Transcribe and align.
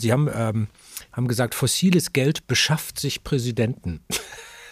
Sie 0.00 0.12
haben, 0.12 0.28
ähm, 0.32 0.68
haben 1.12 1.28
gesagt, 1.28 1.54
fossiles 1.54 2.12
Geld 2.12 2.46
beschafft 2.46 2.98
sich 2.98 3.24
Präsidenten. 3.24 4.00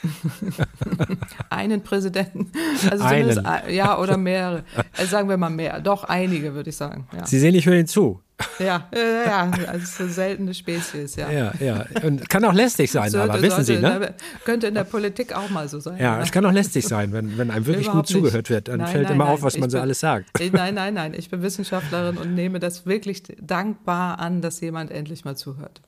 einen 1.50 1.82
Präsidenten. 1.82 2.52
Also 2.90 3.04
einen. 3.04 3.46
ja, 3.70 3.98
oder 3.98 4.16
mehrere. 4.16 4.64
Also 4.96 5.10
sagen 5.10 5.28
wir 5.28 5.36
mal 5.36 5.50
mehr. 5.50 5.80
Doch, 5.80 6.04
einige, 6.04 6.54
würde 6.54 6.70
ich 6.70 6.76
sagen. 6.76 7.08
Ja. 7.14 7.26
Sie 7.26 7.38
sehen, 7.38 7.54
ich 7.54 7.66
höre 7.66 7.76
Ihnen 7.76 7.86
zu. 7.86 8.22
Ja, 8.58 8.88
ja, 8.94 9.50
also 9.66 10.08
seltene 10.08 10.52
Spezies, 10.52 11.16
ja. 11.16 11.30
Ja, 11.30 11.52
ja. 11.58 11.86
Und 12.02 12.28
kann 12.28 12.44
auch 12.44 12.52
lästig 12.52 12.90
sein, 12.90 13.10
sollte, 13.10 13.32
aber 13.32 13.42
wissen 13.42 13.64
Sie, 13.64 13.78
ne? 13.78 14.14
Könnte 14.44 14.66
in 14.66 14.74
der 14.74 14.84
Politik 14.84 15.34
auch 15.34 15.48
mal 15.48 15.68
so 15.68 15.80
sein. 15.80 15.96
Ja, 15.96 16.18
ja. 16.18 16.22
es 16.22 16.30
kann 16.32 16.44
auch 16.44 16.52
lästig 16.52 16.86
sein, 16.86 17.12
wenn, 17.12 17.38
wenn 17.38 17.50
einem 17.50 17.64
wirklich 17.64 17.86
Überhaupt 17.86 18.08
gut 18.08 18.14
zugehört 18.14 18.50
wird. 18.50 18.68
Dann 18.68 18.78
nein, 18.78 18.88
fällt 18.88 19.04
nein, 19.04 19.14
immer 19.14 19.24
nein. 19.24 19.34
auf, 19.34 19.42
was 19.42 19.56
man 19.58 19.70
so 19.70 19.78
alles 19.78 20.00
sagt. 20.00 20.28
Nein, 20.52 20.74
nein, 20.74 20.94
nein. 20.94 21.14
Ich 21.16 21.30
bin 21.30 21.42
Wissenschaftlerin 21.42 22.18
und 22.18 22.34
nehme 22.34 22.60
das 22.60 22.84
wirklich 22.84 23.22
dankbar 23.40 24.18
an, 24.18 24.42
dass 24.42 24.60
jemand 24.60 24.90
endlich 24.90 25.24
mal 25.24 25.36
zuhört. 25.36 25.80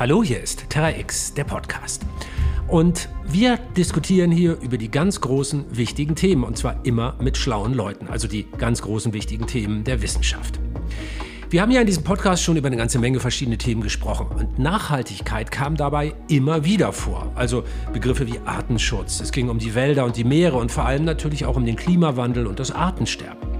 Hallo, 0.00 0.24
hier 0.24 0.42
ist 0.42 0.64
Terra 0.70 0.96
X, 0.96 1.34
der 1.34 1.44
Podcast. 1.44 2.06
Und 2.68 3.10
wir 3.26 3.58
diskutieren 3.76 4.30
hier 4.30 4.58
über 4.62 4.78
die 4.78 4.90
ganz 4.90 5.20
großen, 5.20 5.76
wichtigen 5.76 6.14
Themen, 6.14 6.42
und 6.42 6.56
zwar 6.56 6.76
immer 6.86 7.16
mit 7.20 7.36
schlauen 7.36 7.74
Leuten, 7.74 8.08
also 8.08 8.26
die 8.26 8.46
ganz 8.56 8.80
großen, 8.80 9.12
wichtigen 9.12 9.46
Themen 9.46 9.84
der 9.84 10.00
Wissenschaft. 10.00 10.58
Wir 11.50 11.60
haben 11.60 11.70
ja 11.70 11.82
in 11.82 11.86
diesem 11.86 12.02
Podcast 12.02 12.42
schon 12.42 12.56
über 12.56 12.68
eine 12.68 12.78
ganze 12.78 12.98
Menge 12.98 13.20
verschiedene 13.20 13.58
Themen 13.58 13.82
gesprochen 13.82 14.28
und 14.34 14.58
Nachhaltigkeit 14.58 15.50
kam 15.50 15.76
dabei 15.76 16.14
immer 16.28 16.64
wieder 16.64 16.94
vor. 16.94 17.30
Also 17.34 17.64
Begriffe 17.92 18.26
wie 18.26 18.40
Artenschutz, 18.46 19.20
es 19.20 19.32
ging 19.32 19.50
um 19.50 19.58
die 19.58 19.74
Wälder 19.74 20.06
und 20.06 20.16
die 20.16 20.24
Meere 20.24 20.56
und 20.56 20.72
vor 20.72 20.86
allem 20.86 21.04
natürlich 21.04 21.44
auch 21.44 21.56
um 21.56 21.66
den 21.66 21.76
Klimawandel 21.76 22.46
und 22.46 22.58
das 22.58 22.70
Artensterben. 22.70 23.50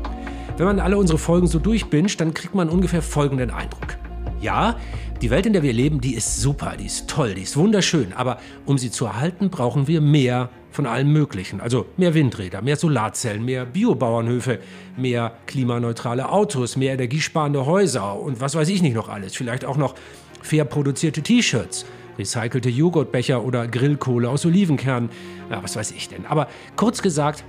Wenn 0.57 0.65
man 0.65 0.81
alle 0.81 0.97
unsere 0.97 1.19
Folgen 1.19 1.49
so 1.49 1.59
durchbinscht, 1.59 2.19
dann 2.19 2.33
kriegt 2.33 2.55
man 2.55 2.71
ungefähr 2.71 3.03
folgenden 3.03 3.51
Eindruck. 3.51 3.99
Ja, 4.41 4.77
die 5.21 5.31
Welt, 5.31 5.45
in 5.45 5.53
der 5.53 5.63
wir 5.63 5.73
leben, 5.73 6.01
die 6.01 6.15
ist 6.15 6.41
super, 6.41 6.75
die 6.79 6.87
ist 6.87 7.09
toll, 7.09 7.35
die 7.35 7.43
ist 7.43 7.57
wunderschön. 7.57 8.13
Aber 8.15 8.39
um 8.65 8.79
sie 8.79 8.91
zu 8.91 9.05
erhalten, 9.05 9.51
brauchen 9.51 9.87
wir 9.87 10.01
mehr 10.01 10.49
von 10.71 10.87
allem 10.87 11.13
Möglichen. 11.13 11.61
Also 11.61 11.87
mehr 11.97 12.15
Windräder, 12.15 12.63
mehr 12.63 12.77
Solarzellen, 12.77 13.45
mehr 13.45 13.67
Biobauernhöfe, 13.67 14.61
mehr 14.97 15.37
klimaneutrale 15.47 16.31
Autos, 16.31 16.77
mehr 16.77 16.95
energiesparende 16.95 17.67
Häuser 17.67 18.19
und 18.19 18.41
was 18.41 18.55
weiß 18.55 18.69
ich 18.69 18.81
nicht 18.81 18.95
noch 18.95 19.09
alles. 19.09 19.37
Vielleicht 19.37 19.65
auch 19.65 19.77
noch 19.77 19.95
fair 20.41 20.65
produzierte 20.65 21.23
T-Shirts, 21.23 21.85
recycelte 22.19 22.71
Joghurtbecher 22.71 23.45
oder 23.45 23.69
Grillkohle 23.69 24.31
aus 24.31 24.47
Olivenkernen. 24.47 25.11
Ja, 25.51 25.63
was 25.63 25.77
weiß 25.77 25.91
ich 25.91 26.09
denn. 26.09 26.25
Aber 26.25 26.49
kurz 26.77 27.03
gesagt, 27.03 27.45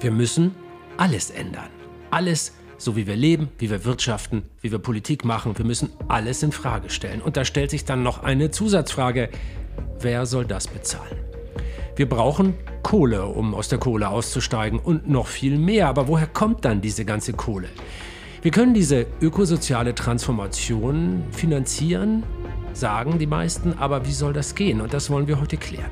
wir 0.00 0.10
müssen 0.10 0.54
alles 0.98 1.30
ändern. 1.30 1.70
Alles 2.10 2.48
ändern 2.48 2.65
so 2.78 2.96
wie 2.96 3.06
wir 3.06 3.16
leben, 3.16 3.48
wie 3.58 3.70
wir 3.70 3.84
wirtschaften, 3.84 4.42
wie 4.60 4.70
wir 4.70 4.78
Politik 4.78 5.24
machen. 5.24 5.56
Wir 5.56 5.64
müssen 5.64 5.90
alles 6.08 6.42
in 6.42 6.52
Frage 6.52 6.90
stellen. 6.90 7.20
Und 7.22 7.36
da 7.36 7.44
stellt 7.44 7.70
sich 7.70 7.84
dann 7.84 8.02
noch 8.02 8.22
eine 8.22 8.50
Zusatzfrage. 8.50 9.28
Wer 10.00 10.26
soll 10.26 10.44
das 10.44 10.68
bezahlen? 10.68 11.18
Wir 11.96 12.08
brauchen 12.08 12.54
Kohle, 12.82 13.26
um 13.26 13.54
aus 13.54 13.68
der 13.68 13.78
Kohle 13.78 14.08
auszusteigen 14.08 14.78
und 14.78 15.08
noch 15.08 15.26
viel 15.26 15.58
mehr. 15.58 15.88
Aber 15.88 16.08
woher 16.08 16.26
kommt 16.26 16.64
dann 16.64 16.80
diese 16.80 17.04
ganze 17.04 17.32
Kohle? 17.32 17.68
Wir 18.42 18.50
können 18.50 18.74
diese 18.74 19.06
ökosoziale 19.20 19.94
Transformation 19.94 21.24
finanzieren, 21.32 22.22
sagen 22.74 23.18
die 23.18 23.26
meisten, 23.26 23.74
aber 23.78 24.06
wie 24.06 24.12
soll 24.12 24.32
das 24.32 24.54
gehen? 24.54 24.80
Und 24.80 24.92
das 24.92 25.10
wollen 25.10 25.26
wir 25.26 25.40
heute 25.40 25.56
klären. 25.56 25.90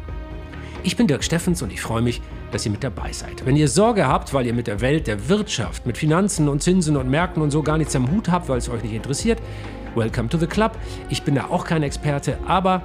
Ich 0.82 0.96
bin 0.96 1.06
Dirk 1.06 1.24
Steffens 1.24 1.62
und 1.62 1.72
ich 1.72 1.80
freue 1.80 2.02
mich, 2.02 2.20
dass 2.50 2.64
ihr 2.64 2.72
mit 2.72 2.84
dabei 2.84 3.12
seid. 3.12 3.44
Wenn 3.46 3.56
ihr 3.56 3.68
Sorge 3.68 4.06
habt, 4.06 4.32
weil 4.34 4.46
ihr 4.46 4.54
mit 4.54 4.66
der 4.66 4.80
Welt 4.80 5.06
der 5.06 5.28
Wirtschaft, 5.28 5.86
mit 5.86 5.98
Finanzen 5.98 6.48
und 6.48 6.62
Zinsen 6.62 6.96
und 6.96 7.10
Märkten 7.10 7.42
und 7.42 7.50
so 7.50 7.62
gar 7.62 7.78
nichts 7.78 7.96
am 7.96 8.10
Hut 8.10 8.30
habt, 8.30 8.48
weil 8.48 8.58
es 8.58 8.68
euch 8.68 8.82
nicht 8.82 8.94
interessiert, 8.94 9.40
welcome 9.94 10.28
to 10.28 10.38
the 10.38 10.46
club. 10.46 10.72
Ich 11.08 11.22
bin 11.22 11.34
da 11.34 11.46
auch 11.46 11.64
kein 11.64 11.82
Experte, 11.82 12.38
aber 12.46 12.82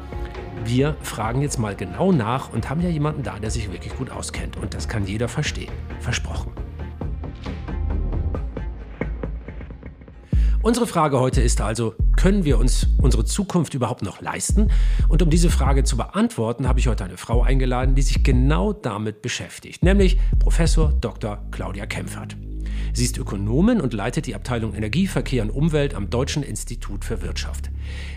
wir 0.65 0.95
fragen 1.01 1.41
jetzt 1.41 1.57
mal 1.57 1.75
genau 1.75 2.11
nach 2.11 2.51
und 2.53 2.69
haben 2.69 2.81
ja 2.81 2.89
jemanden 2.89 3.23
da, 3.23 3.39
der 3.39 3.51
sich 3.51 3.71
wirklich 3.71 3.95
gut 3.95 4.09
auskennt. 4.09 4.57
Und 4.57 4.73
das 4.73 4.87
kann 4.87 5.05
jeder 5.05 5.27
verstehen. 5.27 5.71
Versprochen. 5.99 6.51
Unsere 10.61 10.87
Frage 10.87 11.19
heute 11.19 11.41
ist 11.41 11.61
also, 11.61 11.95
können 12.19 12.43
wir 12.43 12.59
uns 12.59 12.85
unsere 12.97 13.23
Zukunft 13.23 13.73
überhaupt 13.73 14.01
noch 14.01 14.19
leisten? 14.19 14.71
Und 15.07 15.21
um 15.21 15.29
diese 15.29 15.49
Frage 15.49 15.85
zu 15.85 15.95
beantworten, 15.95 16.67
habe 16.67 16.77
ich 16.77 16.89
heute 16.89 17.05
eine 17.05 17.15
Frau 17.15 17.43
eingeladen, 17.43 17.95
die 17.95 18.01
sich 18.01 18.23
genau 18.23 18.73
damit 18.73 19.21
beschäftigt, 19.21 19.85
nämlich 19.85 20.19
Professor 20.37 20.91
Dr. 20.91 21.41
Claudia 21.51 21.85
Kempfert. 21.85 22.35
Sie 22.91 23.05
ist 23.05 23.17
Ökonomin 23.17 23.79
und 23.79 23.93
leitet 23.93 24.27
die 24.27 24.35
Abteilung 24.35 24.73
Energie, 24.73 25.07
Verkehr 25.07 25.43
und 25.43 25.49
Umwelt 25.49 25.93
am 25.93 26.09
Deutschen 26.09 26.43
Institut 26.43 27.05
für 27.05 27.21
Wirtschaft. 27.21 27.69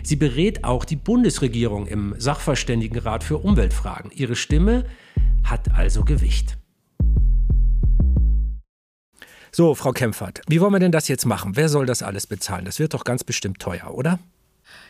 Sie 0.03 0.17
berät 0.17 0.65
auch 0.65 0.83
die 0.83 0.97
Bundesregierung 0.97 1.87
im 1.87 2.13
Sachverständigenrat 2.17 3.23
für 3.23 3.37
Umweltfragen. 3.37 4.11
Ihre 4.13 4.35
Stimme 4.35 4.83
hat 5.45 5.73
also 5.75 6.03
Gewicht. 6.03 6.57
So, 9.55 9.75
Frau 9.75 9.91
Kempfert, 9.91 10.41
wie 10.47 10.59
wollen 10.59 10.73
wir 10.73 10.79
denn 10.79 10.91
das 10.91 11.07
jetzt 11.07 11.27
machen? 11.27 11.55
Wer 11.55 11.69
soll 11.69 11.85
das 11.85 12.01
alles 12.01 12.25
bezahlen? 12.25 12.65
Das 12.65 12.79
wird 12.79 12.95
doch 12.95 13.03
ganz 13.03 13.23
bestimmt 13.23 13.59
teuer, 13.59 13.93
oder? 13.93 14.17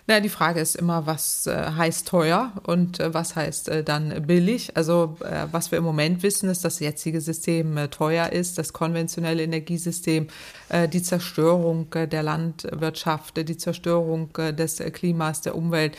Na, 0.05 0.19
die 0.19 0.27
Frage 0.27 0.59
ist 0.59 0.75
immer, 0.75 1.05
was 1.05 1.47
äh, 1.47 1.71
heißt 1.77 2.09
teuer 2.09 2.51
und 2.63 2.99
äh, 2.99 3.13
was 3.13 3.37
heißt 3.37 3.69
äh, 3.69 3.83
dann 3.85 4.27
billig. 4.27 4.75
Also 4.75 5.15
äh, 5.21 5.47
was 5.49 5.71
wir 5.71 5.77
im 5.77 5.85
Moment 5.85 6.23
wissen, 6.23 6.49
ist, 6.49 6.65
dass 6.65 6.73
das 6.73 6.79
jetzige 6.81 7.21
System 7.21 7.77
äh, 7.77 7.87
teuer 7.87 8.33
ist, 8.33 8.57
das 8.57 8.73
konventionelle 8.73 9.43
Energiesystem, 9.43 10.27
äh, 10.67 10.89
die 10.89 11.01
Zerstörung 11.01 11.87
der 11.93 12.21
Landwirtschaft, 12.21 13.37
die 13.37 13.55
Zerstörung 13.55 14.33
des 14.33 14.77
Klimas, 14.91 15.41
der 15.41 15.55
Umwelt 15.55 15.97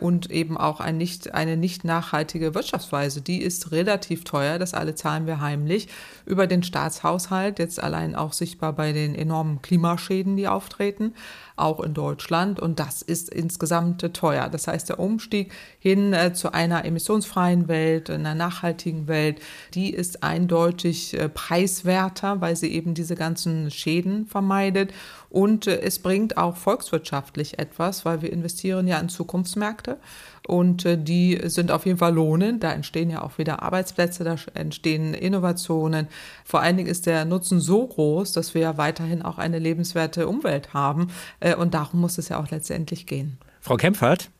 und 0.00 0.30
eben 0.30 0.56
auch 0.56 0.80
ein 0.80 0.96
nicht, 0.96 1.34
eine 1.34 1.56
nicht 1.56 1.84
nachhaltige 1.84 2.54
Wirtschaftsweise. 2.54 3.20
Die 3.20 3.42
ist 3.42 3.72
relativ 3.72 4.24
teuer, 4.24 4.58
das 4.58 4.74
alle 4.74 4.94
zahlen 4.94 5.26
wir 5.26 5.40
heimlich 5.40 5.88
über 6.24 6.46
den 6.46 6.62
Staatshaushalt, 6.62 7.58
jetzt 7.58 7.82
allein 7.82 8.14
auch 8.14 8.32
sichtbar 8.32 8.72
bei 8.72 8.92
den 8.92 9.14
enormen 9.14 9.60
Klimaschäden, 9.62 10.36
die 10.36 10.48
auftreten 10.48 11.12
auch 11.56 11.80
in 11.80 11.94
Deutschland. 11.94 12.60
Und 12.60 12.78
das 12.78 13.02
ist 13.02 13.28
insgesamt 13.30 14.00
teuer. 14.14 14.48
Das 14.48 14.68
heißt, 14.68 14.88
der 14.88 15.00
Umstieg 15.00 15.52
hin 15.78 16.12
äh, 16.12 16.32
zu 16.32 16.52
einer 16.52 16.84
emissionsfreien 16.84 17.68
Welt, 17.68 18.10
einer 18.10 18.34
nachhaltigen 18.34 19.08
Welt, 19.08 19.40
die 19.74 19.90
ist 19.90 20.22
eindeutig 20.22 21.14
äh, 21.14 21.28
preiswerter, 21.28 22.40
weil 22.40 22.56
sie 22.56 22.72
eben 22.72 22.94
diese 22.94 23.16
ganzen 23.16 23.70
Schäden 23.70 24.26
vermeidet. 24.26 24.92
Und 25.30 25.66
äh, 25.66 25.80
es 25.80 25.98
bringt 25.98 26.36
auch 26.36 26.56
volkswirtschaftlich 26.56 27.58
etwas, 27.58 28.04
weil 28.04 28.22
wir 28.22 28.32
investieren 28.32 28.86
ja 28.86 28.98
in 28.98 29.08
Zukunftsmärkte 29.08 29.98
und 30.46 30.84
äh, 30.84 30.96
die 30.96 31.40
sind 31.44 31.70
auf 31.70 31.86
jeden 31.86 31.98
Fall 31.98 32.14
lohnend. 32.14 32.62
Da 32.62 32.72
entstehen 32.72 33.10
ja 33.10 33.22
auch 33.22 33.38
wieder 33.38 33.62
Arbeitsplätze, 33.62 34.22
da 34.24 34.36
entstehen 34.54 35.12
Innovationen. 35.12 36.08
Vor 36.44 36.60
allen 36.60 36.76
Dingen 36.76 36.88
ist 36.88 37.06
der 37.06 37.24
Nutzen 37.24 37.60
so 37.60 37.86
groß, 37.86 38.32
dass 38.32 38.54
wir 38.54 38.62
ja 38.62 38.78
weiterhin 38.78 39.22
auch 39.22 39.38
eine 39.38 39.58
lebenswerte 39.58 40.28
Umwelt 40.28 40.72
haben 40.72 41.08
äh, 41.40 41.54
und 41.54 41.74
darum 41.74 42.00
muss 42.00 42.18
es 42.18 42.28
ja 42.28 42.40
auch 42.40 42.50
letztendlich 42.50 43.06
gehen. 43.06 43.38
Frau 43.60 43.76
Kempfert? 43.76 44.30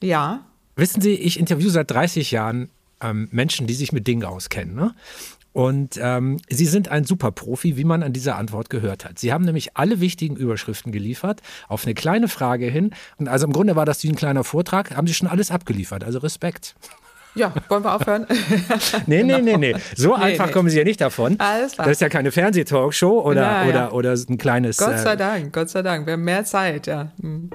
Ja. 0.00 0.44
Wissen 0.76 1.02
Sie, 1.02 1.14
ich 1.14 1.38
interviewe 1.38 1.70
seit 1.70 1.90
30 1.90 2.30
Jahren 2.30 2.70
ähm, 3.00 3.28
Menschen, 3.32 3.66
die 3.66 3.74
sich 3.74 3.92
mit 3.92 4.06
Dingen 4.06 4.24
auskennen. 4.24 4.74
Ne? 4.74 4.94
Und 5.52 5.98
ähm, 6.00 6.38
Sie 6.48 6.66
sind 6.66 6.88
ein 6.88 7.04
Superprofi, 7.04 7.76
wie 7.76 7.84
man 7.84 8.02
an 8.02 8.12
dieser 8.12 8.36
Antwort 8.36 8.70
gehört 8.70 9.04
hat. 9.04 9.18
Sie 9.18 9.32
haben 9.32 9.44
nämlich 9.44 9.76
alle 9.76 10.00
wichtigen 10.00 10.36
Überschriften 10.36 10.92
geliefert, 10.92 11.40
auf 11.68 11.84
eine 11.84 11.94
kleine 11.94 12.28
Frage 12.28 12.66
hin. 12.66 12.90
Und 13.18 13.28
also 13.28 13.46
im 13.46 13.52
Grunde 13.52 13.76
war 13.76 13.84
das 13.84 14.02
wie 14.04 14.08
ein 14.08 14.16
kleiner 14.16 14.44
Vortrag, 14.44 14.96
haben 14.96 15.06
Sie 15.06 15.14
schon 15.14 15.28
alles 15.28 15.50
abgeliefert. 15.50 16.04
Also 16.04 16.18
Respekt. 16.20 16.76
Ja, 17.34 17.52
wollen 17.68 17.84
wir 17.84 17.94
aufhören? 17.94 18.26
nee, 19.06 19.22
nee, 19.22 19.40
nee, 19.40 19.56
nee. 19.56 19.76
So 19.96 20.16
nee, 20.16 20.24
einfach 20.24 20.46
nee. 20.46 20.52
kommen 20.52 20.68
Sie 20.68 20.78
ja 20.78 20.84
nicht 20.84 21.00
davon. 21.00 21.38
Alles 21.38 21.72
klar. 21.72 21.86
Das 21.86 21.96
ist 21.96 22.00
ja 22.00 22.08
keine 22.08 22.32
Fernsehtalkshow 22.32 23.20
oder, 23.20 23.42
ja, 23.42 23.64
ja. 23.64 23.68
oder, 23.68 23.94
oder 23.94 24.12
ein 24.12 24.38
kleines. 24.38 24.78
Gott 24.78 24.98
sei 24.98 25.12
äh, 25.12 25.16
Dank, 25.16 25.52
Gott 25.52 25.70
sei 25.70 25.82
Dank. 25.82 26.06
Wir 26.06 26.14
haben 26.14 26.24
mehr 26.24 26.44
Zeit, 26.44 26.86
ja. 26.86 27.12
Hm. 27.20 27.50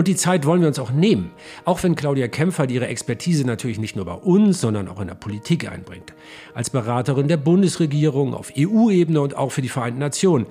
Und 0.00 0.08
die 0.08 0.16
Zeit 0.16 0.46
wollen 0.46 0.62
wir 0.62 0.68
uns 0.68 0.78
auch 0.78 0.92
nehmen, 0.92 1.30
auch 1.66 1.82
wenn 1.82 1.94
Claudia 1.94 2.26
Kempfert 2.26 2.70
ihre 2.70 2.86
Expertise 2.86 3.46
natürlich 3.46 3.78
nicht 3.78 3.96
nur 3.96 4.06
bei 4.06 4.14
uns, 4.14 4.58
sondern 4.58 4.88
auch 4.88 4.98
in 4.98 5.08
der 5.08 5.14
Politik 5.14 5.70
einbringt. 5.70 6.14
Als 6.54 6.70
Beraterin 6.70 7.28
der 7.28 7.36
Bundesregierung 7.36 8.32
auf 8.32 8.50
EU-Ebene 8.58 9.20
und 9.20 9.36
auch 9.36 9.52
für 9.52 9.60
die 9.60 9.68
Vereinten 9.68 9.98
Nationen. 9.98 10.46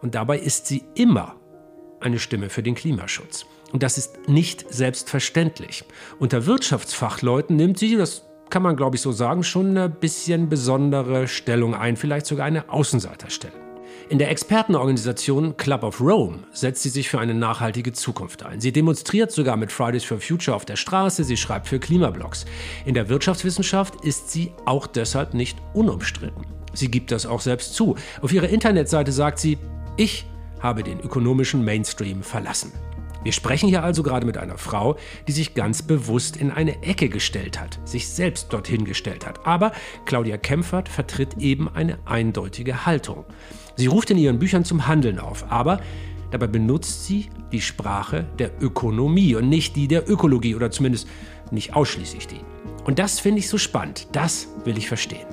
Und 0.00 0.14
dabei 0.14 0.38
ist 0.38 0.68
sie 0.68 0.84
immer 0.94 1.36
eine 2.00 2.18
Stimme 2.18 2.48
für 2.48 2.62
den 2.62 2.74
Klimaschutz. 2.74 3.44
Und 3.72 3.82
das 3.82 3.98
ist 3.98 4.26
nicht 4.26 4.72
selbstverständlich. 4.72 5.84
Unter 6.18 6.46
Wirtschaftsfachleuten 6.46 7.56
nimmt 7.56 7.78
sie, 7.78 7.98
das 7.98 8.22
kann 8.48 8.62
man 8.62 8.74
glaube 8.74 8.96
ich 8.96 9.02
so 9.02 9.12
sagen, 9.12 9.44
schon 9.44 9.76
eine 9.76 9.90
bisschen 9.90 10.48
besondere 10.48 11.28
Stellung 11.28 11.74
ein, 11.74 11.98
vielleicht 11.98 12.24
sogar 12.24 12.46
eine 12.46 12.70
Außenseiterstellung. 12.70 13.63
In 14.10 14.18
der 14.18 14.30
Expertenorganisation 14.30 15.56
Club 15.56 15.82
of 15.82 15.98
Rome 15.98 16.40
setzt 16.52 16.82
sie 16.82 16.90
sich 16.90 17.08
für 17.08 17.20
eine 17.20 17.32
nachhaltige 17.32 17.92
Zukunft 17.94 18.42
ein. 18.42 18.60
Sie 18.60 18.70
demonstriert 18.70 19.32
sogar 19.32 19.56
mit 19.56 19.72
Fridays 19.72 20.04
for 20.04 20.20
Future 20.20 20.54
auf 20.54 20.66
der 20.66 20.76
Straße, 20.76 21.24
sie 21.24 21.38
schreibt 21.38 21.68
für 21.68 21.78
Klimablogs. 21.78 22.44
In 22.84 22.92
der 22.92 23.08
Wirtschaftswissenschaft 23.08 24.04
ist 24.04 24.30
sie 24.30 24.52
auch 24.66 24.86
deshalb 24.86 25.32
nicht 25.32 25.56
unumstritten. 25.72 26.44
Sie 26.74 26.90
gibt 26.90 27.12
das 27.12 27.24
auch 27.24 27.40
selbst 27.40 27.74
zu. 27.74 27.96
Auf 28.20 28.30
ihrer 28.32 28.48
Internetseite 28.48 29.10
sagt 29.10 29.38
sie, 29.38 29.56
ich 29.96 30.26
habe 30.60 30.82
den 30.82 31.00
ökonomischen 31.00 31.64
Mainstream 31.64 32.22
verlassen. 32.22 32.72
Wir 33.22 33.32
sprechen 33.32 33.70
hier 33.70 33.82
also 33.82 34.02
gerade 34.02 34.26
mit 34.26 34.36
einer 34.36 34.58
Frau, 34.58 34.96
die 35.26 35.32
sich 35.32 35.54
ganz 35.54 35.80
bewusst 35.80 36.36
in 36.36 36.50
eine 36.50 36.82
Ecke 36.82 37.08
gestellt 37.08 37.58
hat, 37.58 37.78
sich 37.86 38.06
selbst 38.06 38.52
dorthin 38.52 38.84
gestellt 38.84 39.26
hat. 39.26 39.46
Aber 39.46 39.72
Claudia 40.04 40.36
Kempfert 40.36 40.90
vertritt 40.90 41.38
eben 41.38 41.74
eine 41.74 41.98
eindeutige 42.04 42.84
Haltung. 42.84 43.24
Sie 43.76 43.86
ruft 43.86 44.10
in 44.10 44.18
ihren 44.18 44.38
Büchern 44.38 44.64
zum 44.64 44.86
Handeln 44.86 45.18
auf, 45.18 45.50
aber 45.50 45.80
dabei 46.30 46.46
benutzt 46.46 47.06
sie 47.06 47.28
die 47.50 47.60
Sprache 47.60 48.26
der 48.38 48.50
Ökonomie 48.62 49.34
und 49.34 49.48
nicht 49.48 49.74
die 49.76 49.88
der 49.88 50.08
Ökologie 50.08 50.54
oder 50.54 50.70
zumindest 50.70 51.08
nicht 51.50 51.74
ausschließlich 51.74 52.26
die. 52.26 52.40
Und 52.84 52.98
das 52.98 53.18
finde 53.18 53.40
ich 53.40 53.48
so 53.48 53.58
spannend, 53.58 54.08
das 54.12 54.48
will 54.64 54.78
ich 54.78 54.88
verstehen. 54.88 55.26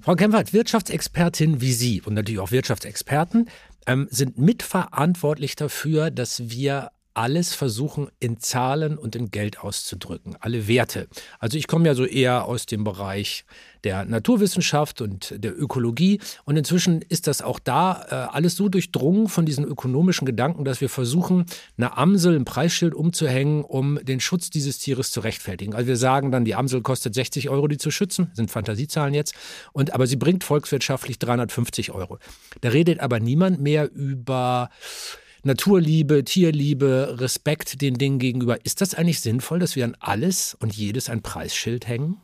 Frau 0.00 0.16
Kempfert, 0.16 0.52
Wirtschaftsexpertin 0.52 1.60
wie 1.60 1.72
Sie 1.72 2.02
und 2.02 2.14
natürlich 2.14 2.40
auch 2.40 2.50
Wirtschaftsexperten 2.50 3.48
ähm, 3.86 4.08
sind 4.10 4.36
mitverantwortlich 4.36 5.54
dafür, 5.54 6.10
dass 6.10 6.50
wir 6.50 6.90
alles 7.14 7.54
versuchen 7.54 8.08
in 8.20 8.38
Zahlen 8.38 8.98
und 8.98 9.16
in 9.16 9.30
Geld 9.30 9.60
auszudrücken, 9.60 10.36
alle 10.40 10.68
Werte. 10.68 11.08
Also 11.38 11.58
ich 11.58 11.66
komme 11.66 11.86
ja 11.86 11.94
so 11.94 12.04
eher 12.04 12.46
aus 12.46 12.66
dem 12.66 12.84
Bereich 12.84 13.44
der 13.84 14.04
Naturwissenschaft 14.04 15.00
und 15.00 15.34
der 15.36 15.58
Ökologie 15.58 16.20
und 16.44 16.56
inzwischen 16.56 17.02
ist 17.02 17.26
das 17.26 17.42
auch 17.42 17.58
da 17.58 18.06
äh, 18.08 18.14
alles 18.34 18.56
so 18.56 18.68
durchdrungen 18.68 19.28
von 19.28 19.44
diesen 19.44 19.64
ökonomischen 19.64 20.24
Gedanken, 20.24 20.64
dass 20.64 20.80
wir 20.80 20.88
versuchen, 20.88 21.46
eine 21.76 21.96
Amsel, 21.96 22.36
ein 22.36 22.44
Preisschild 22.44 22.94
umzuhängen, 22.94 23.64
um 23.64 23.98
den 24.02 24.20
Schutz 24.20 24.50
dieses 24.50 24.78
Tieres 24.78 25.10
zu 25.10 25.20
rechtfertigen. 25.20 25.74
Also 25.74 25.88
wir 25.88 25.96
sagen 25.96 26.30
dann, 26.30 26.44
die 26.44 26.54
Amsel 26.54 26.80
kostet 26.82 27.14
60 27.14 27.50
Euro, 27.50 27.66
die 27.66 27.78
zu 27.78 27.90
schützen, 27.90 28.30
sind 28.34 28.50
Fantasiezahlen 28.50 29.14
jetzt, 29.14 29.34
und 29.72 29.94
aber 29.94 30.06
sie 30.06 30.16
bringt 30.16 30.44
volkswirtschaftlich 30.44 31.18
350 31.18 31.92
Euro. 31.92 32.18
Da 32.60 32.68
redet 32.68 33.00
aber 33.00 33.20
niemand 33.20 33.60
mehr 33.60 33.90
über 33.92 34.70
Naturliebe, 35.44 36.22
Tierliebe, 36.22 37.16
Respekt 37.18 37.80
den 37.82 37.94
Dingen 37.94 38.20
gegenüber. 38.20 38.64
Ist 38.64 38.80
das 38.80 38.94
eigentlich 38.94 39.20
sinnvoll, 39.20 39.58
dass 39.58 39.74
wir 39.74 39.84
an 39.84 39.96
alles 39.98 40.56
und 40.60 40.74
jedes 40.74 41.10
ein 41.10 41.20
Preisschild 41.20 41.88
hängen? 41.88 42.18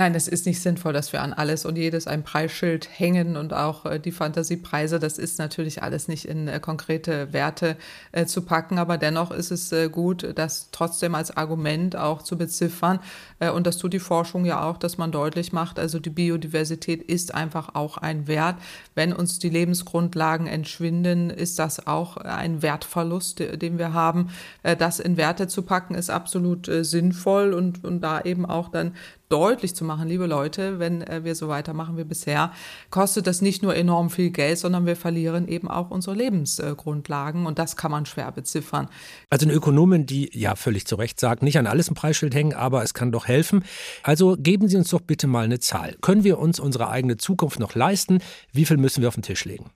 Nein, 0.00 0.14
es 0.14 0.28
ist 0.28 0.46
nicht 0.46 0.62
sinnvoll, 0.62 0.92
dass 0.92 1.12
wir 1.12 1.22
an 1.22 1.32
alles 1.32 1.66
und 1.66 1.76
jedes 1.76 2.06
ein 2.06 2.22
Preisschild 2.22 2.88
hängen 2.88 3.36
und 3.36 3.52
auch 3.52 3.84
äh, 3.84 3.98
die 3.98 4.12
Fantasiepreise. 4.12 5.00
Das 5.00 5.18
ist 5.18 5.40
natürlich 5.40 5.82
alles 5.82 6.06
nicht 6.06 6.24
in 6.24 6.46
äh, 6.46 6.60
konkrete 6.60 7.32
Werte 7.32 7.76
äh, 8.12 8.24
zu 8.24 8.42
packen, 8.42 8.78
aber 8.78 8.96
dennoch 8.96 9.32
ist 9.32 9.50
es 9.50 9.72
äh, 9.72 9.88
gut, 9.88 10.24
das 10.36 10.68
trotzdem 10.70 11.16
als 11.16 11.36
Argument 11.36 11.96
auch 11.96 12.22
zu 12.22 12.38
beziffern. 12.38 13.00
Äh, 13.38 13.50
und 13.50 13.66
das 13.66 13.78
tut 13.78 13.92
die 13.92 13.98
Forschung 13.98 14.44
ja 14.44 14.62
auch, 14.62 14.76
dass 14.76 14.98
man 14.98 15.12
deutlich 15.12 15.52
macht, 15.52 15.78
also 15.78 15.98
die 15.98 16.10
Biodiversität 16.10 17.02
ist 17.02 17.34
einfach 17.34 17.74
auch 17.74 17.98
ein 17.98 18.26
Wert. 18.26 18.56
Wenn 18.94 19.12
uns 19.12 19.38
die 19.38 19.50
Lebensgrundlagen 19.50 20.46
entschwinden, 20.46 21.30
ist 21.30 21.58
das 21.58 21.86
auch 21.86 22.16
ein 22.16 22.62
Wertverlust, 22.62 23.40
den 23.40 23.78
wir 23.78 23.92
haben. 23.92 24.30
Äh, 24.62 24.76
das 24.76 25.00
in 25.00 25.16
Werte 25.16 25.48
zu 25.48 25.62
packen, 25.62 25.94
ist 25.94 26.10
absolut 26.10 26.68
sinnvoll 26.82 27.52
und, 27.52 27.84
und 27.84 28.00
da 28.00 28.20
eben 28.20 28.46
auch 28.46 28.68
dann 28.68 28.92
deutlich 29.28 29.74
zu 29.74 29.84
machen, 29.84 30.08
liebe 30.08 30.26
Leute, 30.26 30.78
wenn 30.78 31.02
äh, 31.02 31.24
wir 31.24 31.34
so 31.34 31.48
weitermachen 31.48 31.96
wie 31.96 32.04
bisher, 32.04 32.52
kostet 32.90 33.26
das 33.26 33.42
nicht 33.42 33.62
nur 33.62 33.74
enorm 33.74 34.10
viel 34.10 34.30
Geld, 34.30 34.58
sondern 34.58 34.86
wir 34.86 34.96
verlieren 34.96 35.48
eben 35.48 35.68
auch 35.68 35.90
unsere 35.90 36.16
Lebensgrundlagen 36.16 37.46
und 37.46 37.58
das 37.58 37.76
kann 37.76 37.90
man 37.90 38.06
schwer 38.06 38.32
beziffern. 38.32 38.88
Also 39.30 39.46
eine 39.46 39.54
Ökonomin, 39.54 40.06
die 40.06 40.30
ja 40.32 40.56
völlig 40.56 40.86
zu 40.86 40.96
Recht 40.96 41.20
sagt, 41.20 41.42
nicht 41.42 41.58
an 41.58 41.66
alles 41.66 41.90
ein 41.90 41.94
Preisschild 41.94 42.34
hängen, 42.34 42.54
aber 42.54 42.82
es 42.82 42.94
kann 42.94 43.12
doch 43.12 43.27
helfen. 43.28 43.64
Also 44.02 44.36
geben 44.38 44.68
Sie 44.68 44.76
uns 44.76 44.90
doch 44.90 45.00
bitte 45.00 45.26
mal 45.26 45.44
eine 45.44 45.60
Zahl. 45.60 45.96
Können 46.00 46.24
wir 46.24 46.38
uns 46.38 46.58
unsere 46.58 46.88
eigene 46.88 47.16
Zukunft 47.16 47.60
noch 47.60 47.74
leisten? 47.74 48.18
Wie 48.52 48.64
viel 48.64 48.78
müssen 48.78 49.02
wir 49.02 49.08
auf 49.08 49.14
den 49.14 49.22
Tisch 49.22 49.44
legen? 49.44 49.70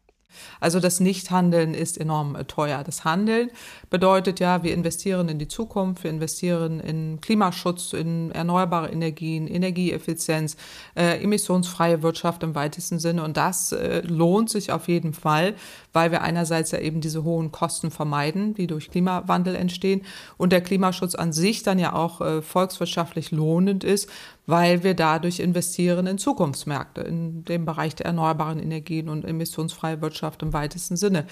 Also 0.61 0.81
das 0.81 1.01
Nichthandeln 1.01 1.75
ist 1.75 1.99
enorm 1.99 2.37
äh, 2.37 2.45
teuer. 2.45 2.83
Das 2.85 3.05
Handeln 3.05 3.51
bedeutet 3.91 4.41
ja, 4.41 4.63
wir 4.63 4.75
investieren 4.75 5.29
in 5.29 5.39
die 5.39 5.49
Zukunft, 5.49 6.05
wir 6.05 6.11
investieren 6.11 6.81
in 6.81 7.21
Klimaschutz, 7.21 7.93
in 7.93 8.31
erneuerbare 8.31 8.91
Energien, 8.91 9.47
Energieeffizienz, 9.47 10.57
äh, 10.95 11.23
emissionsfreie 11.23 12.03
Wirtschaft 12.03 12.43
im 12.43 12.55
weitesten 12.55 12.99
Sinne. 12.99 13.25
Und 13.25 13.37
das 13.37 13.73
äh, 13.73 14.01
lohnt 14.01 14.51
sich 14.51 14.73
auf 14.73 14.89
jeden 14.89 15.13
Fall, 15.13 15.55
weil 15.93 16.11
wir 16.11 16.23
einerseits 16.23 16.71
ja 16.71 16.79
eben 16.79 17.01
diese 17.01 17.25
hohen 17.25 17.53
Kosten 17.53 17.91
vermeiden, 17.91 18.55
die 18.55 18.67
durch 18.67 18.91
Klimawandel 18.91 19.55
entstehen 19.55 20.03
und 20.37 20.53
der 20.53 20.61
Klimaschutz 20.61 21.15
an 21.15 21.33
sich 21.33 21.63
dann 21.63 21.79
ja 21.79 21.93
auch 21.93 22.21
äh, 22.21 22.43
volkswirtschaftlich 22.43 23.31
lohnend 23.31 23.85
ist, 23.85 24.09
weil 24.47 24.83
wir 24.83 24.95
dadurch 24.95 25.41
investieren 25.41 26.07
in 26.07 26.19
Zukunftsmärkte, 26.19 27.03
in 27.03 27.45
dem 27.45 27.65
Bereich 27.65 27.95
der 27.95 28.07
erneuerbaren 28.07 28.59
Energien 28.59 29.09
und 29.09 29.25
emissionsfreie 29.25 30.01
Wirtschaft 30.01 30.43
im 30.43 30.53
weitesten 30.53 30.97
Sinne. 30.97 31.27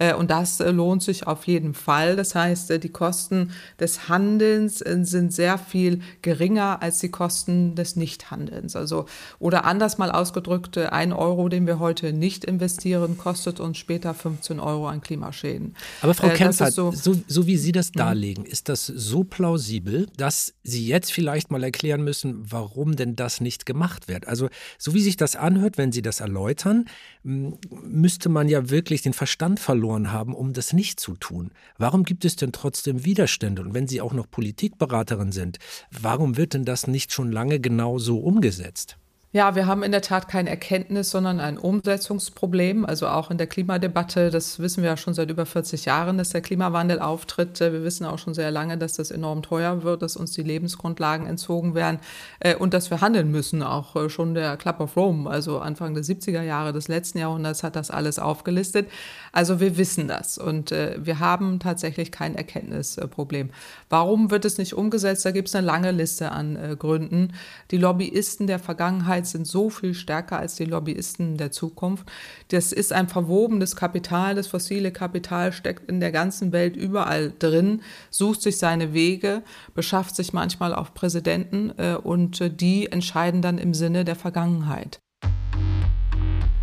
Äh, 0.00 0.14
und 0.14 0.30
das 0.30 0.60
äh, 0.60 0.70
lohnt 0.70 1.02
sich 1.02 1.26
auf 1.26 1.46
jeden 1.46 1.74
Fall. 1.74 2.16
Das 2.16 2.34
heißt, 2.34 2.70
äh, 2.72 2.78
die 2.78 2.88
Kosten 2.88 3.52
des 3.78 4.08
Handelns 4.08 4.78
sind 4.78 5.32
sehr 5.32 5.58
viel 5.58 6.00
geringer 6.22 6.82
als 6.82 6.98
die 7.00 7.10
Kosten 7.10 7.74
des 7.74 7.96
Nichthandelns. 7.96 8.74
Also, 8.74 9.04
oder 9.38 9.64
anders 9.66 9.98
mal 9.98 10.10
ausgedrückt, 10.10 10.78
ein 10.78 11.12
Euro, 11.12 11.48
den 11.48 11.66
wir 11.66 11.78
heute 11.78 12.12
nicht 12.12 12.44
investieren, 12.44 13.18
kostet 13.18 13.60
uns 13.60 13.76
später 13.76 14.14
15 14.14 14.58
Euro 14.58 14.88
an 14.88 15.02
Klimaschäden. 15.02 15.76
Aber 16.00 16.14
Frau 16.14 16.30
Kempfert, 16.30 16.72
so, 16.72 16.92
so, 16.92 17.14
so, 17.26 17.46
wie 17.46 17.58
Sie 17.58 17.72
das 17.72 17.90
mhm. 17.90 17.98
darlegen, 17.98 18.46
ist 18.46 18.70
das 18.70 18.86
so 18.86 19.22
plausibel, 19.22 20.06
dass 20.16 20.54
Sie 20.62 20.86
jetzt 20.86 21.12
vielleicht 21.12 21.50
mal 21.50 21.62
erklären 21.62 22.02
müssen, 22.02 22.50
warum 22.50 22.96
denn 22.96 23.16
das 23.16 23.42
nicht 23.42 23.66
gemacht 23.66 24.08
wird? 24.08 24.26
Also, 24.26 24.48
so 24.78 24.94
wie 24.94 25.02
sich 25.02 25.18
das 25.18 25.36
anhört, 25.36 25.76
wenn 25.76 25.92
Sie 25.92 26.00
das 26.00 26.20
erläutern, 26.20 26.86
müsste 27.22 28.30
man 28.30 28.48
ja 28.48 28.70
wirklich 28.70 29.02
den 29.02 29.12
Verstand 29.12 29.60
verloren 29.60 29.89
verloren 29.90 30.12
haben, 30.12 30.34
um 30.34 30.52
das 30.52 30.72
nicht 30.72 31.00
zu 31.00 31.16
tun. 31.16 31.50
Warum 31.76 32.04
gibt 32.04 32.24
es 32.24 32.36
denn 32.36 32.52
trotzdem 32.52 33.04
Widerstände? 33.04 33.62
Und 33.62 33.74
wenn 33.74 33.88
Sie 33.88 34.00
auch 34.00 34.12
noch 34.12 34.30
Politikberaterin 34.30 35.32
sind, 35.32 35.58
warum 35.90 36.36
wird 36.36 36.54
denn 36.54 36.64
das 36.64 36.86
nicht 36.86 37.12
schon 37.12 37.32
lange 37.32 37.60
genau 37.60 37.98
so 37.98 38.18
umgesetzt? 38.18 38.96
Ja, 39.32 39.54
wir 39.54 39.68
haben 39.68 39.84
in 39.84 39.92
der 39.92 40.02
Tat 40.02 40.26
kein 40.26 40.48
Erkenntnis, 40.48 41.10
sondern 41.10 41.38
ein 41.38 41.56
Umsetzungsproblem. 41.56 42.84
Also 42.84 43.06
auch 43.06 43.30
in 43.30 43.38
der 43.38 43.46
Klimadebatte, 43.46 44.28
das 44.28 44.58
wissen 44.58 44.82
wir 44.82 44.90
ja 44.90 44.96
schon 44.96 45.14
seit 45.14 45.30
über 45.30 45.46
40 45.46 45.84
Jahren, 45.84 46.18
dass 46.18 46.30
der 46.30 46.40
Klimawandel 46.40 46.98
auftritt. 46.98 47.60
Wir 47.60 47.84
wissen 47.84 48.04
auch 48.06 48.18
schon 48.18 48.34
sehr 48.34 48.50
lange, 48.50 48.76
dass 48.76 48.94
das 48.94 49.12
enorm 49.12 49.42
teuer 49.42 49.84
wird, 49.84 50.02
dass 50.02 50.16
uns 50.16 50.32
die 50.32 50.42
Lebensgrundlagen 50.42 51.28
entzogen 51.28 51.76
werden 51.76 52.00
äh, 52.40 52.56
und 52.56 52.74
dass 52.74 52.90
wir 52.90 53.02
handeln 53.02 53.30
müssen. 53.30 53.62
Auch 53.62 53.94
äh, 53.94 54.10
schon 54.10 54.34
der 54.34 54.56
Club 54.56 54.80
of 54.80 54.96
Rome, 54.96 55.30
also 55.30 55.60
Anfang 55.60 55.94
der 55.94 56.02
70er 56.02 56.42
Jahre 56.42 56.72
des 56.72 56.88
letzten 56.88 57.18
Jahrhunderts, 57.18 57.62
hat 57.62 57.76
das 57.76 57.92
alles 57.92 58.18
aufgelistet. 58.18 58.88
Also 59.32 59.60
wir 59.60 59.76
wissen 59.76 60.08
das 60.08 60.38
und 60.38 60.72
äh, 60.72 60.98
wir 61.00 61.18
haben 61.20 61.58
tatsächlich 61.58 62.10
kein 62.10 62.34
Erkenntnisproblem. 62.34 63.50
Warum 63.88 64.30
wird 64.30 64.44
es 64.44 64.58
nicht 64.58 64.74
umgesetzt? 64.74 65.24
Da 65.24 65.30
gibt 65.30 65.48
es 65.48 65.54
eine 65.54 65.66
lange 65.66 65.90
Liste 65.90 66.32
an 66.32 66.76
Gründen. 66.78 67.32
Die 67.70 67.76
Lobbyisten 67.76 68.46
der 68.46 68.58
Vergangenheit 68.58 68.80
Vergangenheit 69.00 69.26
sind 69.26 69.46
so 69.46 69.68
viel 69.68 69.94
stärker 69.94 70.38
als 70.38 70.54
die 70.54 70.64
Lobbyisten 70.64 71.36
der 71.36 71.50
Zukunft. 71.50 72.06
Das 72.48 72.72
ist 72.72 72.92
ein 72.92 73.08
verwobenes 73.08 73.76
Kapital. 73.76 74.34
Das 74.34 74.46
fossile 74.46 74.90
Kapital 74.92 75.52
steckt 75.52 75.88
in 75.88 76.00
der 76.00 76.12
ganzen 76.12 76.52
Welt 76.52 76.76
überall 76.76 77.32
drin, 77.38 77.82
sucht 78.10 78.42
sich 78.42 78.58
seine 78.58 78.92
Wege, 78.92 79.42
beschafft 79.74 80.16
sich 80.16 80.32
manchmal 80.32 80.74
auch 80.74 80.94
Präsidenten 80.94 81.72
äh, 81.76 81.94
und 81.94 82.40
äh, 82.40 82.50
die 82.50 82.90
entscheiden 82.90 83.42
dann 83.42 83.58
im 83.58 83.74
Sinne 83.74 84.04
der 84.04 84.16
Vergangenheit. 84.16 85.00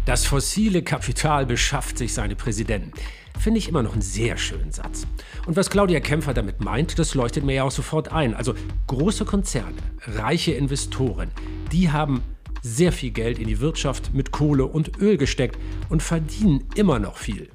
Das 0.08 0.26
fossile 0.26 0.84
Kapital 0.84 1.46
beschafft 1.46 1.98
sich 1.98 2.14
seine 2.14 2.38
Präsidenten. 2.38 2.94
Finde 3.38 3.58
ich 3.58 3.68
immer 3.68 3.84
noch 3.84 3.92
einen 3.92 4.02
sehr 4.02 4.38
schönen 4.38 4.72
Satz. 4.72 5.06
Und 5.46 5.58
was 5.58 5.70
Claudia 5.70 6.00
Kämpfer 6.00 6.34
damit 6.34 6.62
meint, 6.62 6.98
das 6.98 7.14
leuchtet 7.14 7.44
mir 7.44 7.56
ja 7.56 7.64
auch 7.64 7.72
sofort 7.72 8.14
ein. 8.14 8.34
Also 8.34 8.54
große 8.88 9.26
Konzerne, 9.26 9.76
reiche 10.06 10.54
Investoren, 10.54 11.30
die 11.74 11.92
haben 11.92 12.24
sehr 12.62 12.94
viel 12.94 13.12
Geld 13.12 13.38
in 13.38 13.50
die 13.50 13.60
Wirtschaft 13.60 14.14
mit 14.14 14.32
Kohle 14.32 14.66
und 14.66 14.98
Öl 14.98 15.18
gesteckt 15.18 15.60
und 15.90 16.02
verdienen 16.02 16.64
immer 16.76 17.00
noch 17.00 17.18
viel. 17.18 17.50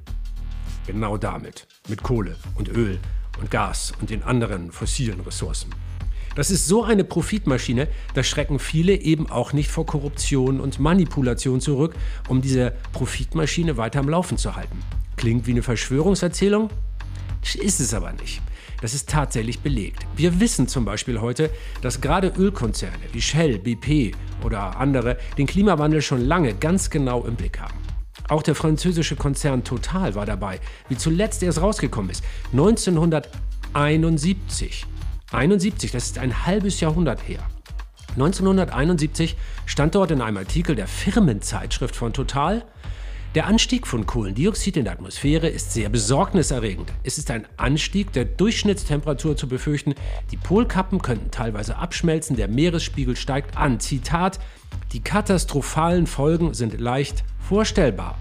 Genau 0.85 1.17
damit, 1.17 1.65
mit 1.89 2.03
Kohle 2.03 2.35
und 2.53 2.69
Öl 2.69 2.99
und 3.39 3.49
Gas 3.49 3.93
und 3.99 4.11
den 4.11 4.21
anderen 4.21 4.71
fossilen 4.71 5.21
Ressourcen. 5.21 5.71
Das 6.35 6.49
ist 6.49 6.67
so 6.67 6.83
eine 6.83 7.03
Profitmaschine, 7.03 7.87
da 8.15 8.23
schrecken 8.23 8.57
viele 8.59 8.95
eben 8.95 9.29
auch 9.29 9.53
nicht 9.53 9.69
vor 9.69 9.85
Korruption 9.85 10.59
und 10.59 10.79
Manipulation 10.79 11.61
zurück, 11.61 11.93
um 12.27 12.41
diese 12.41 12.73
Profitmaschine 12.91 13.77
weiter 13.77 13.99
am 13.99 14.09
Laufen 14.09 14.37
zu 14.37 14.55
halten. 14.55 14.79
Klingt 15.15 15.45
wie 15.45 15.51
eine 15.51 15.61
Verschwörungserzählung? 15.61 16.69
Ist 17.55 17.79
es 17.79 17.93
aber 17.93 18.13
nicht. 18.13 18.41
Das 18.81 18.93
ist 18.93 19.09
tatsächlich 19.09 19.59
belegt. 19.59 20.05
Wir 20.15 20.39
wissen 20.39 20.67
zum 20.67 20.85
Beispiel 20.85 21.19
heute, 21.21 21.49
dass 21.81 22.01
gerade 22.01 22.33
Ölkonzerne 22.37 23.03
wie 23.13 23.21
Shell, 23.21 23.59
BP 23.59 24.13
oder 24.43 24.77
andere 24.77 25.17
den 25.37 25.47
Klimawandel 25.47 26.01
schon 26.01 26.21
lange 26.21 26.53
ganz 26.53 26.89
genau 26.89 27.23
im 27.23 27.35
Blick 27.35 27.59
haben. 27.59 27.77
Auch 28.27 28.43
der 28.43 28.55
französische 28.55 29.15
Konzern 29.15 29.63
Total 29.63 30.15
war 30.15 30.25
dabei, 30.25 30.59
wie 30.89 30.97
zuletzt 30.97 31.43
erst 31.43 31.61
rausgekommen 31.61 32.11
ist. 32.11 32.23
1971. 32.51 34.85
71, 35.33 35.91
das 35.91 36.05
ist 36.05 36.19
ein 36.19 36.45
halbes 36.45 36.79
Jahrhundert 36.79 37.27
her. 37.27 37.39
1971 38.15 39.35
stand 39.65 39.95
dort 39.95 40.11
in 40.11 40.21
einem 40.21 40.37
Artikel 40.37 40.75
der 40.75 40.87
Firmenzeitschrift 40.87 41.95
von 41.95 42.13
Total, 42.13 42.63
der 43.35 43.47
Anstieg 43.47 43.87
von 43.87 44.05
Kohlendioxid 44.05 44.77
in 44.77 44.83
der 44.83 44.93
Atmosphäre 44.93 45.47
ist 45.47 45.73
sehr 45.73 45.89
besorgniserregend. 45.89 46.93
Es 47.01 47.17
ist 47.17 47.31
ein 47.31 47.47
Anstieg 47.57 48.13
der 48.13 48.25
Durchschnittstemperatur 48.25 49.35
zu 49.35 49.47
befürchten. 49.47 49.95
Die 50.29 50.37
Polkappen 50.37 51.01
könnten 51.01 51.31
teilweise 51.31 51.77
abschmelzen, 51.77 52.35
der 52.35 52.47
Meeresspiegel 52.47 53.15
steigt 53.15 53.57
an. 53.57 53.79
Zitat: 53.79 54.39
Die 54.91 54.99
katastrophalen 54.99 56.05
Folgen 56.05 56.53
sind 56.53 56.79
leicht 56.79 57.23
vorstellbar. 57.39 58.19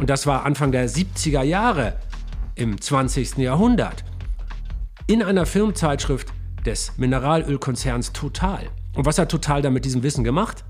Und 0.00 0.10
das 0.10 0.26
war 0.26 0.44
Anfang 0.44 0.72
der 0.72 0.88
70er 0.88 1.42
Jahre 1.42 2.00
im 2.56 2.80
20. 2.80 3.38
Jahrhundert. 3.38 4.02
In 5.06 5.22
einer 5.22 5.46
Firmenzeitschrift 5.46 6.26
des 6.66 6.96
Mineralölkonzerns 6.98 8.12
Total. 8.12 8.68
Und 8.94 9.06
was 9.06 9.18
hat 9.18 9.30
Total 9.30 9.62
da 9.62 9.70
mit 9.70 9.84
diesem 9.84 10.02
Wissen 10.02 10.24
gemacht? 10.24 10.64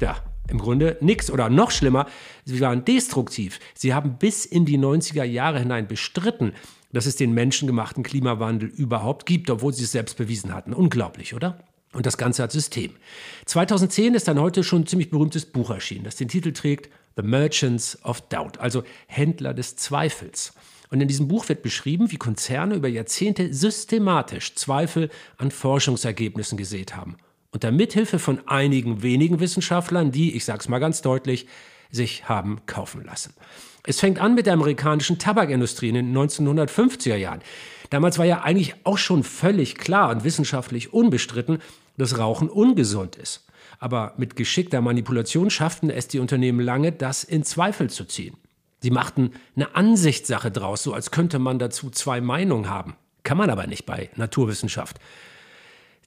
Ja, 0.00 0.16
im 0.48 0.58
Grunde 0.58 0.96
nichts 1.00 1.30
oder 1.30 1.48
noch 1.48 1.70
schlimmer, 1.70 2.06
sie 2.44 2.60
waren 2.60 2.84
destruktiv. 2.84 3.60
Sie 3.74 3.94
haben 3.94 4.18
bis 4.18 4.44
in 4.44 4.64
die 4.64 4.78
90er 4.78 5.24
Jahre 5.24 5.58
hinein 5.60 5.86
bestritten, 5.86 6.52
dass 6.92 7.06
es 7.06 7.16
den 7.16 7.32
menschengemachten 7.32 8.02
Klimawandel 8.02 8.68
überhaupt 8.68 9.26
gibt, 9.26 9.48
obwohl 9.50 9.72
sie 9.72 9.84
es 9.84 9.92
selbst 9.92 10.16
bewiesen 10.16 10.52
hatten. 10.52 10.74
Unglaublich, 10.74 11.34
oder? 11.34 11.58
Und 11.92 12.06
das 12.06 12.16
Ganze 12.16 12.42
hat 12.42 12.52
System. 12.52 12.92
2010 13.46 14.14
ist 14.14 14.28
dann 14.28 14.40
heute 14.40 14.64
schon 14.64 14.82
ein 14.82 14.86
ziemlich 14.86 15.10
berühmtes 15.10 15.46
Buch 15.46 15.70
erschienen, 15.70 16.04
das 16.04 16.16
den 16.16 16.28
Titel 16.28 16.52
trägt 16.52 16.90
The 17.16 17.22
Merchants 17.22 17.98
of 18.04 18.22
Doubt, 18.22 18.58
also 18.58 18.82
Händler 19.06 19.52
des 19.52 19.76
Zweifels. 19.76 20.54
Und 20.92 21.00
in 21.00 21.08
diesem 21.08 21.26
Buch 21.26 21.48
wird 21.48 21.62
beschrieben, 21.62 22.12
wie 22.12 22.16
Konzerne 22.16 22.76
über 22.76 22.86
Jahrzehnte 22.86 23.52
systematisch 23.52 24.54
Zweifel 24.54 25.10
an 25.38 25.50
Forschungsergebnissen 25.50 26.56
gesät 26.56 26.94
haben 26.94 27.16
unter 27.52 27.70
Mithilfe 27.70 28.18
von 28.18 28.40
einigen 28.48 29.02
wenigen 29.02 29.38
Wissenschaftlern, 29.38 30.10
die, 30.10 30.34
ich 30.34 30.44
sage 30.44 30.60
es 30.60 30.68
mal 30.68 30.78
ganz 30.78 31.02
deutlich, 31.02 31.46
sich 31.90 32.28
haben 32.28 32.60
kaufen 32.66 33.04
lassen. 33.04 33.34
Es 33.84 34.00
fängt 34.00 34.20
an 34.20 34.34
mit 34.34 34.46
der 34.46 34.54
amerikanischen 34.54 35.18
Tabakindustrie 35.18 35.90
in 35.90 35.94
den 35.94 36.16
1950er 36.16 37.16
Jahren. 37.16 37.42
Damals 37.90 38.18
war 38.18 38.24
ja 38.24 38.42
eigentlich 38.42 38.74
auch 38.84 38.96
schon 38.96 39.22
völlig 39.22 39.76
klar 39.76 40.10
und 40.10 40.24
wissenschaftlich 40.24 40.94
unbestritten, 40.94 41.58
dass 41.98 42.18
Rauchen 42.18 42.48
ungesund 42.48 43.16
ist. 43.16 43.44
Aber 43.78 44.14
mit 44.16 44.36
geschickter 44.36 44.80
Manipulation 44.80 45.50
schafften 45.50 45.90
es 45.90 46.08
die 46.08 46.20
Unternehmen 46.20 46.60
lange, 46.60 46.92
das 46.92 47.24
in 47.24 47.42
Zweifel 47.42 47.90
zu 47.90 48.06
ziehen. 48.06 48.36
Sie 48.82 48.90
machten 48.90 49.30
eine 49.54 49.76
Ansichtssache 49.76 50.50
draus, 50.50 50.82
so 50.82 50.92
als 50.92 51.12
könnte 51.12 51.38
man 51.38 51.60
dazu 51.60 51.88
zwei 51.88 52.20
Meinungen 52.20 52.68
haben. 52.68 52.96
Kann 53.22 53.38
man 53.38 53.48
aber 53.48 53.68
nicht 53.68 53.86
bei 53.86 54.10
Naturwissenschaft. 54.16 54.98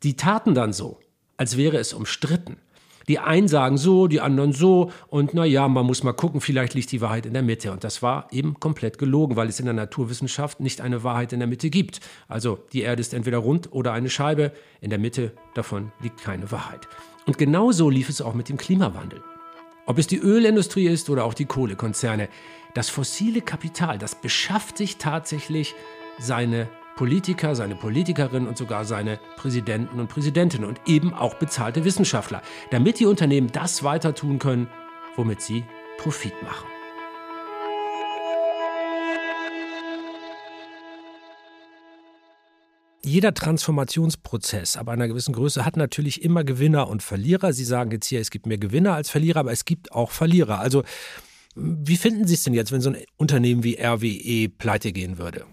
Die 0.04 0.18
taten 0.18 0.54
dann 0.54 0.74
so, 0.74 1.00
als 1.38 1.56
wäre 1.56 1.78
es 1.78 1.94
umstritten. 1.94 2.58
Die 3.08 3.20
einen 3.20 3.48
sagen 3.48 3.78
so, 3.78 4.08
die 4.08 4.20
anderen 4.20 4.52
so 4.52 4.92
und 5.08 5.34
na 5.34 5.46
ja, 5.46 5.68
man 5.70 5.86
muss 5.86 6.04
mal 6.04 6.14
gucken, 6.14 6.42
vielleicht 6.42 6.74
liegt 6.74 6.92
die 6.92 7.02
Wahrheit 7.02 7.26
in 7.26 7.34
der 7.34 7.44
Mitte. 7.44 7.72
Und 7.72 7.84
das 7.86 8.02
war 8.02 8.28
eben 8.32 8.60
komplett 8.60 8.98
gelogen, 8.98 9.38
weil 9.38 9.48
es 9.48 9.60
in 9.60 9.66
der 9.66 9.76
Naturwissenschaft 9.76 10.60
nicht 10.60 10.82
eine 10.82 11.04
Wahrheit 11.04 11.32
in 11.32 11.40
der 11.40 11.48
Mitte 11.48 11.70
gibt. 11.70 12.02
Also 12.28 12.60
die 12.74 12.82
Erde 12.82 13.00
ist 13.00 13.14
entweder 13.14 13.38
rund 13.38 13.72
oder 13.72 13.94
eine 13.94 14.10
Scheibe, 14.10 14.52
in 14.82 14.90
der 14.90 15.00
Mitte 15.00 15.32
davon 15.54 15.94
liegt 16.02 16.22
keine 16.24 16.52
Wahrheit. 16.52 16.90
Und 17.26 17.38
genauso 17.38 17.90
lief 17.90 18.10
es 18.10 18.22
auch 18.22 18.34
mit 18.34 18.50
dem 18.50 18.58
Klimawandel. 18.58 19.22
Ob 19.88 20.00
es 20.00 20.08
die 20.08 20.18
Ölindustrie 20.18 20.88
ist 20.88 21.10
oder 21.10 21.26
auch 21.26 21.36
die 21.36 21.46
Kohlekonzerne, 21.46 22.30
das 22.74 22.90
fossile 22.90 23.42
Kapital, 23.42 24.00
das 24.00 24.16
beschafft 24.16 24.78
sich 24.78 24.98
tatsächlich 24.98 25.76
seine 26.18 26.68
Politiker, 26.96 27.56
seine 27.56 27.76
Politikerinnen 27.76 28.48
und 28.48 28.58
sogar 28.58 28.86
seine 28.86 29.20
Präsidenten 29.36 30.00
und 30.00 30.08
Präsidentinnen 30.08 30.68
und 30.68 30.82
eben 30.88 31.14
auch 31.14 31.36
bezahlte 31.36 31.86
Wissenschaftler, 31.86 32.42
damit 32.72 33.00
die 33.00 33.06
Unternehmen 33.06 33.52
das 33.52 33.84
weiter 33.84 34.16
tun 34.16 34.40
können, 34.40 34.70
womit 35.16 35.42
sie 35.42 35.66
Profit 35.98 36.42
machen. 36.42 36.75
Jeder 43.06 43.34
Transformationsprozess 43.34 44.78
ab 44.78 44.90
einer 44.90 45.08
gewissen 45.08 45.34
Größe 45.34 45.66
hat 45.66 45.78
natürlich 45.78 46.24
immer 46.24 46.44
Gewinner 46.44 46.88
und 46.90 47.04
Verlierer. 47.04 47.54
Sie 47.54 47.64
sagen 47.64 47.92
jetzt 47.92 48.08
hier, 48.08 48.20
es 48.20 48.32
gibt 48.32 48.46
mehr 48.46 48.58
Gewinner 48.58 48.94
als 48.96 49.10
Verlierer, 49.10 49.42
aber 49.42 49.52
es 49.52 49.66
gibt 49.66 49.92
auch 49.92 50.12
Verlierer. 50.12 50.60
Also 50.60 50.84
wie 51.56 51.98
finden 51.98 52.28
Sie 52.28 52.34
es 52.34 52.44
denn 52.44 52.54
jetzt, 52.54 52.72
wenn 52.72 52.82
so 52.82 52.90
ein 52.90 52.98
Unternehmen 53.18 53.64
wie 53.64 53.78
RWE 53.80 54.50
pleite 54.50 54.92
gehen 54.92 55.18
würde? 55.18 55.46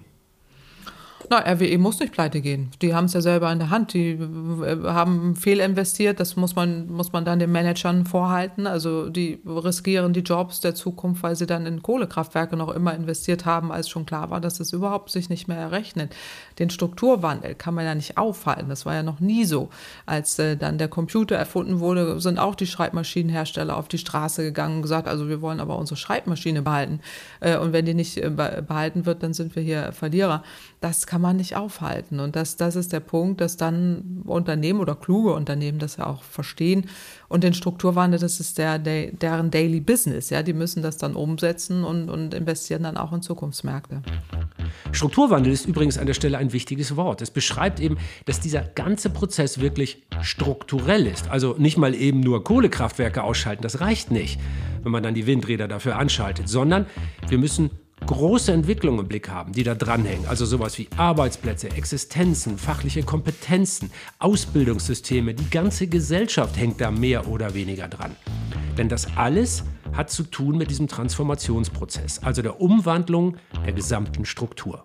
Na, 1.31 1.38
RWE 1.38 1.79
muss 1.79 2.00
nicht 2.00 2.12
pleite 2.12 2.41
gehen. 2.41 2.71
Die 2.81 2.95
haben 2.95 3.05
es 3.05 3.12
ja 3.12 3.21
selber 3.21 3.52
in 3.52 3.59
der 3.59 3.71
Hand. 3.71 3.93
Die 3.95 4.11
äh, 4.11 4.83
haben 4.85 5.37
fehlinvestiert. 5.37 6.21
Das 6.21 6.37
muss 6.37 6.57
man, 6.57 6.91
muss 6.91 7.12
man 7.12 7.25
dann 7.25 7.38
den 7.38 7.52
Managern 7.52 8.07
vorhalten. 8.07 8.67
Also 8.67 9.09
die 9.09 9.41
riskieren 9.47 10.12
die 10.12 10.21
Jobs 10.21 10.61
der 10.61 10.75
Zukunft, 10.75 11.23
weil 11.23 11.37
sie 11.37 11.47
dann 11.47 11.67
in 11.67 11.83
Kohlekraftwerke 11.83 12.57
noch 12.57 12.75
immer 12.75 12.95
investiert 12.95 13.45
haben, 13.45 13.73
als 13.73 13.88
schon 13.88 14.07
klar 14.07 14.31
war, 14.31 14.41
dass 14.41 14.61
es 14.61 14.73
überhaupt 14.73 15.11
sich 15.11 15.29
nicht 15.29 15.49
mehr 15.49 15.59
errechnet. 15.59 16.14
Den 16.59 16.71
Strukturwandel 16.71 17.55
kann 17.55 17.75
man 17.75 17.85
ja 17.85 17.95
nicht 17.95 18.19
aufhalten. 18.19 18.69
Das 18.69 18.87
war 18.87 18.95
ja 18.95 19.02
noch 19.02 19.21
nie 19.21 19.45
so. 19.45 19.69
Als 20.07 20.38
äh, 20.38 20.57
dann 20.57 20.79
der 20.79 20.88
Computer 20.88 21.37
erfunden 21.37 21.81
wurde, 21.81 22.21
sind 22.21 22.38
auch 22.38 22.55
die 22.55 22.67
Schreibmaschinenhersteller 22.67 23.76
auf 23.76 23.88
die 23.88 23.99
Straße 23.99 24.43
gegangen 24.43 24.76
und 24.76 24.83
gesagt, 24.83 25.09
also 25.09 25.29
wir 25.29 25.41
wollen 25.41 25.61
aber 25.61 25.79
unsere 25.79 25.97
Schreibmaschine 25.97 26.62
behalten. 26.62 27.00
Äh, 27.41 27.59
und 27.59 27.73
wenn 27.73 27.87
die 27.87 27.95
nicht 27.95 28.17
äh, 28.19 28.31
behalten 28.31 29.07
wird, 29.07 29.23
dann 29.23 29.35
sind 29.35 29.55
wir 29.55 29.62
hier 29.62 29.93
Verlierer. 29.93 30.43
Das 30.81 31.07
kann 31.12 31.21
man 31.21 31.37
nicht 31.37 31.57
aufhalten. 31.57 32.21
Und 32.21 32.37
das, 32.37 32.57
das 32.57 32.75
ist 32.75 32.90
der 32.90 33.00
Punkt, 33.00 33.42
dass 33.42 33.59
dann 33.59 34.23
Unternehmen 34.25 34.81
oder 34.81 34.95
kluge 34.95 35.35
Unternehmen 35.35 35.78
das 35.78 35.99
ja 35.99 36.07
auch 36.07 36.23
verstehen. 36.23 36.87
Und 37.28 37.45
den 37.45 37.52
Strukturwandel, 37.52 38.19
das 38.19 38.40
ist 38.40 38.57
der, 38.57 38.78
der, 38.78 39.12
deren 39.12 39.50
Daily 39.50 39.81
Business. 39.81 40.31
Ja, 40.31 40.42
die 40.42 40.54
müssen 40.54 40.83
das 40.83 40.97
dann 40.97 41.14
umsetzen 41.14 41.85
und, 41.85 42.09
und 42.09 42.33
investieren 42.33 42.85
dann 42.85 42.97
auch 42.97 43.12
in 43.12 43.21
Zukunftsmärkte. 43.21 44.00
Strukturwandel 44.92 45.52
ist 45.52 45.66
übrigens 45.66 45.99
an 45.99 46.07
der 46.07 46.14
Stelle 46.14 46.38
ein 46.38 46.54
wichtiges 46.54 46.97
Wort. 46.97 47.21
Es 47.21 47.31
beschreibt 47.31 47.78
eben, 47.78 47.99
dass 48.25 48.40
dieser 48.40 48.62
ganze 48.62 49.11
Prozess 49.11 49.61
wirklich 49.61 50.02
strukturell 50.23 51.07
ist. 51.07 51.31
Also 51.31 51.57
nicht 51.59 51.76
mal 51.76 51.95
eben 51.95 52.21
nur 52.21 52.42
Kohlekraftwerke 52.42 53.23
ausschalten, 53.23 53.62
das 53.62 53.83
reicht 53.83 54.11
nicht, 54.11 54.40
wenn 54.83 54.92
man 54.92 55.02
dann 55.02 55.12
die 55.12 55.26
Windräder 55.26 55.69
dafür 55.69 55.99
anschaltet, 55.99 56.49
sondern 56.49 56.87
wir 57.28 57.37
müssen 57.37 57.71
große 58.07 58.53
Entwicklungen 58.53 59.01
im 59.01 59.09
Blick 59.09 59.29
haben, 59.29 59.53
die 59.53 59.63
da 59.63 59.75
dranhängen. 59.75 60.27
Also 60.27 60.45
sowas 60.45 60.79
wie 60.79 60.89
Arbeitsplätze, 60.97 61.71
Existenzen, 61.71 62.59
fachliche 62.59 63.03
Kompetenzen, 63.03 63.91
Ausbildungssysteme. 64.19 65.35
Die 65.35 65.51
ganze 65.51 65.87
Gesellschaft 65.87 66.57
hängt 66.57 66.81
da 66.81 66.91
mehr 66.91 67.29
oder 67.29 67.55
weniger 67.55 67.89
dran. 67.89 68.17
Denn 68.77 68.89
das 68.89 69.17
alles 69.17 69.65
hat 69.93 70.11
zu 70.11 70.25
tun 70.25 70.57
mit 70.57 70.71
diesem 70.71 70.89
Transformationsprozess, 70.89 72.21
also 72.23 72.43
der 72.43 72.61
Umwandlung 72.61 73.37
der 73.65 73.73
gesamten 73.73 74.25
Struktur. 74.25 74.85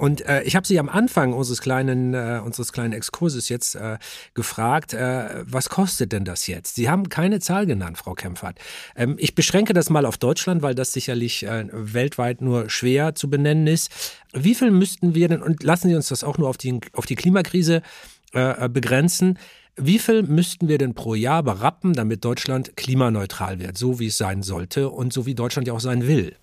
Und 0.00 0.26
äh, 0.26 0.42
ich 0.44 0.56
habe 0.56 0.66
Sie 0.66 0.78
am 0.78 0.88
Anfang 0.88 1.34
unseres 1.34 1.60
kleinen, 1.60 2.14
äh, 2.14 2.40
unseres 2.42 2.72
kleinen 2.72 2.94
Exkurses 2.94 3.50
jetzt 3.50 3.74
äh, 3.74 3.98
gefragt, 4.32 4.94
äh, 4.94 5.44
was 5.44 5.68
kostet 5.68 6.12
denn 6.12 6.24
das 6.24 6.46
jetzt? 6.46 6.76
Sie 6.76 6.88
haben 6.88 7.10
keine 7.10 7.38
Zahl 7.38 7.66
genannt, 7.66 7.98
Frau 7.98 8.14
Kempfert. 8.14 8.58
Ähm, 8.96 9.16
ich 9.18 9.34
beschränke 9.34 9.74
das 9.74 9.90
mal 9.90 10.06
auf 10.06 10.16
Deutschland, 10.16 10.62
weil 10.62 10.74
das 10.74 10.94
sicherlich 10.94 11.42
äh, 11.42 11.66
weltweit 11.70 12.40
nur 12.40 12.70
schwer 12.70 13.14
zu 13.14 13.28
benennen 13.28 13.66
ist. 13.66 13.90
Wie 14.32 14.54
viel 14.54 14.70
müssten 14.70 15.14
wir 15.14 15.28
denn, 15.28 15.42
und 15.42 15.62
lassen 15.62 15.90
Sie 15.90 15.94
uns 15.94 16.08
das 16.08 16.24
auch 16.24 16.38
nur 16.38 16.48
auf 16.48 16.56
die, 16.56 16.80
auf 16.94 17.04
die 17.04 17.16
Klimakrise 17.16 17.82
äh, 18.32 18.70
begrenzen, 18.70 19.38
wie 19.76 19.98
viel 19.98 20.22
müssten 20.22 20.68
wir 20.68 20.78
denn 20.78 20.94
pro 20.94 21.14
Jahr 21.14 21.42
berappen, 21.42 21.92
damit 21.92 22.24
Deutschland 22.24 22.74
klimaneutral 22.74 23.60
wird, 23.60 23.76
so 23.76 24.00
wie 24.00 24.06
es 24.06 24.16
sein 24.16 24.42
sollte 24.42 24.88
und 24.88 25.12
so 25.12 25.26
wie 25.26 25.34
Deutschland 25.34 25.68
ja 25.68 25.74
auch 25.74 25.80
sein 25.80 26.06
will? 26.06 26.36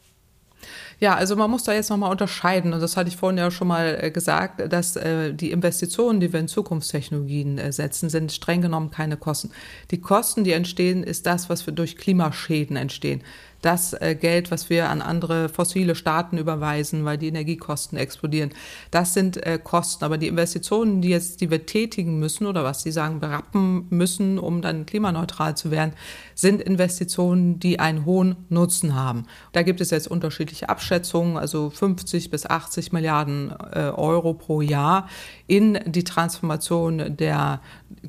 Ja, 1.00 1.14
also 1.14 1.36
man 1.36 1.52
muss 1.52 1.64
da 1.64 1.74
jetzt 1.74 1.92
nochmal 1.92 2.12
unterscheiden, 2.12 2.74
und 2.74 2.82
das 2.82 2.98
hatte 2.98 3.10
ich 3.10 3.18
vorhin 3.18 3.38
ja 3.38 3.52
schon 3.52 3.68
mal 3.68 4.00
äh, 4.02 4.10
gesagt, 4.10 4.72
dass 4.72 4.96
äh, 4.96 5.32
die 5.32 5.52
Investitionen, 5.52 6.20
die 6.20 6.34
wir 6.34 6.40
in 6.40 6.48
Zukunftstechnologien 6.48 7.60
äh, 7.60 7.72
setzen, 7.72 8.10
sind 8.10 8.32
streng 8.32 8.62
genommen 8.62 8.90
keine 8.90 9.16
Kosten. 9.16 9.52
Die 9.92 10.02
Kosten, 10.02 10.44
die 10.44 10.54
entstehen, 10.54 11.04
ist 11.04 11.28
das, 11.28 11.50
was 11.50 11.68
wir 11.68 11.74
durch 11.74 11.98
Klimaschäden 11.98 12.78
entstehen 12.78 13.22
das 13.64 13.96
Geld, 14.22 14.52
was 14.52 14.70
wir 14.70 14.88
an 14.92 15.02
andere 15.02 15.50
fossile 15.50 15.96
Staaten 15.96 16.38
überweisen, 16.38 17.06
weil 17.06 17.18
die 17.18 17.28
Energiekosten 17.28 17.98
explodieren. 17.98 18.52
Das 18.92 19.16
sind 19.16 19.36
äh, 19.38 19.60
Kosten, 19.62 20.06
aber 20.06 20.20
die 20.20 20.28
Investitionen, 20.28 21.02
die 21.02 21.10
jetzt, 21.10 21.42
die 21.42 21.50
wir 21.50 21.66
tätigen 21.66 22.20
müssen 22.20 22.46
oder 22.46 22.64
was 22.64 22.84
Sie 22.84 22.92
sagen, 22.92 23.20
berappen 23.20 23.88
müssen, 23.90 24.38
um 24.38 24.62
dann 24.62 24.86
klimaneutral 24.86 25.58
zu 25.58 25.72
werden, 25.72 25.94
sind 26.36 26.62
Investitionen, 26.62 27.60
die 27.60 27.80
einen 27.80 28.06
hohen 28.06 28.36
Nutzen 28.50 28.94
haben. 28.94 29.26
Da 29.54 29.64
gibt 29.64 29.82
es 29.82 29.90
jetzt 29.90 30.08
unterschiedliche 30.08 30.28
unterschiedliche 30.48 30.70
Abschätzungen, 30.88 31.36
also 31.36 31.70
50 31.70 32.30
bis 32.30 32.46
80 32.46 32.94
Milliarden 32.94 33.54
äh, 33.74 33.90
Euro 33.90 34.34
pro 34.34 34.62
Jahr 34.62 35.10
in 35.46 35.78
die 35.86 36.06
Transformation 36.06 37.18
der 37.18 37.60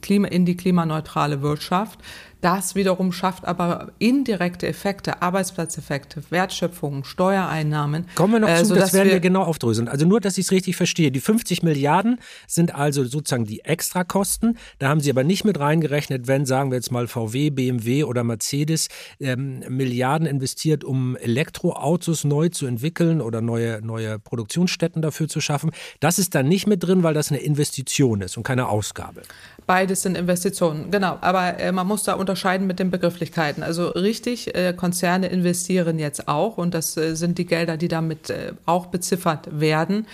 Klima, 0.01 0.29
in 0.29 0.45
die 0.45 0.57
klimaneutrale 0.57 1.43
Wirtschaft. 1.43 1.99
Das 2.41 2.77
wiederum 2.77 3.11
schafft 3.11 3.45
aber 3.47 3.91
indirekte 3.99 4.69
Effekte, 4.69 5.23
Arbeitsplatzeffekte, 5.23 6.23
Wertschöpfung, 6.31 7.03
Steuereinnahmen. 7.03 8.07
Kommen 8.15 8.35
wir 8.35 8.41
noch 8.41 8.49
äh, 8.49 8.63
zu, 8.63 8.77
das 8.77 8.93
werden 8.93 9.07
wir, 9.07 9.15
wir 9.15 9.21
genau 9.21 9.43
aufdröseln. 9.43 9.89
Also 9.89 10.07
nur, 10.07 10.21
dass 10.21 10.39
ich 10.39 10.47
es 10.47 10.53
richtig 10.53 10.77
verstehe. 10.77 11.11
Die 11.11 11.21
50 11.21 11.65
Milliarden 11.65 12.21
sind 12.47 12.75
also 12.75 13.05
sozusagen 13.05 13.45
die 13.45 13.65
Extrakosten. 13.65 14.57
Da 14.79 14.89
haben 14.89 15.01
Sie 15.01 15.11
aber 15.11 15.25
nicht 15.25 15.45
mit 15.45 15.59
reingerechnet, 15.59 16.29
wenn, 16.29 16.47
sagen 16.47 16.71
wir 16.71 16.77
jetzt 16.77 16.93
mal, 16.93 17.09
VW, 17.09 17.51
BMW 17.51 18.05
oder 18.05 18.23
Mercedes 18.23 18.89
ähm, 19.19 19.65
Milliarden 19.69 20.29
investiert, 20.29 20.85
um 20.85 21.17
Elektroautos 21.17 22.23
neu 22.23 22.51
zu 22.51 22.67
entwickeln 22.67 23.21
oder 23.21 23.41
neue, 23.41 23.81
neue 23.83 24.21
Produktionsstätten 24.21 25.03
dafür 25.03 25.27
zu 25.27 25.41
schaffen. 25.41 25.73
Das 25.99 26.21
ist 26.21 26.37
dann 26.37 26.47
nicht 26.47 26.69
mit 26.69 26.85
drin, 26.85 27.03
weil 27.03 27.15
das 27.15 27.33
eine 27.33 27.41
Investition 27.41 28.21
ist 28.21 28.37
und 28.37 28.45
keine 28.45 28.69
Ausgabe. 28.69 29.23
Beides 29.67 30.03
sind 30.03 30.17
Investitionen, 30.17 30.91
genau. 30.91 31.19
Aber 31.21 31.59
äh, 31.59 31.73
man 31.73 31.87
muss 31.87 32.05
da 32.05 32.15
unterscheiden 32.29 32.67
mit 32.67 32.79
den 32.79 32.91
Begrifflichkeiten. 32.91 33.63
Also 33.63 33.89
richtig, 33.89 34.55
äh, 34.55 34.75
Konzerne 34.75 35.29
investieren 35.29 35.99
jetzt 35.99 36.29
auch 36.29 36.59
und 36.59 36.75
das 36.75 36.95
äh, 36.99 37.17
sind 37.17 37.39
die 37.39 37.47
Gelder, 37.47 37.79
die 37.79 37.89
damit 37.89 38.29
äh, 38.29 38.53
auch 38.67 38.87
beziffert 38.87 39.49
werden. 39.51 40.07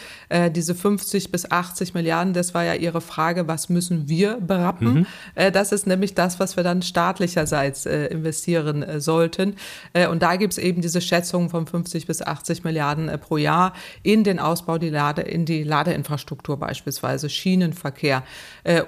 Diese 0.54 0.74
50 0.74 1.30
bis 1.30 1.50
80 1.50 1.94
Milliarden, 1.94 2.34
das 2.34 2.54
war 2.54 2.64
ja 2.64 2.74
Ihre 2.74 3.00
Frage, 3.00 3.46
was 3.46 3.68
müssen 3.68 4.08
wir 4.08 4.38
berappen? 4.40 5.06
Mhm. 5.36 5.52
Das 5.52 5.72
ist 5.72 5.86
nämlich 5.86 6.14
das, 6.14 6.40
was 6.40 6.56
wir 6.56 6.64
dann 6.64 6.82
staatlicherseits 6.82 7.86
investieren 7.86 9.00
sollten. 9.00 9.56
und 10.10 10.22
da 10.22 10.36
gibt 10.36 10.54
es 10.54 10.58
eben 10.58 10.82
diese 10.82 11.00
Schätzung 11.00 11.50
von 11.50 11.66
50 11.66 12.06
bis 12.06 12.22
80 12.22 12.64
Milliarden 12.64 13.10
pro 13.20 13.36
Jahr 13.36 13.74
in 14.02 14.24
den 14.24 14.38
Ausbau, 14.38 14.78
die 14.78 14.90
Lade, 14.90 15.22
in 15.22 15.44
die 15.44 15.62
Ladeinfrastruktur 15.62 16.58
beispielsweise, 16.58 17.28
Schienenverkehr 17.28 18.22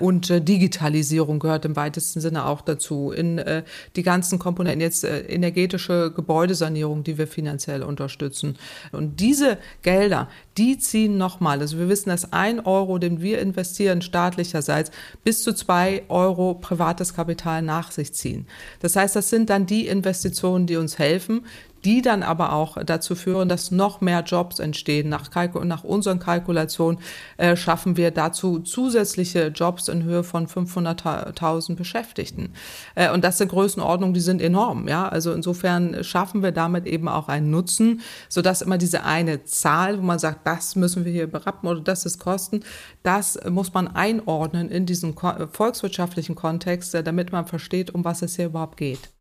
und 0.01 0.49
Digitalisierung 0.49 1.39
gehört 1.39 1.65
im 1.65 1.77
weitesten 1.77 2.21
Sinne 2.21 2.47
auch 2.47 2.61
dazu, 2.61 3.13
in 3.17 3.39
äh, 3.39 3.63
die 3.97 4.03
ganzen 4.03 4.39
Komponenten, 4.39 4.81
jetzt 4.81 5.05
äh, 5.05 5.21
energetische 5.21 6.13
Gebäudesanierung, 6.15 7.05
die 7.05 7.19
wir 7.19 7.27
finanziell 7.27 7.83
unterstützen. 7.83 8.57
Und 8.93 9.21
diese 9.21 9.59
Gelder, 9.83 10.29
die 10.57 10.79
ziehen 10.79 11.19
nochmal, 11.19 11.61
also 11.61 11.79
wir 11.79 11.89
wissen, 11.89 12.11
dass 12.11 12.33
ein 12.33 12.61
Euro, 12.61 12.99
den 12.99 13.21
wir 13.21 13.41
investieren 13.41 14.03
staatlicherseits, 14.03 14.91
bis 15.25 15.43
zu 15.43 15.53
zwei 15.53 16.03
Euro 16.09 16.55
privates 16.55 17.15
Kapital 17.15 17.63
nach 17.63 17.91
sich 17.91 18.13
ziehen. 18.13 18.47
Das 18.81 18.97
heißt, 18.97 19.17
das 19.17 19.31
sind 19.31 19.51
dann 19.51 19.67
die 19.67 19.87
Investitionen, 19.87 20.67
die 20.67 20.77
uns 20.77 20.99
helfen, 20.99 21.45
die 21.87 22.03
dann 22.03 22.25
aber 22.25 22.53
auch 22.53 22.79
dazu 22.85 23.15
führen, 23.15 23.49
dass 23.49 23.71
noch 23.71 24.01
mehr 24.01 24.23
Jobs 24.23 24.59
entstehen. 24.59 25.09
Nach, 25.09 25.31
Kalku 25.31 25.63
nach 25.63 25.85
unseren 25.85 26.19
Kalkulationen 26.19 26.99
äh, 27.37 27.55
schaffen 27.55 27.97
wir 27.97 28.11
dazu 28.11 28.59
zusätzliche 28.59 29.53
Jobs 29.55 29.87
in 29.87 30.03
Höhe 30.03 30.25
von 30.25 30.49
500.000 30.49 31.77
Beschäftigten. 31.77 32.55
Äh, 32.97 33.13
und 33.13 33.23
das 33.23 33.39
sind 33.39 33.51
Größenordnungen, 33.51 34.15
die 34.15 34.21
sind 34.21 34.43
enorm. 34.43 34.89
Ja? 34.89 35.09
Also 35.09 35.33
insofern 35.33 36.03
schaffen 36.03 36.43
wir 36.43 36.51
damit 36.51 36.87
eben 36.87 37.07
auch 37.07 37.29
einen 37.29 37.53
Nutzen, 37.53 38.01
sodass 38.29 38.63
immer 38.63 38.79
diese 38.79 39.05
eine 39.05 39.45
Zahl, 39.45 39.99
wo 39.99 40.03
man 40.03 40.19
sagt, 40.19 40.45
das 40.45 40.75
müssen 40.75 41.05
wir 41.05 41.13
hier 41.13 41.29
berappen 41.29 41.69
oder 41.69 41.81
das 41.81 42.05
ist 42.05 42.19
Kosten, 42.19 42.65
das 43.05 43.39
muss 43.49 43.73
man 43.73 43.87
einordnen 43.87 44.71
in 44.71 44.87
diesen 44.87 45.15
volkswirtschaftlichen 45.17 46.35
Kontext, 46.35 46.97
äh, 46.97 47.05
damit 47.05 47.31
man 47.31 47.47
versteht, 47.47 47.95
um 47.95 48.05
was 48.05 48.23
es 48.23 48.35
hier 48.35 48.47
überhaupt 48.47 48.77
geht. 48.77 49.13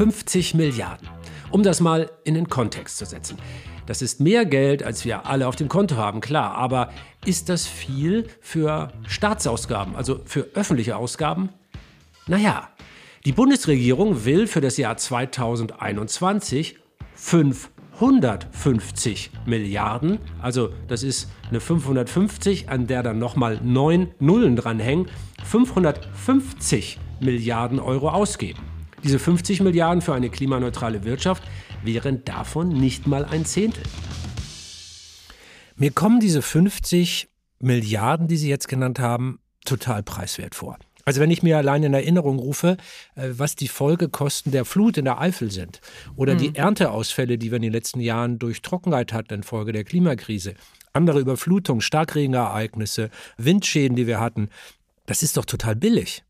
50 0.00 0.54
Milliarden. 0.54 1.06
Um 1.50 1.62
das 1.62 1.82
mal 1.82 2.10
in 2.24 2.32
den 2.32 2.48
Kontext 2.48 2.96
zu 2.96 3.04
setzen. 3.04 3.36
Das 3.84 4.00
ist 4.00 4.18
mehr 4.18 4.46
Geld, 4.46 4.82
als 4.82 5.04
wir 5.04 5.26
alle 5.26 5.46
auf 5.46 5.56
dem 5.56 5.68
Konto 5.68 5.96
haben, 5.96 6.22
klar. 6.22 6.54
Aber 6.54 6.88
ist 7.26 7.50
das 7.50 7.66
viel 7.66 8.26
für 8.40 8.90
Staatsausgaben, 9.06 9.96
also 9.96 10.22
für 10.24 10.48
öffentliche 10.54 10.96
Ausgaben? 10.96 11.50
Naja, 12.26 12.70
die 13.26 13.32
Bundesregierung 13.32 14.24
will 14.24 14.46
für 14.46 14.62
das 14.62 14.78
Jahr 14.78 14.96
2021 14.96 16.78
550 17.14 19.32
Milliarden, 19.44 20.18
also 20.40 20.70
das 20.88 21.02
ist 21.02 21.28
eine 21.50 21.60
550, 21.60 22.70
an 22.70 22.86
der 22.86 23.02
dann 23.02 23.18
nochmal 23.18 23.60
neun 23.62 24.14
Nullen 24.18 24.56
dranhängen, 24.56 25.10
550 25.44 26.98
Milliarden 27.20 27.78
Euro 27.78 28.08
ausgeben. 28.08 28.69
Diese 29.02 29.18
50 29.18 29.60
Milliarden 29.60 30.02
für 30.02 30.14
eine 30.14 30.28
klimaneutrale 30.28 31.04
Wirtschaft 31.04 31.42
wären 31.82 32.24
davon 32.24 32.68
nicht 32.68 33.06
mal 33.06 33.24
ein 33.24 33.46
Zehntel. 33.46 33.82
Mir 35.76 35.90
kommen 35.90 36.20
diese 36.20 36.42
50 36.42 37.28
Milliarden, 37.60 38.28
die 38.28 38.36
Sie 38.36 38.48
jetzt 38.48 38.68
genannt 38.68 38.98
haben, 38.98 39.40
total 39.64 40.02
preiswert 40.02 40.54
vor. 40.54 40.78
Also 41.04 41.20
wenn 41.20 41.30
ich 41.30 41.42
mir 41.42 41.56
allein 41.56 41.82
in 41.82 41.94
Erinnerung 41.94 42.38
rufe, 42.38 42.76
äh, 43.14 43.30
was 43.32 43.56
die 43.56 43.68
Folgekosten 43.68 44.52
der 44.52 44.64
Flut 44.64 44.98
in 44.98 45.06
der 45.06 45.20
Eifel 45.20 45.50
sind 45.50 45.80
oder 46.16 46.34
mhm. 46.34 46.38
die 46.38 46.54
Ernteausfälle, 46.54 47.38
die 47.38 47.50
wir 47.50 47.56
in 47.56 47.62
den 47.62 47.72
letzten 47.72 48.00
Jahren 48.00 48.38
durch 48.38 48.60
Trockenheit 48.60 49.12
hatten 49.12 49.34
infolge 49.34 49.72
der 49.72 49.84
Klimakrise, 49.84 50.54
andere 50.92 51.20
Überflutungen, 51.20 51.80
Starkregenereignisse, 51.80 53.10
Windschäden, 53.38 53.96
die 53.96 54.06
wir 54.06 54.20
hatten, 54.20 54.50
das 55.06 55.22
ist 55.22 55.36
doch 55.36 55.44
total 55.44 55.76
billig. 55.76 56.22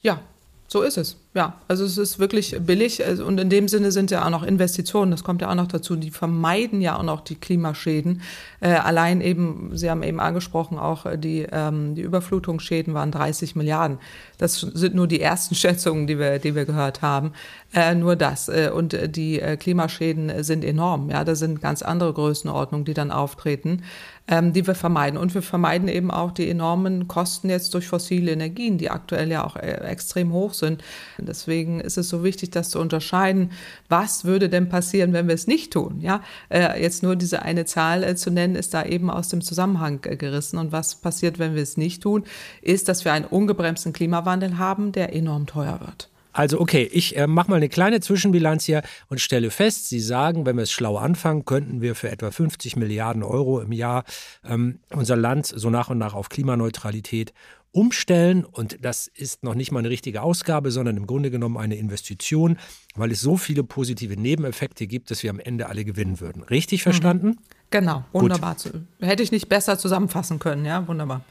Ja, 0.00 0.22
so 0.68 0.82
ist 0.82 0.96
es. 0.96 1.18
Ja, 1.36 1.52
also 1.68 1.84
es 1.84 1.98
ist 1.98 2.18
wirklich 2.18 2.56
billig 2.60 3.04
also, 3.04 3.26
und 3.26 3.38
in 3.38 3.50
dem 3.50 3.68
Sinne 3.68 3.92
sind 3.92 4.10
ja 4.10 4.24
auch 4.24 4.30
noch 4.30 4.42
Investitionen, 4.42 5.10
das 5.10 5.22
kommt 5.22 5.42
ja 5.42 5.50
auch 5.50 5.54
noch 5.54 5.66
dazu, 5.66 5.94
die 5.94 6.10
vermeiden 6.10 6.80
ja 6.80 6.96
auch 6.96 7.02
noch 7.02 7.20
die 7.20 7.34
Klimaschäden. 7.34 8.22
Äh, 8.60 8.70
allein 8.70 9.20
eben, 9.20 9.72
Sie 9.74 9.90
haben 9.90 10.02
eben 10.02 10.18
angesprochen, 10.18 10.78
auch 10.78 11.04
äh, 11.04 11.18
die, 11.18 11.46
ähm, 11.52 11.94
die 11.94 12.00
Überflutungsschäden 12.00 12.94
waren 12.94 13.10
30 13.10 13.54
Milliarden. 13.54 13.98
Das 14.38 14.60
sind 14.60 14.94
nur 14.94 15.06
die 15.06 15.20
ersten 15.20 15.54
Schätzungen, 15.56 16.06
die 16.06 16.18
wir, 16.18 16.38
die 16.38 16.54
wir 16.54 16.64
gehört 16.64 17.02
haben. 17.02 17.32
Äh, 17.74 17.94
nur 17.94 18.16
das. 18.16 18.48
Äh, 18.48 18.70
und 18.74 18.94
äh, 18.94 19.06
die 19.06 19.38
äh, 19.38 19.58
Klimaschäden 19.58 20.42
sind 20.42 20.64
enorm. 20.64 21.10
Ja, 21.10 21.24
da 21.24 21.34
sind 21.34 21.60
ganz 21.60 21.82
andere 21.82 22.14
Größenordnungen, 22.14 22.86
die 22.86 22.94
dann 22.94 23.10
auftreten, 23.10 23.82
ähm, 24.28 24.54
die 24.54 24.66
wir 24.66 24.74
vermeiden. 24.74 25.18
Und 25.18 25.34
wir 25.34 25.42
vermeiden 25.42 25.88
eben 25.88 26.10
auch 26.10 26.30
die 26.30 26.48
enormen 26.48 27.08
Kosten 27.08 27.50
jetzt 27.50 27.74
durch 27.74 27.88
fossile 27.88 28.32
Energien, 28.32 28.78
die 28.78 28.88
aktuell 28.88 29.30
ja 29.30 29.44
auch 29.44 29.56
extrem 29.56 30.32
hoch 30.32 30.54
sind. 30.54 30.82
Deswegen 31.26 31.80
ist 31.80 31.98
es 31.98 32.08
so 32.08 32.24
wichtig, 32.24 32.50
das 32.50 32.70
zu 32.70 32.78
unterscheiden. 32.78 33.52
Was 33.88 34.24
würde 34.24 34.48
denn 34.48 34.68
passieren, 34.68 35.12
wenn 35.12 35.28
wir 35.28 35.34
es 35.34 35.46
nicht 35.46 35.72
tun? 35.72 36.00
Ja, 36.00 36.22
äh, 36.48 36.80
jetzt 36.80 37.02
nur 37.02 37.16
diese 37.16 37.42
eine 37.42 37.64
Zahl 37.64 38.02
äh, 38.02 38.16
zu 38.16 38.30
nennen, 38.30 38.54
ist 38.54 38.74
da 38.74 38.84
eben 38.84 39.10
aus 39.10 39.28
dem 39.28 39.42
Zusammenhang 39.42 40.00
äh, 40.04 40.16
gerissen. 40.16 40.58
Und 40.58 40.72
was 40.72 40.94
passiert, 40.96 41.38
wenn 41.38 41.54
wir 41.54 41.62
es 41.62 41.76
nicht 41.76 42.02
tun, 42.02 42.24
ist, 42.62 42.88
dass 42.88 43.04
wir 43.04 43.12
einen 43.12 43.24
ungebremsten 43.24 43.92
Klimawandel 43.92 44.58
haben, 44.58 44.92
der 44.92 45.12
enorm 45.14 45.46
teuer 45.46 45.80
wird. 45.80 46.08
Also 46.36 46.60
okay, 46.60 46.86
ich 46.92 47.16
äh, 47.16 47.26
mache 47.26 47.50
mal 47.50 47.56
eine 47.56 47.70
kleine 47.70 48.00
Zwischenbilanz 48.00 48.64
hier 48.64 48.82
und 49.08 49.22
stelle 49.22 49.50
fest, 49.50 49.88
Sie 49.88 50.00
sagen, 50.00 50.44
wenn 50.44 50.56
wir 50.56 50.64
es 50.64 50.70
schlau 50.70 50.98
anfangen, 50.98 51.46
könnten 51.46 51.80
wir 51.80 51.94
für 51.94 52.10
etwa 52.10 52.30
50 52.30 52.76
Milliarden 52.76 53.22
Euro 53.22 53.60
im 53.60 53.72
Jahr 53.72 54.04
ähm, 54.44 54.80
unser 54.90 55.16
Land 55.16 55.46
so 55.46 55.70
nach 55.70 55.88
und 55.88 55.96
nach 55.96 56.12
auf 56.12 56.28
Klimaneutralität 56.28 57.32
umstellen. 57.76 58.44
Und 58.44 58.78
das 58.80 59.06
ist 59.06 59.44
noch 59.44 59.54
nicht 59.54 59.70
mal 59.70 59.80
eine 59.80 59.90
richtige 59.90 60.22
Ausgabe, 60.22 60.70
sondern 60.70 60.96
im 60.96 61.06
Grunde 61.06 61.30
genommen 61.30 61.58
eine 61.58 61.76
Investition, 61.76 62.56
weil 62.94 63.12
es 63.12 63.20
so 63.20 63.36
viele 63.36 63.62
positive 63.62 64.18
Nebeneffekte 64.18 64.86
gibt, 64.86 65.10
dass 65.10 65.22
wir 65.22 65.30
am 65.30 65.38
Ende 65.38 65.68
alle 65.68 65.84
gewinnen 65.84 66.20
würden. 66.20 66.42
Richtig 66.42 66.80
mhm. 66.80 66.84
verstanden? 66.84 67.36
Genau, 67.70 68.04
wunderbar. 68.12 68.56
Gut. 68.62 68.80
Hätte 69.00 69.22
ich 69.22 69.30
nicht 69.30 69.48
besser 69.48 69.78
zusammenfassen 69.78 70.38
können, 70.38 70.64
ja, 70.64 70.88
wunderbar. 70.88 71.22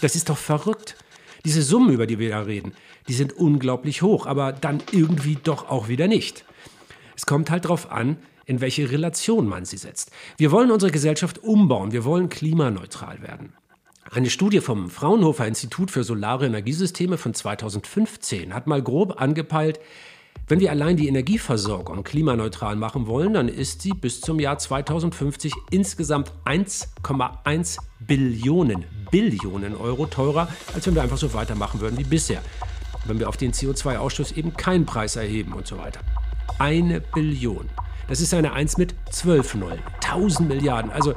Das 0.00 0.14
ist 0.14 0.28
doch 0.28 0.38
verrückt. 0.38 0.96
Diese 1.44 1.62
Summen, 1.62 1.92
über 1.92 2.06
die 2.06 2.18
wir 2.18 2.30
da 2.30 2.40
reden, 2.40 2.74
die 3.08 3.14
sind 3.14 3.32
unglaublich 3.32 4.02
hoch, 4.02 4.26
aber 4.26 4.52
dann 4.52 4.82
irgendwie 4.92 5.36
doch 5.42 5.68
auch 5.68 5.88
wieder 5.88 6.06
nicht. 6.06 6.44
Es 7.16 7.26
kommt 7.26 7.50
halt 7.50 7.64
darauf 7.64 7.90
an, 7.90 8.18
in 8.44 8.60
welche 8.60 8.90
Relation 8.90 9.48
man 9.48 9.64
sie 9.64 9.78
setzt. 9.78 10.12
Wir 10.36 10.52
wollen 10.52 10.70
unsere 10.70 10.92
Gesellschaft 10.92 11.42
umbauen, 11.42 11.90
wir 11.92 12.04
wollen 12.04 12.28
klimaneutral 12.28 13.20
werden. 13.22 13.52
Eine 14.12 14.30
Studie 14.30 14.60
vom 14.60 14.88
Fraunhofer 14.88 15.46
Institut 15.46 15.90
für 15.90 16.04
Solare 16.04 16.46
Energiesysteme 16.46 17.18
von 17.18 17.34
2015 17.34 18.54
hat 18.54 18.66
mal 18.68 18.80
grob 18.80 19.20
angepeilt, 19.20 19.80
wenn 20.48 20.60
wir 20.60 20.70
allein 20.70 20.96
die 20.96 21.08
Energieversorgung 21.08 22.04
klimaneutral 22.04 22.76
machen 22.76 23.08
wollen, 23.08 23.34
dann 23.34 23.48
ist 23.48 23.82
sie 23.82 23.90
bis 23.90 24.20
zum 24.20 24.38
Jahr 24.38 24.58
2050 24.58 25.52
insgesamt 25.70 26.32
1,1 26.44 27.78
Billionen, 27.98 28.84
Billionen 29.10 29.74
Euro 29.74 30.06
teurer, 30.06 30.48
als 30.72 30.86
wenn 30.86 30.94
wir 30.94 31.02
einfach 31.02 31.18
so 31.18 31.34
weitermachen 31.34 31.80
würden 31.80 31.98
wie 31.98 32.04
bisher. 32.04 32.42
Wenn 33.06 33.18
wir 33.18 33.28
auf 33.28 33.36
den 33.36 33.52
CO2-Ausstoß 33.52 34.36
eben 34.36 34.56
keinen 34.56 34.86
Preis 34.86 35.16
erheben 35.16 35.52
und 35.52 35.66
so 35.66 35.78
weiter. 35.78 36.00
Eine 36.60 37.00
Billion. 37.00 37.68
Das 38.08 38.20
ist 38.20 38.32
eine 38.32 38.52
1 38.52 38.78
mit 38.78 38.94
12 39.10 39.56
Nullen. 39.56 39.82
1000 39.96 40.48
Milliarden. 40.48 40.92
Also 40.92 41.12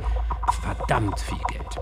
verdammt 0.64 1.20
viel 1.20 1.38
Geld. 1.52 1.80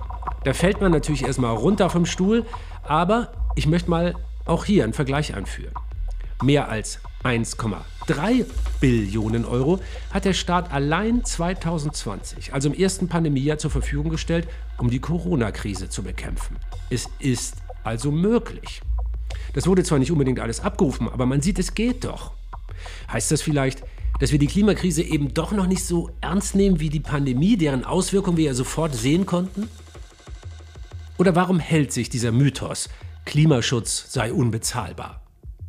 Da 0.47 0.53
fällt 0.53 0.79
man 0.79 0.93
natürlich 0.93 1.25
erstmal 1.25 1.53
runter 1.53 1.89
vom 1.89 2.05
Stuhl, 2.05 2.45
aber 2.81 3.33
ich 3.57 3.67
möchte 3.67 3.89
mal 3.89 4.15
auch 4.45 4.63
hier 4.63 4.85
einen 4.85 4.93
Vergleich 4.93 5.35
anführen. 5.35 5.73
Mehr 6.41 6.69
als 6.69 7.01
1,5 7.25 7.75
Drei 8.07 8.45
Billionen 8.79 9.43
Euro 9.43 9.81
hat 10.09 10.23
der 10.23 10.31
Staat 10.31 10.71
allein 10.71 11.25
2020, 11.25 12.53
also 12.53 12.69
im 12.69 12.79
ersten 12.79 13.09
Pandemiejahr, 13.09 13.57
zur 13.57 13.71
Verfügung 13.71 14.09
gestellt, 14.09 14.47
um 14.77 14.89
die 14.89 14.99
Corona-Krise 14.99 15.89
zu 15.89 16.01
bekämpfen. 16.01 16.55
Es 16.89 17.09
ist 17.19 17.55
also 17.83 18.09
möglich. 18.09 18.81
Das 19.51 19.67
wurde 19.67 19.83
zwar 19.83 19.99
nicht 19.99 20.13
unbedingt 20.13 20.39
alles 20.39 20.61
abgerufen, 20.61 21.09
aber 21.09 21.25
man 21.25 21.41
sieht, 21.41 21.59
es 21.59 21.73
geht 21.73 22.05
doch. 22.05 22.31
Heißt 23.11 23.33
das 23.33 23.41
vielleicht, 23.41 23.83
dass 24.21 24.31
wir 24.31 24.39
die 24.39 24.47
Klimakrise 24.47 25.03
eben 25.03 25.33
doch 25.33 25.51
noch 25.51 25.67
nicht 25.67 25.83
so 25.83 26.09
ernst 26.21 26.55
nehmen 26.55 26.79
wie 26.79 26.87
die 26.87 27.01
Pandemie, 27.01 27.57
deren 27.57 27.83
Auswirkungen 27.83 28.37
wir 28.37 28.45
ja 28.45 28.53
sofort 28.53 28.95
sehen 28.95 29.25
konnten? 29.25 29.67
Oder 31.17 31.35
warum 31.35 31.59
hält 31.59 31.91
sich 31.91 32.09
dieser 32.09 32.31
Mythos, 32.31 32.89
Klimaschutz 33.25 34.11
sei 34.11 34.31
unbezahlbar? 34.31 35.26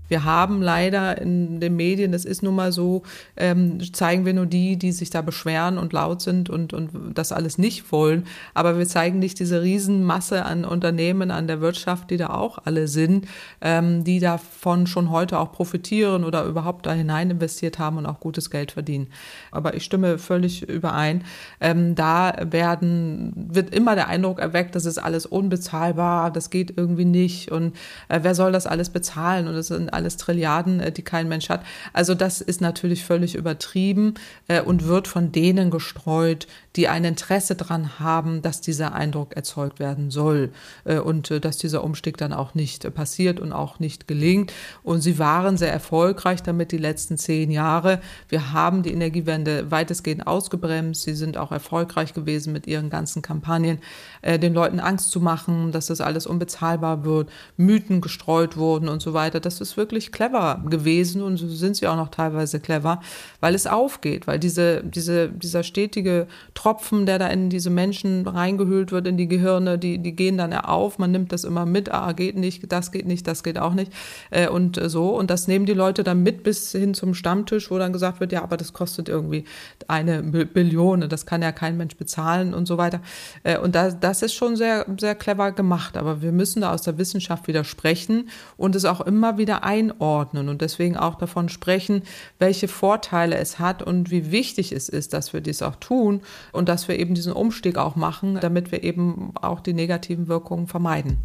Wir 0.08 0.24
haben 0.24 0.62
leider 0.62 1.20
in 1.20 1.60
den 1.60 1.76
Medien, 1.76 2.12
das 2.12 2.24
ist 2.24 2.42
nun 2.42 2.54
mal 2.54 2.72
so, 2.72 3.02
ähm, 3.36 3.80
zeigen 3.92 4.24
wir 4.24 4.34
nur 4.34 4.46
die, 4.46 4.76
die 4.76 4.92
sich 4.92 5.10
da 5.10 5.22
beschweren 5.22 5.78
und 5.78 5.92
laut 5.92 6.22
sind 6.22 6.50
und, 6.50 6.72
und 6.72 6.90
das 7.14 7.32
alles 7.32 7.58
nicht 7.58 7.92
wollen. 7.92 8.26
Aber 8.54 8.78
wir 8.78 8.86
zeigen 8.86 9.18
nicht 9.18 9.38
diese 9.38 9.62
Riesenmasse 9.62 10.44
an 10.44 10.64
Unternehmen, 10.64 11.30
an 11.30 11.46
der 11.46 11.60
Wirtschaft, 11.60 12.10
die 12.10 12.16
da 12.16 12.30
auch 12.30 12.58
alle 12.64 12.88
sind, 12.88 13.26
ähm, 13.60 14.04
die 14.04 14.20
davon 14.20 14.86
schon 14.86 15.10
heute 15.10 15.38
auch 15.38 15.52
profitieren 15.52 16.24
oder 16.24 16.44
überhaupt 16.44 16.86
da 16.86 16.92
hinein 16.92 17.30
investiert 17.30 17.78
haben 17.78 17.98
und 17.98 18.06
auch 18.06 18.20
gutes 18.20 18.50
Geld 18.50 18.72
verdienen. 18.72 19.08
Aber 19.50 19.74
ich 19.74 19.84
stimme 19.84 20.18
völlig 20.18 20.68
überein. 20.68 21.24
Ähm, 21.60 21.94
da 21.94 22.34
werden, 22.50 23.32
wird 23.34 23.74
immer 23.74 23.94
der 23.94 24.08
Eindruck 24.08 24.38
erweckt, 24.38 24.74
das 24.74 24.86
ist 24.86 24.98
alles 24.98 25.26
unbezahlbar, 25.26 26.30
das 26.30 26.50
geht 26.50 26.74
irgendwie 26.76 27.04
nicht 27.04 27.50
und 27.50 27.74
äh, 28.08 28.20
wer 28.22 28.34
soll 28.34 28.52
das 28.52 28.66
alles 28.66 28.90
bezahlen? 28.90 29.48
Und 29.48 29.54
es 29.54 29.68
sind 29.68 29.92
alles 29.98 30.16
Trilliarden, 30.16 30.80
äh, 30.80 30.92
die 30.92 31.02
kein 31.02 31.28
Mensch 31.28 31.48
hat. 31.48 31.64
Also 31.92 32.14
das 32.14 32.40
ist 32.40 32.60
natürlich 32.60 33.04
völlig 33.04 33.34
übertrieben 33.34 34.14
äh, 34.46 34.62
und 34.62 34.86
wird 34.86 35.08
von 35.08 35.32
denen 35.32 35.70
gestreut, 35.70 36.46
die 36.76 36.88
ein 36.88 37.04
Interesse 37.04 37.56
daran 37.56 37.98
haben, 37.98 38.40
dass 38.40 38.60
dieser 38.60 38.94
Eindruck 38.94 39.34
erzeugt 39.36 39.80
werden 39.80 40.10
soll 40.10 40.52
äh, 40.84 40.98
und 40.98 41.44
dass 41.44 41.58
dieser 41.58 41.84
Umstieg 41.84 42.16
dann 42.16 42.32
auch 42.32 42.54
nicht 42.54 42.94
passiert 42.94 43.40
und 43.40 43.52
auch 43.52 43.80
nicht 43.80 44.08
gelingt. 44.08 44.52
Und 44.82 45.00
sie 45.00 45.18
waren 45.18 45.56
sehr 45.56 45.72
erfolgreich 45.72 46.42
damit 46.42 46.72
die 46.72 46.78
letzten 46.78 47.18
zehn 47.18 47.50
Jahre. 47.50 48.00
Wir 48.28 48.52
haben 48.52 48.82
die 48.82 48.92
Energiewende 48.92 49.70
weitestgehend 49.70 50.26
ausgebremst. 50.26 51.02
Sie 51.02 51.14
sind 51.14 51.36
auch 51.36 51.50
erfolgreich 51.50 52.14
gewesen 52.14 52.52
mit 52.52 52.66
ihren 52.68 52.90
ganzen 52.90 53.22
Kampagnen, 53.22 53.78
den 54.24 54.54
Leuten 54.54 54.78
Angst 54.78 55.10
zu 55.10 55.20
machen, 55.20 55.72
dass 55.72 55.86
das 55.86 56.00
alles 56.00 56.26
unbezahlbar 56.26 57.04
wird, 57.04 57.30
Mythen 57.56 58.00
gestreut 58.00 58.56
wurden 58.56 58.88
und 58.88 59.02
so 59.02 59.14
weiter. 59.14 59.40
Das 59.40 59.60
ist 59.60 59.76
wirklich 59.76 59.87
clever 59.92 60.62
gewesen 60.68 61.22
und 61.22 61.38
sind 61.38 61.76
sie 61.76 61.88
auch 61.88 61.96
noch 61.96 62.08
teilweise 62.08 62.60
clever, 62.60 63.00
weil 63.40 63.54
es 63.54 63.66
aufgeht, 63.66 64.26
weil 64.26 64.38
diese, 64.38 64.82
diese, 64.84 65.28
dieser 65.28 65.62
stetige 65.62 66.26
Tropfen 66.54 67.06
der 67.06 67.18
da 67.18 67.28
in 67.28 67.50
diese 67.50 67.70
Menschen 67.70 68.26
reingehüllt 68.26 68.92
wird, 68.92 69.06
in 69.06 69.16
die 69.16 69.28
Gehirne, 69.28 69.78
die, 69.78 69.98
die 69.98 70.14
gehen 70.14 70.36
dann 70.36 70.52
auf. 70.52 70.98
Man 70.98 71.10
nimmt 71.10 71.32
das 71.32 71.44
immer 71.44 71.66
mit, 71.66 71.90
ah, 71.90 72.12
geht 72.12 72.36
nicht, 72.36 72.70
das 72.70 72.92
geht 72.92 73.06
nicht, 73.06 73.26
das 73.26 73.42
geht 73.42 73.58
auch 73.58 73.74
nicht. 73.74 73.92
Äh, 74.30 74.48
und 74.48 74.80
so. 74.84 75.16
Und 75.16 75.30
das 75.30 75.48
nehmen 75.48 75.66
die 75.66 75.72
Leute 75.72 76.04
dann 76.04 76.22
mit 76.22 76.42
bis 76.42 76.72
hin 76.72 76.94
zum 76.94 77.14
Stammtisch, 77.14 77.70
wo 77.70 77.78
dann 77.78 77.92
gesagt 77.92 78.20
wird, 78.20 78.32
ja, 78.32 78.42
aber 78.42 78.56
das 78.56 78.72
kostet 78.72 79.08
irgendwie 79.08 79.44
eine 79.86 80.22
Billion, 80.22 81.08
das 81.08 81.26
kann 81.26 81.42
ja 81.42 81.52
kein 81.52 81.76
Mensch 81.76 81.96
bezahlen 81.96 82.54
und 82.54 82.66
so 82.66 82.78
weiter. 82.78 83.00
Äh, 83.42 83.58
und 83.58 83.74
das, 83.74 83.98
das 84.00 84.22
ist 84.22 84.34
schon 84.34 84.56
sehr, 84.56 84.86
sehr 84.98 85.14
clever 85.14 85.52
gemacht. 85.52 85.96
Aber 85.96 86.22
wir 86.22 86.32
müssen 86.32 86.60
da 86.60 86.72
aus 86.72 86.82
der 86.82 86.98
Wissenschaft 86.98 87.48
widersprechen 87.48 88.28
und 88.56 88.74
es 88.74 88.84
auch 88.84 89.00
immer 89.00 89.38
wieder 89.38 89.64
einordnen 89.78 90.48
und 90.48 90.60
deswegen 90.62 90.96
auch 90.96 91.14
davon 91.14 91.48
sprechen, 91.48 92.02
welche 92.38 92.68
Vorteile 92.68 93.36
es 93.36 93.58
hat 93.58 93.82
und 93.82 94.10
wie 94.10 94.30
wichtig 94.30 94.72
es 94.72 94.88
ist, 94.88 95.12
dass 95.12 95.32
wir 95.32 95.40
dies 95.40 95.62
auch 95.62 95.76
tun 95.76 96.20
und 96.52 96.68
dass 96.68 96.88
wir 96.88 96.98
eben 96.98 97.14
diesen 97.14 97.32
Umstieg 97.32 97.78
auch 97.78 97.96
machen, 97.96 98.38
damit 98.40 98.72
wir 98.72 98.82
eben 98.82 99.32
auch 99.34 99.60
die 99.60 99.74
negativen 99.74 100.28
Wirkungen 100.28 100.66
vermeiden. 100.66 101.18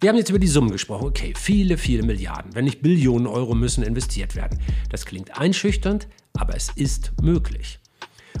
Wir 0.00 0.10
haben 0.10 0.16
jetzt 0.16 0.30
über 0.30 0.38
die 0.38 0.48
Summen 0.48 0.70
gesprochen. 0.70 1.06
Okay, 1.06 1.32
viele, 1.36 1.78
viele 1.78 2.02
Milliarden, 2.02 2.54
wenn 2.54 2.64
nicht 2.64 2.82
Billionen 2.82 3.26
Euro 3.26 3.54
müssen 3.54 3.82
investiert 3.82 4.36
werden. 4.36 4.58
Das 4.90 5.06
klingt 5.06 5.38
einschüchternd, 5.38 6.08
aber 6.34 6.56
es 6.56 6.70
ist 6.74 7.12
möglich. 7.22 7.78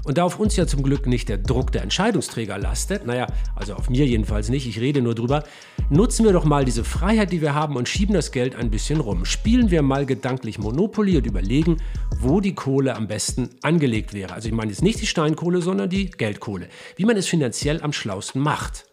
Und 0.02 0.18
da 0.18 0.24
auf 0.24 0.38
uns 0.38 0.56
ja 0.56 0.66
zum 0.66 0.82
Glück 0.82 1.06
nicht 1.06 1.28
der 1.28 1.38
Druck 1.38 1.72
der 1.72 1.82
Entscheidungsträger 1.82 2.58
lastet, 2.58 3.06
naja, 3.06 3.26
also 3.54 3.74
auf 3.74 3.88
mir 3.88 4.04
jedenfalls 4.04 4.48
nicht, 4.48 4.66
ich 4.66 4.80
rede 4.80 5.00
nur 5.00 5.14
drüber, 5.14 5.44
nutzen 5.88 6.24
wir 6.24 6.32
doch 6.32 6.44
mal 6.44 6.64
diese 6.64 6.84
Freiheit, 6.84 7.32
die 7.32 7.40
wir 7.40 7.54
haben 7.54 7.76
und 7.76 7.88
schieben 7.88 8.14
das 8.14 8.32
Geld 8.32 8.56
ein 8.56 8.70
bisschen 8.70 9.00
rum. 9.00 9.24
Spielen 9.24 9.70
wir 9.70 9.82
mal 9.82 10.04
gedanklich 10.04 10.58
Monopoly 10.58 11.16
und 11.16 11.26
überlegen, 11.26 11.78
wo 12.18 12.40
die 12.40 12.54
Kohle 12.54 12.96
am 12.96 13.06
besten 13.06 13.50
angelegt 13.62 14.12
wäre. 14.12 14.34
Also 14.34 14.48
ich 14.48 14.54
meine 14.54 14.70
jetzt 14.70 14.82
nicht 14.82 15.00
die 15.00 15.06
Steinkohle, 15.06 15.62
sondern 15.62 15.88
die 15.88 16.10
Geldkohle. 16.10 16.68
Wie 16.96 17.04
man 17.04 17.16
es 17.16 17.26
finanziell 17.26 17.80
am 17.82 17.92
schlausten 17.92 18.42
macht. 18.42 18.86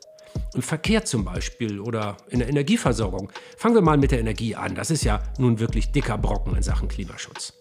Im 0.53 0.61
Verkehr 0.61 1.03
zum 1.03 1.25
Beispiel 1.25 1.79
oder 1.79 2.17
in 2.29 2.39
der 2.39 2.47
Energieversorgung. 2.47 3.31
Fangen 3.57 3.75
wir 3.75 3.81
mal 3.81 3.97
mit 3.97 4.11
der 4.11 4.19
Energie 4.19 4.55
an. 4.55 4.75
Das 4.75 4.91
ist 4.91 5.03
ja 5.03 5.21
nun 5.37 5.59
wirklich 5.59 5.91
dicker 5.91 6.17
Brocken 6.17 6.55
in 6.55 6.63
Sachen 6.63 6.87
Klimaschutz. 6.87 7.60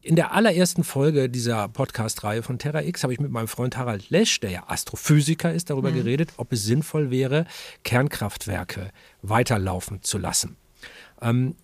In 0.00 0.14
der 0.14 0.32
allerersten 0.32 0.84
Folge 0.84 1.28
dieser 1.28 1.66
Podcast-Reihe 1.68 2.44
von 2.44 2.58
Terra 2.58 2.82
X 2.82 3.02
habe 3.02 3.12
ich 3.12 3.18
mit 3.18 3.32
meinem 3.32 3.48
Freund 3.48 3.76
Harald 3.76 4.10
Lesch, 4.10 4.38
der 4.38 4.50
ja 4.50 4.64
Astrophysiker 4.68 5.52
ist, 5.52 5.70
darüber 5.70 5.90
mhm. 5.90 5.96
geredet, 5.96 6.30
ob 6.36 6.52
es 6.52 6.62
sinnvoll 6.62 7.10
wäre, 7.10 7.46
Kernkraftwerke 7.82 8.90
weiterlaufen 9.22 10.02
zu 10.02 10.18
lassen. 10.18 10.56
Ähm, 11.20 11.56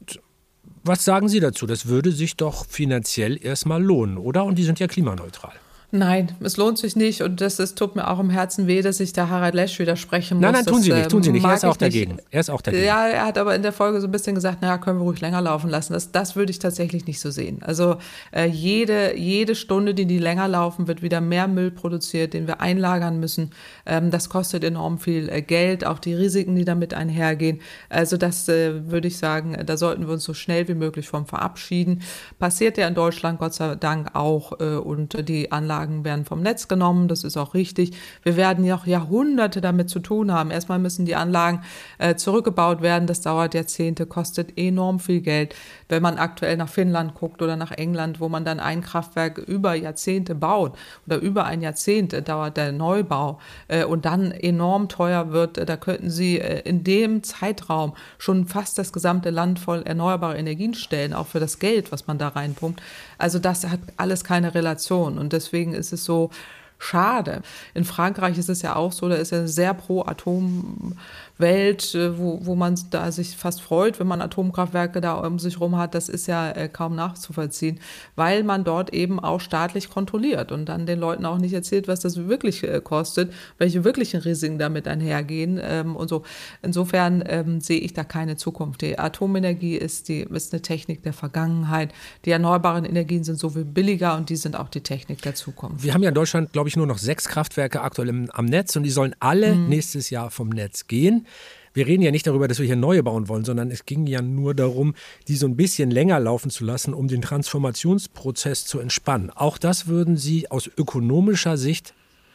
was 0.82 1.04
sagen 1.04 1.28
Sie 1.28 1.38
dazu? 1.38 1.66
Das 1.66 1.86
würde 1.86 2.10
sich 2.10 2.36
doch 2.36 2.66
finanziell 2.66 3.42
erstmal 3.42 3.82
lohnen, 3.82 4.18
oder? 4.18 4.44
Und 4.44 4.56
die 4.56 4.64
sind 4.64 4.80
ja 4.80 4.88
klimaneutral. 4.88 5.54
Nein, 5.96 6.32
es 6.40 6.56
lohnt 6.56 6.76
sich 6.76 6.96
nicht 6.96 7.22
und 7.22 7.40
das, 7.40 7.54
das 7.54 7.76
tut 7.76 7.94
mir 7.94 8.10
auch 8.10 8.18
im 8.18 8.28
Herzen 8.28 8.66
weh, 8.66 8.82
dass 8.82 8.98
ich 8.98 9.12
der 9.12 9.30
Harald 9.30 9.54
Lesch 9.54 9.78
widersprechen 9.78 10.38
muss. 10.38 10.42
Nein, 10.42 10.52
nein, 10.54 10.66
tun 10.66 10.82
Sie 10.82 10.92
nicht, 10.92 11.08
tun 11.08 11.22
Sie 11.22 11.30
nicht. 11.30 11.44
Er 11.44 11.54
ist 11.54 11.64
auch 11.64 11.76
dagegen. 11.76 12.16
Er 12.32 12.40
ist 12.40 12.50
auch 12.50 12.60
dagegen. 12.60 12.84
Ja, 12.84 13.06
er 13.06 13.24
hat 13.24 13.38
aber 13.38 13.54
in 13.54 13.62
der 13.62 13.72
Folge 13.72 14.00
so 14.00 14.08
ein 14.08 14.10
bisschen 14.10 14.34
gesagt, 14.34 14.60
naja, 14.60 14.78
können 14.78 14.98
wir 14.98 15.04
ruhig 15.04 15.20
länger 15.20 15.40
laufen 15.40 15.70
lassen. 15.70 15.92
Das, 15.92 16.10
das 16.10 16.34
würde 16.34 16.50
ich 16.50 16.58
tatsächlich 16.58 17.06
nicht 17.06 17.20
so 17.20 17.30
sehen. 17.30 17.62
Also 17.62 17.98
äh, 18.32 18.46
jede, 18.46 19.16
jede 19.16 19.54
Stunde, 19.54 19.94
die 19.94 20.04
die 20.04 20.18
länger 20.18 20.48
laufen, 20.48 20.88
wird 20.88 21.00
wieder 21.00 21.20
mehr 21.20 21.46
Müll 21.46 21.70
produziert, 21.70 22.34
den 22.34 22.48
wir 22.48 22.60
einlagern 22.60 23.20
müssen. 23.20 23.52
Ähm, 23.86 24.10
das 24.10 24.28
kostet 24.28 24.64
enorm 24.64 24.98
viel 24.98 25.28
äh, 25.28 25.42
Geld, 25.42 25.84
auch 25.84 25.98
die 25.98 26.14
Risiken, 26.14 26.54
die 26.54 26.64
damit 26.64 26.94
einhergehen. 26.94 27.60
Also 27.88 28.16
das 28.16 28.48
äh, 28.48 28.90
würde 28.90 29.08
ich 29.08 29.18
sagen, 29.18 29.56
da 29.64 29.76
sollten 29.76 30.06
wir 30.06 30.14
uns 30.14 30.24
so 30.24 30.34
schnell 30.34 30.68
wie 30.68 30.74
möglich 30.74 31.08
vom 31.08 31.26
verabschieden. 31.26 32.02
Passiert 32.38 32.78
ja 32.78 32.88
in 32.88 32.94
Deutschland 32.94 33.38
Gott 33.38 33.54
sei 33.54 33.74
Dank 33.76 34.14
auch 34.14 34.60
äh, 34.60 34.76
und 34.76 35.28
die 35.28 35.52
Anlagen 35.52 36.04
werden 36.04 36.24
vom 36.24 36.42
Netz 36.42 36.68
genommen, 36.68 37.08
das 37.08 37.24
ist 37.24 37.36
auch 37.36 37.54
richtig. 37.54 37.92
Wir 38.22 38.36
werden 38.36 38.64
ja 38.64 38.76
auch 38.76 38.86
Jahrhunderte 38.86 39.60
damit 39.60 39.90
zu 39.90 40.00
tun 40.00 40.32
haben. 40.32 40.50
Erstmal 40.50 40.78
müssen 40.78 41.06
die 41.06 41.16
Anlagen 41.16 41.62
äh, 41.98 42.14
zurückgebaut 42.14 42.82
werden, 42.82 43.06
das 43.06 43.20
dauert 43.20 43.54
Jahrzehnte, 43.54 44.06
kostet 44.06 44.58
enorm 44.58 45.00
viel 45.00 45.20
Geld. 45.20 45.54
Wenn 45.88 46.02
man 46.02 46.18
aktuell 46.18 46.56
nach 46.56 46.68
Finnland 46.68 47.14
guckt 47.14 47.42
oder 47.42 47.56
nach 47.56 47.70
England, 47.70 48.20
wo 48.20 48.28
man 48.28 48.44
dann 48.44 48.60
ein 48.60 48.80
Kraftwerk 48.80 49.38
über 49.38 49.74
Jahrzehnte 49.74 50.34
baut 50.34 50.76
oder 51.06 51.18
über 51.18 51.44
ein 51.44 51.62
Jahrzehnt 51.62 52.14
dauert 52.28 52.56
der 52.56 52.72
Neubau 52.72 53.38
äh, 53.68 53.73
und 53.82 54.04
dann 54.04 54.30
enorm 54.30 54.88
teuer 54.88 55.32
wird, 55.32 55.58
äh, 55.58 55.66
da 55.66 55.76
könnten 55.76 56.10
Sie 56.10 56.38
äh, 56.38 56.60
in 56.60 56.84
dem 56.84 57.24
Zeitraum 57.24 57.94
schon 58.18 58.46
fast 58.46 58.78
das 58.78 58.92
gesamte 58.92 59.30
Land 59.30 59.58
voll 59.58 59.82
erneuerbare 59.82 60.38
Energien 60.38 60.74
stellen, 60.74 61.12
auch 61.12 61.26
für 61.26 61.40
das 61.40 61.58
Geld, 61.58 61.90
was 61.90 62.06
man 62.06 62.18
da 62.18 62.28
reinpumpt. 62.28 62.80
Also 63.18 63.40
das 63.40 63.66
hat 63.66 63.80
alles 63.96 64.22
keine 64.22 64.54
Relation 64.54 65.18
und 65.18 65.32
deswegen 65.32 65.72
ist 65.74 65.92
es 65.92 66.04
so 66.04 66.30
schade. 66.78 67.42
In 67.72 67.84
Frankreich 67.84 68.38
ist 68.38 68.48
es 68.48 68.62
ja 68.62 68.76
auch 68.76 68.92
so, 68.92 69.08
da 69.08 69.16
ist 69.16 69.32
er 69.32 69.48
sehr 69.48 69.74
pro 69.74 70.02
Atom 70.02 70.96
Welt, 71.38 71.94
äh, 71.94 72.16
wo, 72.18 72.40
wo 72.42 72.54
man 72.54 72.78
da 72.90 73.10
sich 73.10 73.36
fast 73.36 73.60
freut, 73.60 73.98
wenn 73.98 74.06
man 74.06 74.22
Atomkraftwerke 74.22 75.00
da 75.00 75.14
um 75.14 75.38
sich 75.38 75.60
rum 75.60 75.76
hat, 75.76 75.94
das 75.94 76.08
ist 76.08 76.28
ja 76.28 76.50
äh, 76.50 76.68
kaum 76.68 76.94
nachzuvollziehen, 76.94 77.80
weil 78.14 78.44
man 78.44 78.62
dort 78.62 78.92
eben 78.94 79.18
auch 79.18 79.40
staatlich 79.40 79.90
kontrolliert 79.90 80.52
und 80.52 80.68
dann 80.68 80.86
den 80.86 81.00
Leuten 81.00 81.26
auch 81.26 81.38
nicht 81.38 81.52
erzählt, 81.52 81.88
was 81.88 82.00
das 82.00 82.16
wirklich 82.28 82.62
äh, 82.62 82.80
kostet, 82.80 83.32
welche 83.58 83.84
wirklichen 83.84 84.20
Risiken 84.20 84.58
damit 84.58 84.86
einhergehen 84.86 85.60
ähm, 85.60 85.96
und 85.96 86.08
so. 86.08 86.22
Insofern 86.62 87.24
ähm, 87.26 87.60
sehe 87.60 87.80
ich 87.80 87.92
da 87.92 88.04
keine 88.04 88.36
Zukunft. 88.36 88.82
Die 88.82 88.98
Atomenergie 88.98 89.76
ist, 89.76 90.08
die, 90.08 90.20
ist 90.20 90.52
eine 90.52 90.62
Technik 90.62 91.02
der 91.02 91.12
Vergangenheit. 91.12 91.92
Die 92.24 92.30
erneuerbaren 92.30 92.84
Energien 92.84 93.24
sind 93.24 93.40
so 93.40 93.50
viel 93.50 93.64
billiger 93.64 94.16
und 94.16 94.30
die 94.30 94.36
sind 94.36 94.54
auch 94.54 94.68
die 94.68 94.82
Technik 94.82 95.22
der 95.22 95.34
Zukunft. 95.34 95.82
Wir 95.82 95.94
haben 95.94 96.02
ja 96.02 96.10
in 96.10 96.14
Deutschland, 96.14 96.52
glaube 96.52 96.68
ich, 96.68 96.76
nur 96.76 96.86
noch 96.86 96.98
sechs 96.98 97.26
Kraftwerke 97.26 97.80
aktuell 97.80 98.08
im, 98.08 98.30
am 98.32 98.44
Netz 98.44 98.76
und 98.76 98.84
die 98.84 98.90
sollen 98.90 99.16
alle 99.18 99.54
mhm. 99.54 99.68
nächstes 99.68 100.10
Jahr 100.10 100.30
vom 100.30 100.48
Netz 100.48 100.86
gehen. 100.86 101.23
Wir 101.72 101.86
reden 101.86 102.02
ja 102.02 102.12
nicht 102.12 102.26
darüber, 102.26 102.46
dass 102.46 102.60
wir 102.60 102.66
hier 102.66 102.76
neue 102.76 103.02
bauen 103.02 103.28
wollen, 103.28 103.44
sondern 103.44 103.70
es 103.70 103.84
ging 103.84 104.06
ja 104.06 104.22
nur 104.22 104.54
darum, 104.54 104.94
die 105.26 105.34
so 105.34 105.46
ein 105.46 105.56
bisschen 105.56 105.90
länger 105.90 106.20
laufen 106.20 106.50
zu 106.50 106.64
lassen, 106.64 106.94
um 106.94 107.08
den 107.08 107.20
Transformationsprozess 107.20 108.64
zu 108.64 108.78
entspannen. 108.78 109.30
Auch 109.30 109.58
das 109.58 109.88
würden 109.88 110.16
Sie 110.16 110.50
aus 110.50 110.70
ökonomischer 110.76 111.56
Sicht 111.56 111.94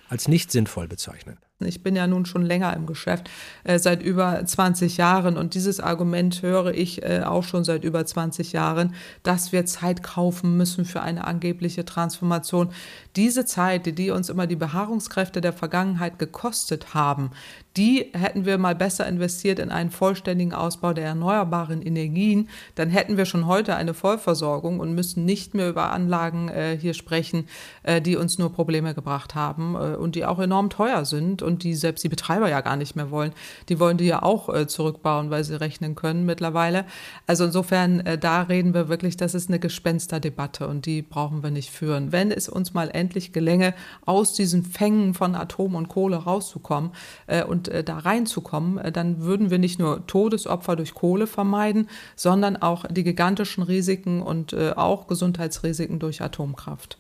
als 0.10 0.28
nicht 0.28 0.52
sinnvoll 0.52 0.88
bezeichnen. 0.88 1.38
Ich 1.62 1.84
bin 1.84 1.95
ja 1.95 2.08
nun 2.08 2.25
schon 2.25 2.45
länger 2.45 2.73
im 2.73 2.86
Geschäft, 2.86 3.30
äh, 3.65 3.80
seit 3.80 4.02
über 4.02 4.45
20 4.45 4.95
Jahren. 4.95 5.38
Und 5.38 5.56
dieses 5.56 5.82
Argument 5.82 6.41
höre 6.41 6.73
ich 6.73 7.04
äh, 7.04 7.21
auch 7.25 7.43
schon 7.43 7.65
seit 7.65 7.84
über 7.84 8.06
20 8.06 8.54
Jahren, 8.54 8.95
dass 9.23 9.52
wir 9.52 9.65
Zeit 9.65 10.02
kaufen 10.02 10.56
müssen 10.56 10.86
für 10.86 11.02
eine 11.02 11.25
angebliche 11.25 11.84
Transformation. 11.84 12.69
Diese 13.15 13.45
Zeit, 13.45 13.85
die, 13.85 13.93
die 13.93 14.11
uns 14.11 14.29
immer 14.29 14.47
die 14.47 14.55
Beharrungskräfte 14.55 15.41
der 15.41 15.53
Vergangenheit 15.53 16.19
gekostet 16.19 16.93
haben, 16.93 17.31
die 17.77 18.07
hätten 18.13 18.45
wir 18.45 18.57
mal 18.57 18.75
besser 18.75 19.07
investiert 19.07 19.57
in 19.57 19.71
einen 19.71 19.89
vollständigen 19.89 20.53
Ausbau 20.53 20.93
der 20.93 21.05
erneuerbaren 21.05 21.81
Energien, 21.81 22.49
dann 22.75 22.89
hätten 22.89 23.15
wir 23.15 23.25
schon 23.25 23.47
heute 23.47 23.75
eine 23.75 23.93
Vollversorgung 23.93 24.79
und 24.79 24.95
müssen 24.95 25.23
nicht 25.23 25.53
mehr 25.53 25.69
über 25.69 25.91
Anlagen 25.91 26.49
äh, 26.49 26.77
hier 26.79 26.93
sprechen, 26.93 27.47
äh, 27.83 28.01
die 28.01 28.17
uns 28.17 28.37
nur 28.37 28.51
Probleme 28.51 28.93
gebracht 28.93 29.33
haben 29.33 29.75
äh, 29.75 29.95
und 29.95 30.15
die 30.15 30.25
auch 30.25 30.39
enorm 30.39 30.69
teuer 30.69 31.05
sind 31.05 31.41
und 31.41 31.63
die 31.63 31.73
selbst 31.73 32.03
die 32.03 32.09
Betreiber 32.09 32.49
ja 32.49 32.61
gar 32.61 32.75
nicht 32.75 32.95
mehr 32.95 33.11
wollen. 33.11 33.31
Die 33.69 33.79
wollen 33.79 33.97
die 33.97 34.07
ja 34.07 34.23
auch 34.23 34.53
äh, 34.53 34.67
zurückbauen, 34.67 35.29
weil 35.29 35.43
sie 35.43 35.59
rechnen 35.59 35.95
können 35.95 36.25
mittlerweile. 36.25 36.85
Also 37.27 37.45
insofern, 37.45 38.01
äh, 38.01 38.17
da 38.17 38.41
reden 38.41 38.73
wir 38.73 38.89
wirklich, 38.89 39.15
das 39.15 39.33
ist 39.33 39.47
eine 39.47 39.59
Gespensterdebatte 39.59 40.67
und 40.67 40.85
die 40.85 41.01
brauchen 41.01 41.43
wir 41.43 41.51
nicht 41.51 41.69
führen. 41.69 42.11
Wenn 42.11 42.31
es 42.31 42.49
uns 42.49 42.73
mal 42.73 42.89
endlich 42.99 43.33
gelänge, 43.33 43.73
aus 44.05 44.33
diesen 44.33 44.63
Fängen 44.63 45.13
von 45.13 45.35
Atom 45.35 45.75
und 45.75 45.88
Kohle 45.88 46.17
rauszukommen 46.17 46.91
äh, 47.27 47.43
und 47.43 47.67
äh, 47.69 47.83
da 47.83 47.97
reinzukommen, 47.99 48.77
äh, 48.77 48.91
dann 48.91 49.21
würden 49.21 49.49
wir 49.49 49.57
nicht 49.57 49.79
nur 49.79 50.05
Todesopfer 50.05 50.75
durch 50.75 50.93
Kohle 50.93 51.27
vermeiden, 51.27 51.89
sondern 52.15 52.57
auch 52.57 52.85
die 52.89 53.03
gigantischen 53.03 53.63
Risiken 53.63 54.21
und 54.21 54.53
äh, 54.53 54.71
auch 54.75 55.07
Gesundheitsrisiken 55.07 55.99
durch 55.99 56.21
Atomkraft. 56.21 56.97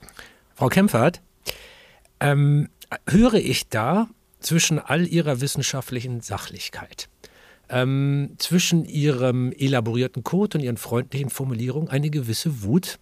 Frau 0.55 0.67
Kempfert, 0.67 1.21
ähm, 2.19 2.69
höre 3.07 3.35
ich 3.35 3.69
da 3.69 4.07
zwischen 4.39 4.79
all 4.79 5.07
ihrer 5.07 5.41
wissenschaftlichen 5.41 6.21
Sachlichkeit, 6.21 7.09
ähm, 7.69 8.35
zwischen 8.37 8.85
ihrem 8.85 9.51
elaborierten 9.51 10.23
Code 10.23 10.57
und 10.57 10.63
ihren 10.63 10.77
freundlichen 10.77 11.29
Formulierungen 11.29 11.89
eine 11.89 12.09
gewisse 12.09 12.63
Wut? 12.63 12.99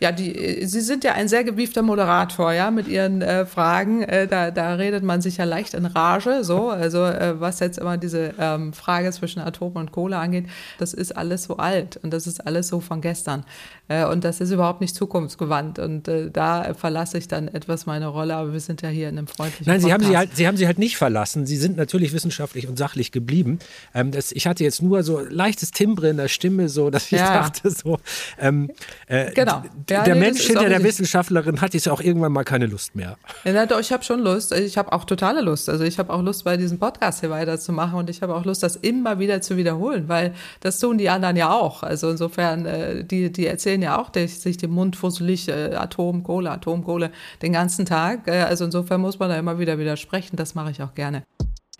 Ja, 0.00 0.12
die, 0.12 0.66
Sie 0.66 0.80
sind 0.80 1.04
ja 1.04 1.12
ein 1.12 1.28
sehr 1.28 1.42
gewiefter 1.44 1.82
Moderator, 1.82 2.52
ja, 2.52 2.70
mit 2.70 2.86
Ihren 2.86 3.22
äh, 3.22 3.46
Fragen. 3.46 4.02
Äh, 4.02 4.26
da, 4.26 4.50
da 4.50 4.74
redet 4.74 5.02
man 5.02 5.22
sich 5.22 5.38
ja 5.38 5.44
leicht 5.44 5.74
in 5.74 5.86
Rage, 5.86 6.44
so. 6.44 6.68
Also, 6.68 7.04
äh, 7.04 7.40
was 7.40 7.60
jetzt 7.60 7.78
immer 7.78 7.96
diese 7.96 8.34
ähm, 8.38 8.72
Frage 8.72 9.10
zwischen 9.12 9.40
Atom 9.40 9.72
und 9.76 9.92
Kohle 9.92 10.18
angeht, 10.18 10.46
das 10.78 10.92
ist 10.92 11.16
alles 11.16 11.44
so 11.44 11.56
alt 11.56 11.98
und 12.02 12.12
das 12.12 12.26
ist 12.26 12.46
alles 12.46 12.68
so 12.68 12.80
von 12.80 13.00
gestern. 13.00 13.44
Äh, 13.88 14.04
und 14.04 14.24
das 14.24 14.40
ist 14.40 14.50
überhaupt 14.50 14.80
nicht 14.80 14.94
zukunftsgewandt. 14.94 15.78
Und 15.78 16.08
äh, 16.08 16.30
da 16.30 16.74
verlasse 16.74 17.18
ich 17.18 17.28
dann 17.28 17.48
etwas 17.48 17.86
meine 17.86 18.08
Rolle, 18.08 18.34
aber 18.34 18.52
wir 18.52 18.60
sind 18.60 18.82
ja 18.82 18.88
hier 18.88 19.08
in 19.08 19.16
einem 19.16 19.28
freundlichen 19.28 19.66
Nein, 19.66 19.80
Sie 19.80 19.92
haben 19.92 20.04
sie, 20.04 20.16
halt, 20.16 20.34
sie 20.34 20.46
haben 20.46 20.56
sie 20.56 20.66
halt 20.66 20.78
nicht 20.78 20.96
verlassen. 20.96 21.46
Sie 21.46 21.56
sind 21.56 21.76
natürlich 21.76 22.12
wissenschaftlich 22.12 22.68
und 22.68 22.76
sachlich 22.76 23.12
geblieben. 23.12 23.60
Ähm, 23.94 24.10
das, 24.10 24.32
ich 24.32 24.46
hatte 24.46 24.64
jetzt 24.64 24.82
nur 24.82 25.02
so 25.02 25.20
leichtes 25.20 25.70
Timbre 25.70 26.08
in 26.08 26.16
der 26.16 26.28
Stimme, 26.28 26.68
so 26.68 26.90
dass 26.90 27.06
ich 27.06 27.12
ja. 27.12 27.32
dachte, 27.32 27.70
so. 27.70 27.98
Ähm, 28.38 28.70
äh, 29.06 29.32
genau. 29.32 29.62
Ja, 29.96 30.04
der 30.04 30.14
nee, 30.14 30.20
Mensch 30.20 30.42
hinter 30.42 30.68
der 30.68 30.82
Wissenschaftlerin 30.82 31.60
hat 31.60 31.74
jetzt 31.74 31.88
auch 31.88 32.00
irgendwann 32.00 32.32
mal 32.32 32.44
keine 32.44 32.66
Lust 32.66 32.94
mehr. 32.94 33.16
Ja, 33.44 33.66
doch, 33.66 33.80
ich 33.80 33.92
habe 33.92 34.04
schon 34.04 34.20
Lust. 34.20 34.52
Ich 34.52 34.76
habe 34.78 34.92
auch 34.92 35.04
totale 35.04 35.40
Lust. 35.40 35.68
Also 35.68 35.84
ich 35.84 35.98
habe 35.98 36.12
auch 36.12 36.22
Lust, 36.22 36.44
bei 36.44 36.56
diesem 36.56 36.78
Podcast 36.78 37.20
hier 37.20 37.30
weiterzumachen 37.30 37.98
und 37.98 38.10
ich 38.10 38.22
habe 38.22 38.34
auch 38.34 38.44
Lust, 38.44 38.62
das 38.62 38.76
immer 38.76 39.18
wieder 39.18 39.40
zu 39.40 39.56
wiederholen, 39.56 40.08
weil 40.08 40.34
das 40.60 40.78
tun 40.78 40.98
die 40.98 41.08
anderen 41.08 41.36
ja 41.36 41.52
auch. 41.52 41.82
Also 41.82 42.10
insofern, 42.10 42.66
äh, 42.66 43.04
die, 43.04 43.32
die 43.32 43.46
erzählen 43.46 43.82
ja 43.82 43.98
auch 43.98 44.10
sich 44.14 44.56
den 44.56 44.70
Mund 44.70 44.96
fusselig, 44.96 45.48
äh, 45.48 45.74
Atomkohle, 45.74 46.50
Atomkohle 46.50 47.10
den 47.42 47.52
ganzen 47.52 47.86
Tag. 47.86 48.28
Äh, 48.28 48.42
also 48.42 48.64
insofern 48.64 49.00
muss 49.00 49.18
man 49.18 49.30
da 49.30 49.38
immer 49.38 49.58
wieder 49.58 49.78
widersprechen. 49.78 50.36
Das 50.36 50.54
mache 50.54 50.70
ich 50.70 50.82
auch 50.82 50.94
gerne. 50.94 51.24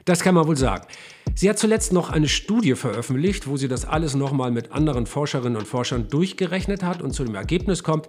Das 0.06 0.20
kann 0.20 0.36
man 0.36 0.46
wohl 0.46 0.56
sagen. 0.56 0.86
Sie 1.34 1.50
hat 1.50 1.58
zuletzt 1.58 1.92
noch 1.92 2.10
eine 2.10 2.28
Studie 2.28 2.76
veröffentlicht, 2.76 3.48
wo 3.48 3.56
sie 3.56 3.66
das 3.66 3.84
alles 3.84 4.14
nochmal 4.14 4.52
mit 4.52 4.70
anderen 4.70 5.04
Forscherinnen 5.04 5.58
und 5.58 5.66
Forschern 5.66 6.08
durchgerechnet 6.08 6.84
hat 6.84 7.02
und 7.02 7.10
zu 7.10 7.24
dem 7.24 7.34
Ergebnis 7.34 7.82
kommt, 7.82 8.06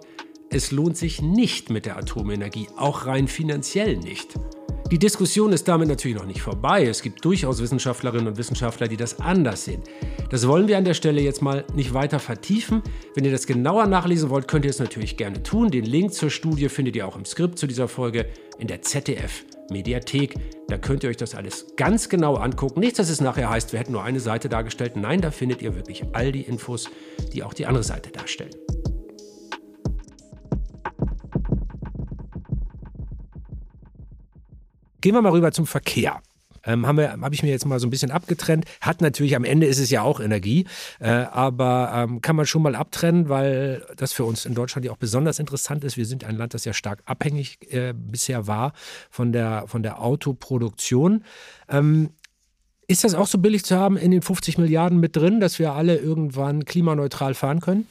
es 0.48 0.70
lohnt 0.70 0.96
sich 0.96 1.20
nicht 1.20 1.70
mit 1.70 1.86
der 1.86 1.98
Atomenergie, 1.98 2.68
auch 2.76 3.06
rein 3.06 3.26
finanziell 3.26 3.96
nicht. 3.96 4.34
Die 4.92 4.98
Diskussion 4.98 5.52
ist 5.52 5.66
damit 5.66 5.88
natürlich 5.88 6.16
noch 6.16 6.24
nicht 6.24 6.40
vorbei. 6.40 6.86
Es 6.86 7.02
gibt 7.02 7.22
durchaus 7.24 7.60
Wissenschaftlerinnen 7.60 8.28
und 8.28 8.38
Wissenschaftler, 8.38 8.86
die 8.86 8.96
das 8.96 9.18
anders 9.18 9.64
sehen. 9.64 9.82
Das 10.30 10.46
wollen 10.46 10.68
wir 10.68 10.78
an 10.78 10.84
der 10.84 10.94
Stelle 10.94 11.20
jetzt 11.20 11.42
mal 11.42 11.64
nicht 11.74 11.94
weiter 11.94 12.20
vertiefen. 12.20 12.82
Wenn 13.14 13.24
ihr 13.24 13.32
das 13.32 13.46
genauer 13.46 13.86
nachlesen 13.86 14.30
wollt, 14.30 14.46
könnt 14.46 14.64
ihr 14.64 14.70
es 14.70 14.78
natürlich 14.78 15.16
gerne 15.16 15.42
tun. 15.42 15.70
Den 15.70 15.84
Link 15.84 16.14
zur 16.14 16.30
Studie 16.30 16.68
findet 16.68 16.94
ihr 16.94 17.08
auch 17.08 17.16
im 17.16 17.24
Skript 17.24 17.58
zu 17.58 17.66
dieser 17.66 17.88
Folge 17.88 18.26
in 18.58 18.68
der 18.68 18.82
ZDF 18.82 19.44
Mediathek. 19.70 20.34
Da 20.68 20.78
könnt 20.78 21.02
ihr 21.02 21.10
euch 21.10 21.16
das 21.16 21.34
alles 21.34 21.66
ganz 21.76 22.08
genau 22.08 22.34
angucken. 22.34 22.80
Nicht, 22.80 22.98
dass 22.98 23.08
es 23.08 23.20
nachher 23.20 23.50
heißt, 23.50 23.72
wir 23.72 23.80
hätten 23.80 23.92
nur 23.92 24.02
eine 24.02 24.20
Seite 24.20 24.48
dargestellt. 24.48 24.96
Nein, 24.96 25.20
da 25.20 25.30
findet 25.30 25.62
ihr 25.62 25.74
wirklich 25.74 26.04
all 26.12 26.32
die 26.32 26.42
Infos, 26.42 26.90
die 27.32 27.42
auch 27.42 27.54
die 27.54 27.66
andere 27.66 27.84
Seite 27.84 28.10
darstellen. 28.10 28.54
Gehen 35.00 35.14
wir 35.14 35.22
mal 35.22 35.32
rüber 35.32 35.52
zum 35.52 35.66
Verkehr. 35.66 36.20
Ähm, 36.68 36.86
habe 36.86 37.10
hab 37.10 37.32
ich 37.32 37.42
mir 37.42 37.50
jetzt 37.50 37.64
mal 37.64 37.80
so 37.80 37.86
ein 37.86 37.90
bisschen 37.90 38.10
abgetrennt. 38.10 38.66
Hat 38.80 39.00
natürlich, 39.00 39.34
am 39.34 39.44
Ende 39.44 39.66
ist 39.66 39.78
es 39.78 39.90
ja 39.90 40.02
auch 40.02 40.20
Energie, 40.20 40.66
äh, 41.00 41.08
aber 41.08 41.90
ähm, 41.94 42.20
kann 42.20 42.36
man 42.36 42.46
schon 42.46 42.62
mal 42.62 42.76
abtrennen, 42.76 43.28
weil 43.28 43.82
das 43.96 44.12
für 44.12 44.24
uns 44.24 44.44
in 44.44 44.54
Deutschland 44.54 44.84
ja 44.84 44.92
auch 44.92 44.98
besonders 44.98 45.38
interessant 45.38 45.82
ist. 45.82 45.96
Wir 45.96 46.06
sind 46.06 46.24
ein 46.24 46.36
Land, 46.36 46.52
das 46.52 46.64
ja 46.66 46.74
stark 46.74 47.02
abhängig 47.06 47.58
äh, 47.72 47.94
bisher 47.96 48.46
war 48.46 48.72
von 49.10 49.32
der, 49.32 49.64
von 49.66 49.82
der 49.82 50.02
Autoproduktion. 50.02 51.24
Ähm, 51.70 52.10
ist 52.86 53.04
das 53.04 53.14
auch 53.14 53.26
so 53.26 53.38
billig 53.38 53.64
zu 53.64 53.76
haben 53.76 53.96
in 53.96 54.10
den 54.10 54.22
50 54.22 54.58
Milliarden 54.58 55.00
mit 55.00 55.16
drin, 55.16 55.40
dass 55.40 55.58
wir 55.58 55.72
alle 55.72 55.96
irgendwann 55.96 56.64
klimaneutral 56.64 57.34
fahren 57.34 57.60
können? 57.60 57.86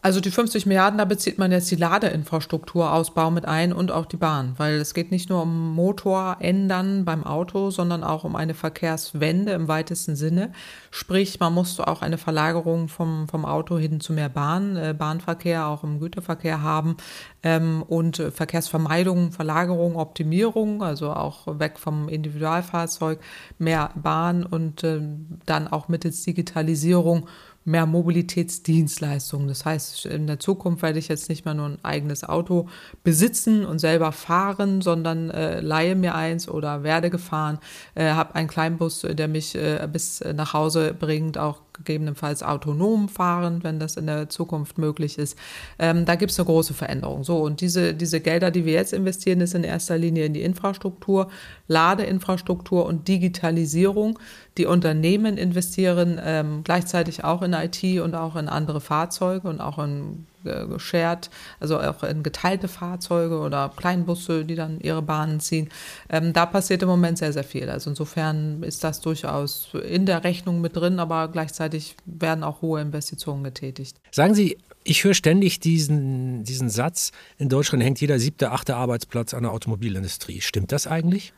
Also 0.00 0.20
die 0.20 0.30
50 0.30 0.64
Milliarden, 0.66 0.98
da 0.98 1.04
bezieht 1.04 1.38
man 1.38 1.50
jetzt 1.50 1.68
die 1.72 1.76
Ladeinfrastrukturausbau 1.76 3.32
mit 3.32 3.46
ein 3.46 3.72
und 3.72 3.90
auch 3.90 4.06
die 4.06 4.16
Bahn, 4.16 4.54
weil 4.56 4.74
es 4.74 4.94
geht 4.94 5.10
nicht 5.10 5.28
nur 5.28 5.42
um 5.42 5.74
Motor 5.74 6.36
ändern 6.38 7.04
beim 7.04 7.24
Auto, 7.24 7.70
sondern 7.70 8.04
auch 8.04 8.22
um 8.22 8.36
eine 8.36 8.54
Verkehrswende 8.54 9.52
im 9.52 9.66
weitesten 9.66 10.14
Sinne. 10.14 10.52
Sprich, 10.92 11.40
man 11.40 11.52
muss 11.52 11.80
auch 11.80 12.00
eine 12.00 12.16
Verlagerung 12.16 12.86
vom, 12.86 13.26
vom 13.26 13.44
Auto 13.44 13.76
hin 13.76 13.98
zu 13.98 14.12
mehr 14.12 14.28
Bahn, 14.28 14.76
äh, 14.76 14.94
Bahnverkehr 14.96 15.66
auch 15.66 15.82
im 15.82 15.98
Güterverkehr 15.98 16.62
haben 16.62 16.96
ähm, 17.42 17.82
und 17.82 18.18
Verkehrsvermeidung, 18.18 19.32
Verlagerung, 19.32 19.96
Optimierung, 19.96 20.80
also 20.80 21.10
auch 21.10 21.58
weg 21.58 21.76
vom 21.76 22.08
Individualfahrzeug, 22.08 23.18
mehr 23.58 23.90
Bahn 23.96 24.44
und 24.46 24.84
äh, 24.84 25.00
dann 25.44 25.66
auch 25.66 25.88
mittels 25.88 26.22
Digitalisierung 26.22 27.26
mehr 27.68 27.86
Mobilitätsdienstleistungen. 27.86 29.46
Das 29.46 29.64
heißt, 29.64 30.06
in 30.06 30.26
der 30.26 30.40
Zukunft 30.40 30.82
werde 30.82 30.98
ich 30.98 31.08
jetzt 31.08 31.28
nicht 31.28 31.44
mehr 31.44 31.54
nur 31.54 31.66
ein 31.66 31.78
eigenes 31.84 32.24
Auto 32.24 32.68
besitzen 33.04 33.64
und 33.64 33.78
selber 33.78 34.10
fahren, 34.12 34.80
sondern 34.80 35.30
äh, 35.30 35.60
leihe 35.60 35.94
mir 35.94 36.14
eins 36.14 36.48
oder 36.48 36.82
werde 36.82 37.10
gefahren, 37.10 37.58
äh, 37.94 38.10
habe 38.10 38.34
einen 38.34 38.48
Kleinbus, 38.48 39.02
der 39.02 39.28
mich 39.28 39.54
äh, 39.54 39.86
bis 39.92 40.24
nach 40.34 40.54
Hause 40.54 40.94
bringt, 40.98 41.36
auch 41.36 41.60
gegebenenfalls 41.78 42.42
autonom 42.42 43.08
fahren, 43.08 43.64
wenn 43.64 43.80
das 43.80 43.96
in 43.96 44.06
der 44.06 44.28
Zukunft 44.28 44.78
möglich 44.78 45.18
ist. 45.18 45.36
Ähm, 45.78 46.04
da 46.04 46.14
gibt 46.14 46.30
es 46.30 46.38
eine 46.38 46.46
große 46.46 46.74
Veränderung. 46.74 47.24
So, 47.24 47.38
und 47.38 47.60
diese, 47.60 47.94
diese 47.94 48.20
Gelder, 48.20 48.50
die 48.50 48.64
wir 48.64 48.74
jetzt 48.74 48.92
investieren, 48.92 49.40
ist 49.40 49.54
in 49.54 49.64
erster 49.64 49.98
Linie 49.98 50.26
in 50.26 50.34
die 50.34 50.42
Infrastruktur, 50.42 51.28
Ladeinfrastruktur 51.66 52.86
und 52.86 53.08
Digitalisierung. 53.08 54.18
Die 54.56 54.66
Unternehmen 54.66 55.38
investieren 55.38 56.20
ähm, 56.22 56.60
gleichzeitig 56.62 57.24
auch 57.24 57.42
in 57.42 57.52
IT 57.52 57.82
und 58.00 58.14
auch 58.14 58.36
in 58.36 58.48
andere 58.48 58.80
Fahrzeuge 58.80 59.48
und 59.48 59.60
auch 59.60 59.78
in 59.78 60.27
geshared, 60.44 61.30
also 61.60 61.78
auch 61.80 62.02
in 62.02 62.22
geteilte 62.22 62.68
Fahrzeuge 62.68 63.38
oder 63.38 63.72
Kleinbusse, 63.76 64.44
die 64.44 64.54
dann 64.54 64.80
ihre 64.80 65.02
Bahnen 65.02 65.40
ziehen. 65.40 65.68
Ähm, 66.08 66.32
da 66.32 66.46
passiert 66.46 66.82
im 66.82 66.88
Moment 66.88 67.18
sehr, 67.18 67.32
sehr 67.32 67.44
viel. 67.44 67.68
Also 67.70 67.90
insofern 67.90 68.62
ist 68.62 68.84
das 68.84 69.00
durchaus 69.00 69.70
in 69.86 70.06
der 70.06 70.24
Rechnung 70.24 70.60
mit 70.60 70.76
drin, 70.76 71.00
aber 71.00 71.28
gleichzeitig 71.28 71.96
werden 72.04 72.44
auch 72.44 72.62
hohe 72.62 72.80
Investitionen 72.80 73.44
getätigt. 73.44 74.00
Sagen 74.10 74.34
Sie, 74.34 74.58
ich 74.84 75.04
höre 75.04 75.14
ständig 75.14 75.60
diesen, 75.60 76.44
diesen 76.44 76.70
Satz, 76.70 77.12
in 77.36 77.48
Deutschland 77.48 77.84
hängt 77.84 78.00
jeder 78.00 78.18
siebte, 78.18 78.52
achte 78.52 78.76
Arbeitsplatz 78.76 79.34
an 79.34 79.42
der 79.42 79.52
Automobilindustrie. 79.52 80.40
Stimmt 80.40 80.72
das 80.72 80.86
eigentlich? 80.86 81.32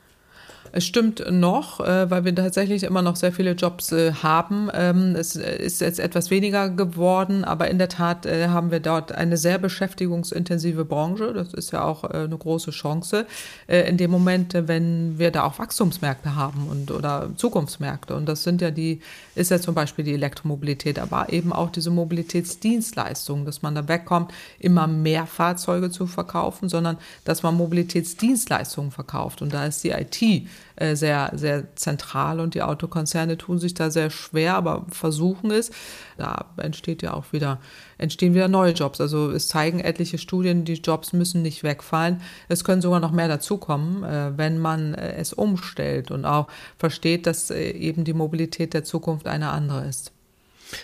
Es 0.72 0.86
stimmt 0.86 1.24
noch, 1.30 1.80
äh, 1.80 2.10
weil 2.10 2.24
wir 2.24 2.34
tatsächlich 2.34 2.84
immer 2.84 3.02
noch 3.02 3.16
sehr 3.16 3.32
viele 3.32 3.52
Jobs 3.52 3.90
äh, 3.90 4.12
haben. 4.12 4.68
Ähm, 4.72 5.16
es 5.16 5.34
ist 5.34 5.80
jetzt 5.80 5.98
etwas 5.98 6.30
weniger 6.30 6.68
geworden, 6.68 7.44
aber 7.44 7.68
in 7.68 7.78
der 7.78 7.88
Tat 7.88 8.24
äh, 8.24 8.48
haben 8.48 8.70
wir 8.70 8.78
dort 8.80 9.10
eine 9.10 9.36
sehr 9.36 9.58
beschäftigungsintensive 9.58 10.84
Branche. 10.84 11.32
Das 11.32 11.54
ist 11.54 11.72
ja 11.72 11.82
auch 11.82 12.04
eine 12.04 12.36
große 12.36 12.70
Chance 12.70 13.26
in 13.66 13.96
dem 13.96 14.10
Moment, 14.10 14.54
wenn 14.54 15.18
wir 15.18 15.30
da 15.30 15.44
auch 15.44 15.58
Wachstumsmärkte 15.58 16.34
haben 16.34 16.68
und 16.68 16.90
oder 16.90 17.30
Zukunftsmärkte. 17.36 18.14
Und 18.14 18.26
das 18.26 18.42
sind 18.42 18.60
ja 18.60 18.70
die, 18.70 19.00
ist 19.34 19.50
ja 19.50 19.60
zum 19.60 19.74
Beispiel 19.74 20.04
die 20.04 20.14
Elektromobilität, 20.14 20.98
aber 20.98 21.32
eben 21.32 21.52
auch 21.52 21.70
diese 21.70 21.90
Mobilitätsdienstleistungen, 21.90 23.44
dass 23.44 23.62
man 23.62 23.74
da 23.74 23.88
wegkommt, 23.88 24.32
immer 24.58 24.86
mehr 24.86 25.26
Fahrzeuge 25.26 25.90
zu 25.90 26.06
verkaufen, 26.06 26.68
sondern 26.68 26.98
dass 27.24 27.42
man 27.42 27.54
Mobilitätsdienstleistungen 27.56 28.90
verkauft. 28.90 29.42
Und 29.42 29.52
da 29.52 29.66
ist 29.66 29.84
die 29.84 29.90
IT 29.90 30.48
äh, 30.76 30.96
sehr, 30.96 31.30
sehr 31.34 31.74
zentral 31.76 32.40
und 32.40 32.54
die 32.54 32.62
Autokonzerne 32.62 33.38
tun 33.38 33.58
sich 33.58 33.74
da 33.74 33.90
sehr 33.90 34.10
schwer, 34.10 34.54
aber 34.54 34.86
versuchen 34.88 35.50
es. 35.50 35.70
Da 36.16 36.46
entsteht 36.56 37.02
ja 37.02 37.14
auch 37.14 37.32
wieder, 37.32 37.60
entstehen 37.98 38.34
wieder 38.34 38.48
neue 38.48 38.72
Jobs. 38.72 39.00
Also 39.00 39.30
es 39.30 39.48
zeigen 39.48 39.80
etliche 39.80 40.18
Studien, 40.18 40.64
die 40.64 40.74
Jobs 40.74 41.12
müssen 41.12 41.42
nicht 41.42 41.62
wegfallen. 41.62 42.20
Es 42.48 42.64
können 42.64 42.82
sogar 42.82 43.00
noch 43.00 43.12
mehr 43.12 43.28
dazukommen, 43.28 44.04
äh, 44.04 44.36
wenn 44.36 44.58
man 44.58 44.94
äh, 44.94 45.14
es 45.14 45.32
umstellt 45.32 46.10
und 46.10 46.24
auch 46.24 46.48
versteht, 46.78 47.26
dass 47.26 47.50
eben 47.50 48.04
die 48.04 48.14
Mobilität 48.14 48.74
der 48.74 48.84
Zukunft 48.84 49.26
eine 49.26 49.50
andere 49.50 49.86
ist. 49.86 50.12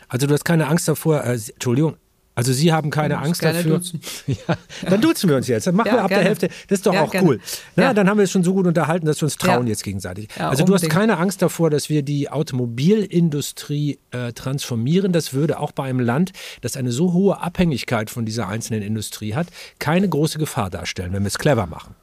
Also 0.09 0.27
du 0.27 0.35
hast 0.35 0.45
keine 0.45 0.67
Angst 0.69 0.89
davor, 0.89 1.25
äh, 1.25 1.33
Entschuldigung, 1.33 1.97
also 2.37 2.53
Sie 2.53 2.71
haben 2.71 2.91
keine 2.91 3.19
Angst 3.19 3.43
dafür. 3.43 3.81
Ja, 4.27 4.57
dann 4.91 5.01
duzen 5.01 5.29
wir 5.29 5.37
uns 5.37 5.49
jetzt. 5.49 5.67
Dann 5.67 5.75
machen 5.75 5.89
ja, 5.89 5.95
wir 5.95 6.03
ab 6.03 6.09
gerne. 6.09 6.23
der 6.23 6.29
Hälfte. 6.29 6.49
Das 6.69 6.79
ist 6.79 6.87
doch 6.87 6.93
ja, 6.93 7.03
auch 7.03 7.11
gerne. 7.11 7.27
cool. 7.27 7.41
Na, 7.77 7.95
Dann 7.95 8.09
haben 8.09 8.19
wir 8.19 8.25
es 8.25 8.31
schon 8.31 8.45
so 8.45 8.53
gut 8.53 8.67
unterhalten, 8.67 9.07
dass 9.07 9.21
wir 9.21 9.27
uns 9.27 9.39
trauen 9.39 9.67
jetzt 9.67 9.83
gegenseitig. 9.83 10.29
also 10.33 10.65
unbedingt. 10.65 10.69
du 10.69 10.75
hast 10.75 10.89
keine 10.91 11.17
Angst 11.17 11.41
davor, 11.41 11.71
dass 11.71 11.89
wir 11.89 12.03
die 12.03 12.29
Automobilindustrie 12.29 13.99
äh, 14.11 14.33
transformieren. 14.33 15.13
Das 15.13 15.33
würde 15.33 15.59
auch 15.59 15.73
bei 15.73 15.85
einem 15.85 16.01
Land, 16.01 16.33
das 16.61 16.77
eine 16.77 16.93
so 16.93 17.15
hohe 17.15 17.41
Abhängigkeit 17.41 18.11
von 18.11 18.27
dieser 18.27 18.49
einzelnen 18.49 18.83
Industrie 18.83 19.35
hat, 19.35 19.47
keine 19.79 20.09
große 20.09 20.39
Gefahr 20.39 20.69
darstellen, 20.69 21.15
wenn 21.15 21.23
wir 21.23 21.29
es 21.29 21.39
clever 21.39 21.67
machen 21.67 21.95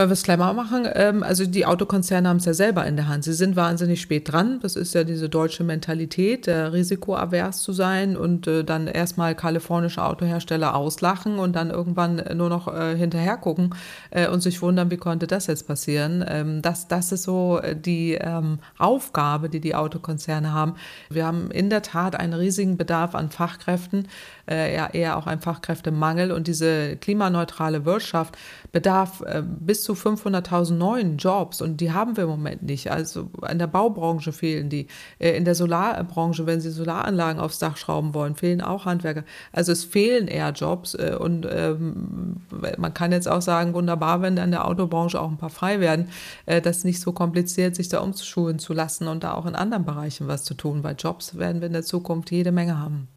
weil 0.00 0.08
wir 0.08 0.14
es 0.14 0.22
clever 0.22 0.54
machen. 0.54 0.88
Ähm, 0.94 1.22
also 1.22 1.44
die 1.44 1.66
Autokonzerne 1.66 2.26
haben 2.26 2.38
es 2.38 2.46
ja 2.46 2.54
selber 2.54 2.86
in 2.86 2.96
der 2.96 3.06
Hand. 3.06 3.22
Sie 3.22 3.34
sind 3.34 3.54
wahnsinnig 3.54 4.00
spät 4.00 4.32
dran. 4.32 4.58
Das 4.62 4.74
ist 4.74 4.94
ja 4.94 5.04
diese 5.04 5.28
deutsche 5.28 5.62
Mentalität, 5.62 6.48
äh, 6.48 6.58
risikoavers 6.58 7.60
zu 7.60 7.74
sein 7.74 8.16
und 8.16 8.46
äh, 8.46 8.64
dann 8.64 8.86
erstmal 8.86 9.34
kalifornische 9.34 10.02
Autohersteller 10.02 10.74
auslachen 10.74 11.38
und 11.38 11.54
dann 11.54 11.68
irgendwann 11.68 12.24
nur 12.34 12.48
noch 12.48 12.74
äh, 12.74 12.96
hinterher 12.96 13.36
gucken 13.36 13.74
äh, 14.08 14.26
und 14.26 14.40
sich 14.40 14.62
wundern, 14.62 14.90
wie 14.90 14.96
konnte 14.96 15.26
das 15.26 15.48
jetzt 15.48 15.66
passieren. 15.66 16.24
Ähm, 16.26 16.62
das, 16.62 16.88
das 16.88 17.12
ist 17.12 17.24
so 17.24 17.60
äh, 17.62 17.76
die 17.76 18.14
ähm, 18.14 18.58
Aufgabe, 18.78 19.50
die 19.50 19.60
die 19.60 19.74
Autokonzerne 19.74 20.54
haben. 20.54 20.76
Wir 21.10 21.26
haben 21.26 21.50
in 21.50 21.68
der 21.68 21.82
Tat 21.82 22.16
einen 22.16 22.32
riesigen 22.32 22.78
Bedarf 22.78 23.14
an 23.14 23.28
Fachkräften 23.28 24.08
äh, 24.50 24.74
ja 24.74 24.88
eher 24.88 25.16
auch 25.16 25.26
ein 25.26 25.40
Fachkräftemangel. 25.40 26.32
Und 26.32 26.46
diese 26.46 26.96
klimaneutrale 26.96 27.84
Wirtschaft 27.84 28.36
bedarf 28.72 29.22
äh, 29.22 29.42
bis 29.42 29.82
zu 29.82 29.94
500.000 29.94 30.74
neuen 30.74 31.16
Jobs. 31.16 31.60
Und 31.60 31.80
die 31.80 31.92
haben 31.92 32.16
wir 32.16 32.24
im 32.24 32.30
Moment 32.30 32.62
nicht. 32.62 32.90
Also 32.90 33.30
in 33.50 33.58
der 33.58 33.66
Baubranche 33.66 34.32
fehlen 34.32 34.68
die. 34.68 34.86
Äh, 35.18 35.36
in 35.36 35.44
der 35.44 35.54
Solarbranche, 35.54 36.46
wenn 36.46 36.60
Sie 36.60 36.70
Solaranlagen 36.70 37.40
aufs 37.40 37.58
Dach 37.58 37.76
schrauben 37.76 38.14
wollen, 38.14 38.34
fehlen 38.34 38.60
auch 38.60 38.84
Handwerker. 38.84 39.24
Also 39.52 39.72
es 39.72 39.84
fehlen 39.84 40.28
eher 40.28 40.50
Jobs. 40.50 40.94
Äh, 40.94 41.16
und 41.18 41.46
ähm, 41.50 42.36
man 42.78 42.94
kann 42.94 43.12
jetzt 43.12 43.28
auch 43.28 43.42
sagen, 43.42 43.74
wunderbar, 43.74 44.22
wenn 44.22 44.36
dann 44.36 44.50
der 44.50 44.66
Autobranche 44.66 45.20
auch 45.20 45.30
ein 45.30 45.38
paar 45.38 45.50
frei 45.50 45.80
werden, 45.80 46.08
das 46.46 46.78
ist 46.78 46.84
nicht 46.84 47.00
so 47.00 47.12
kompliziert, 47.12 47.74
sich 47.74 47.88
da 47.88 48.00
umzuschulen 48.00 48.58
zu 48.58 48.72
lassen 48.72 49.08
und 49.08 49.24
da 49.24 49.34
auch 49.34 49.46
in 49.46 49.54
anderen 49.54 49.84
Bereichen 49.84 50.28
was 50.28 50.44
zu 50.44 50.54
tun, 50.54 50.82
weil 50.82 50.96
Jobs 50.98 51.38
werden 51.38 51.60
wir 51.60 51.66
in 51.66 51.72
der 51.72 51.82
Zukunft 51.82 52.30
jede 52.30 52.52
Menge 52.52 52.78
haben. 52.78 53.08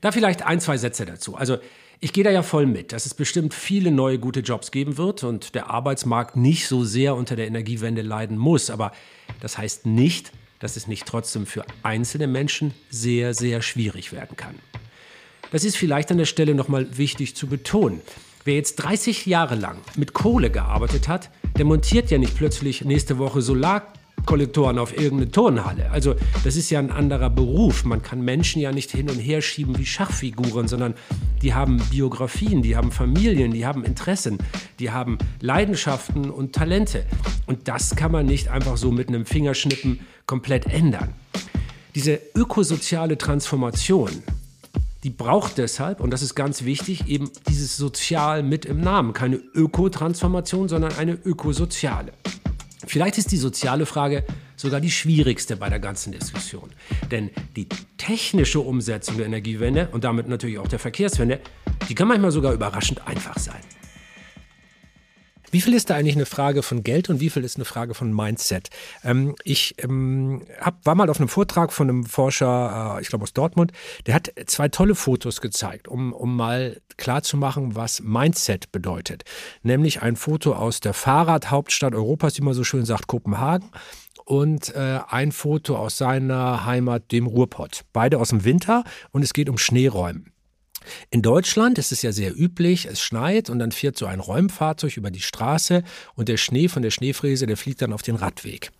Da 0.00 0.12
vielleicht 0.12 0.42
ein, 0.42 0.60
zwei 0.60 0.76
Sätze 0.76 1.04
dazu. 1.06 1.36
Also 1.36 1.58
ich 2.00 2.12
gehe 2.12 2.24
da 2.24 2.30
ja 2.30 2.42
voll 2.42 2.66
mit, 2.66 2.92
dass 2.92 3.06
es 3.06 3.14
bestimmt 3.14 3.54
viele 3.54 3.90
neue 3.90 4.18
gute 4.18 4.40
Jobs 4.40 4.70
geben 4.70 4.98
wird 4.98 5.24
und 5.24 5.54
der 5.54 5.70
Arbeitsmarkt 5.70 6.36
nicht 6.36 6.66
so 6.66 6.84
sehr 6.84 7.14
unter 7.14 7.36
der 7.36 7.46
Energiewende 7.46 8.02
leiden 8.02 8.36
muss. 8.36 8.68
Aber 8.68 8.92
das 9.40 9.56
heißt 9.56 9.86
nicht, 9.86 10.32
dass 10.58 10.76
es 10.76 10.86
nicht 10.86 11.06
trotzdem 11.06 11.46
für 11.46 11.64
einzelne 11.82 12.26
Menschen 12.26 12.74
sehr, 12.90 13.32
sehr 13.32 13.62
schwierig 13.62 14.12
werden 14.12 14.36
kann. 14.36 14.54
Das 15.50 15.64
ist 15.64 15.76
vielleicht 15.76 16.10
an 16.10 16.18
der 16.18 16.26
Stelle 16.26 16.54
nochmal 16.54 16.98
wichtig 16.98 17.36
zu 17.36 17.46
betonen. 17.46 18.02
Wer 18.44 18.56
jetzt 18.56 18.76
30 18.76 19.24
Jahre 19.24 19.54
lang 19.54 19.78
mit 19.96 20.12
Kohle 20.12 20.50
gearbeitet 20.50 21.08
hat, 21.08 21.30
der 21.56 21.64
montiert 21.64 22.10
ja 22.10 22.18
nicht 22.18 22.36
plötzlich 22.36 22.84
nächste 22.84 23.16
Woche 23.16 23.40
Solar 23.40 23.93
Kollektoren 24.26 24.78
auf 24.78 24.96
irgendeine 24.96 25.30
Turnhalle. 25.30 25.90
Also 25.90 26.14
das 26.44 26.56
ist 26.56 26.70
ja 26.70 26.78
ein 26.78 26.90
anderer 26.90 27.30
Beruf. 27.30 27.84
Man 27.84 28.02
kann 28.02 28.22
Menschen 28.22 28.60
ja 28.60 28.72
nicht 28.72 28.90
hin 28.90 29.08
und 29.10 29.18
her 29.18 29.42
schieben 29.42 29.78
wie 29.78 29.86
Schachfiguren, 29.86 30.68
sondern 30.68 30.94
die 31.42 31.54
haben 31.54 31.82
Biografien, 31.90 32.62
die 32.62 32.76
haben 32.76 32.90
Familien, 32.90 33.52
die 33.52 33.66
haben 33.66 33.84
Interessen, 33.84 34.38
die 34.78 34.90
haben 34.90 35.18
Leidenschaften 35.40 36.30
und 36.30 36.54
Talente. 36.54 37.04
Und 37.46 37.68
das 37.68 37.96
kann 37.96 38.12
man 38.12 38.26
nicht 38.26 38.48
einfach 38.48 38.76
so 38.76 38.90
mit 38.90 39.08
einem 39.08 39.26
Fingerschnippen 39.26 40.00
komplett 40.26 40.66
ändern. 40.66 41.12
Diese 41.94 42.18
ökosoziale 42.34 43.18
Transformation, 43.18 44.10
die 45.04 45.10
braucht 45.10 45.58
deshalb, 45.58 46.00
und 46.00 46.10
das 46.10 46.22
ist 46.22 46.34
ganz 46.34 46.64
wichtig, 46.64 47.06
eben 47.08 47.30
dieses 47.46 47.76
Sozial 47.76 48.42
mit 48.42 48.64
im 48.64 48.80
Namen. 48.80 49.12
Keine 49.12 49.36
Ökotransformation, 49.36 50.68
sondern 50.68 50.94
eine 50.96 51.12
ökosoziale. 51.12 52.12
Vielleicht 52.86 53.18
ist 53.18 53.32
die 53.32 53.36
soziale 53.36 53.86
Frage 53.86 54.24
sogar 54.56 54.80
die 54.80 54.90
schwierigste 54.90 55.56
bei 55.56 55.68
der 55.68 55.80
ganzen 55.80 56.12
Diskussion. 56.12 56.70
Denn 57.10 57.30
die 57.56 57.68
technische 57.96 58.60
Umsetzung 58.60 59.16
der 59.16 59.26
Energiewende 59.26 59.88
und 59.92 60.04
damit 60.04 60.28
natürlich 60.28 60.58
auch 60.58 60.68
der 60.68 60.78
Verkehrswende, 60.78 61.40
die 61.88 61.94
kann 61.94 62.08
manchmal 62.08 62.30
sogar 62.30 62.52
überraschend 62.52 63.06
einfach 63.06 63.38
sein. 63.38 63.60
Wie 65.54 65.60
viel 65.60 65.74
ist 65.74 65.88
da 65.88 65.94
eigentlich 65.94 66.16
eine 66.16 66.26
Frage 66.26 66.64
von 66.64 66.82
Geld 66.82 67.08
und 67.08 67.20
wie 67.20 67.30
viel 67.30 67.44
ist 67.44 67.54
eine 67.54 67.64
Frage 67.64 67.94
von 67.94 68.12
Mindset? 68.12 68.70
Ähm, 69.04 69.36
ich 69.44 69.76
ähm, 69.78 70.42
hab, 70.60 70.84
war 70.84 70.96
mal 70.96 71.08
auf 71.08 71.20
einem 71.20 71.28
Vortrag 71.28 71.72
von 71.72 71.88
einem 71.88 72.06
Forscher, 72.06 72.96
äh, 72.96 73.02
ich 73.02 73.08
glaube 73.08 73.22
aus 73.22 73.34
Dortmund, 73.34 73.70
der 74.06 74.16
hat 74.16 74.32
zwei 74.46 74.68
tolle 74.68 74.96
Fotos 74.96 75.40
gezeigt, 75.40 75.86
um, 75.86 76.12
um 76.12 76.34
mal 76.34 76.80
klarzumachen, 76.96 77.76
was 77.76 78.02
Mindset 78.02 78.72
bedeutet. 78.72 79.22
Nämlich 79.62 80.02
ein 80.02 80.16
Foto 80.16 80.54
aus 80.54 80.80
der 80.80 80.92
Fahrradhauptstadt 80.92 81.94
Europas, 81.94 82.36
wie 82.36 82.42
man 82.42 82.54
so 82.54 82.64
schön 82.64 82.84
sagt, 82.84 83.06
Kopenhagen 83.06 83.70
und 84.24 84.74
äh, 84.74 84.98
ein 85.08 85.30
Foto 85.30 85.76
aus 85.76 85.96
seiner 85.96 86.66
Heimat, 86.66 87.12
dem 87.12 87.28
Ruhrpott. 87.28 87.82
Beide 87.92 88.18
aus 88.18 88.30
dem 88.30 88.44
Winter 88.44 88.82
und 89.12 89.22
es 89.22 89.32
geht 89.32 89.48
um 89.48 89.58
Schneeräumen. 89.58 90.33
In 91.10 91.22
Deutschland 91.22 91.78
ist 91.78 91.92
es 91.92 92.02
ja 92.02 92.12
sehr 92.12 92.38
üblich, 92.38 92.86
es 92.86 93.00
schneit 93.00 93.50
und 93.50 93.58
dann 93.58 93.72
fährt 93.72 93.98
so 93.98 94.06
ein 94.06 94.20
Räumfahrzeug 94.20 94.96
über 94.96 95.10
die 95.10 95.20
Straße 95.20 95.82
und 96.14 96.28
der 96.28 96.36
Schnee 96.36 96.68
von 96.68 96.82
der 96.82 96.90
Schneefräse, 96.90 97.46
der 97.46 97.56
fliegt 97.56 97.82
dann 97.82 97.92
auf 97.92 98.02
den 98.02 98.16
Radweg. 98.16 98.70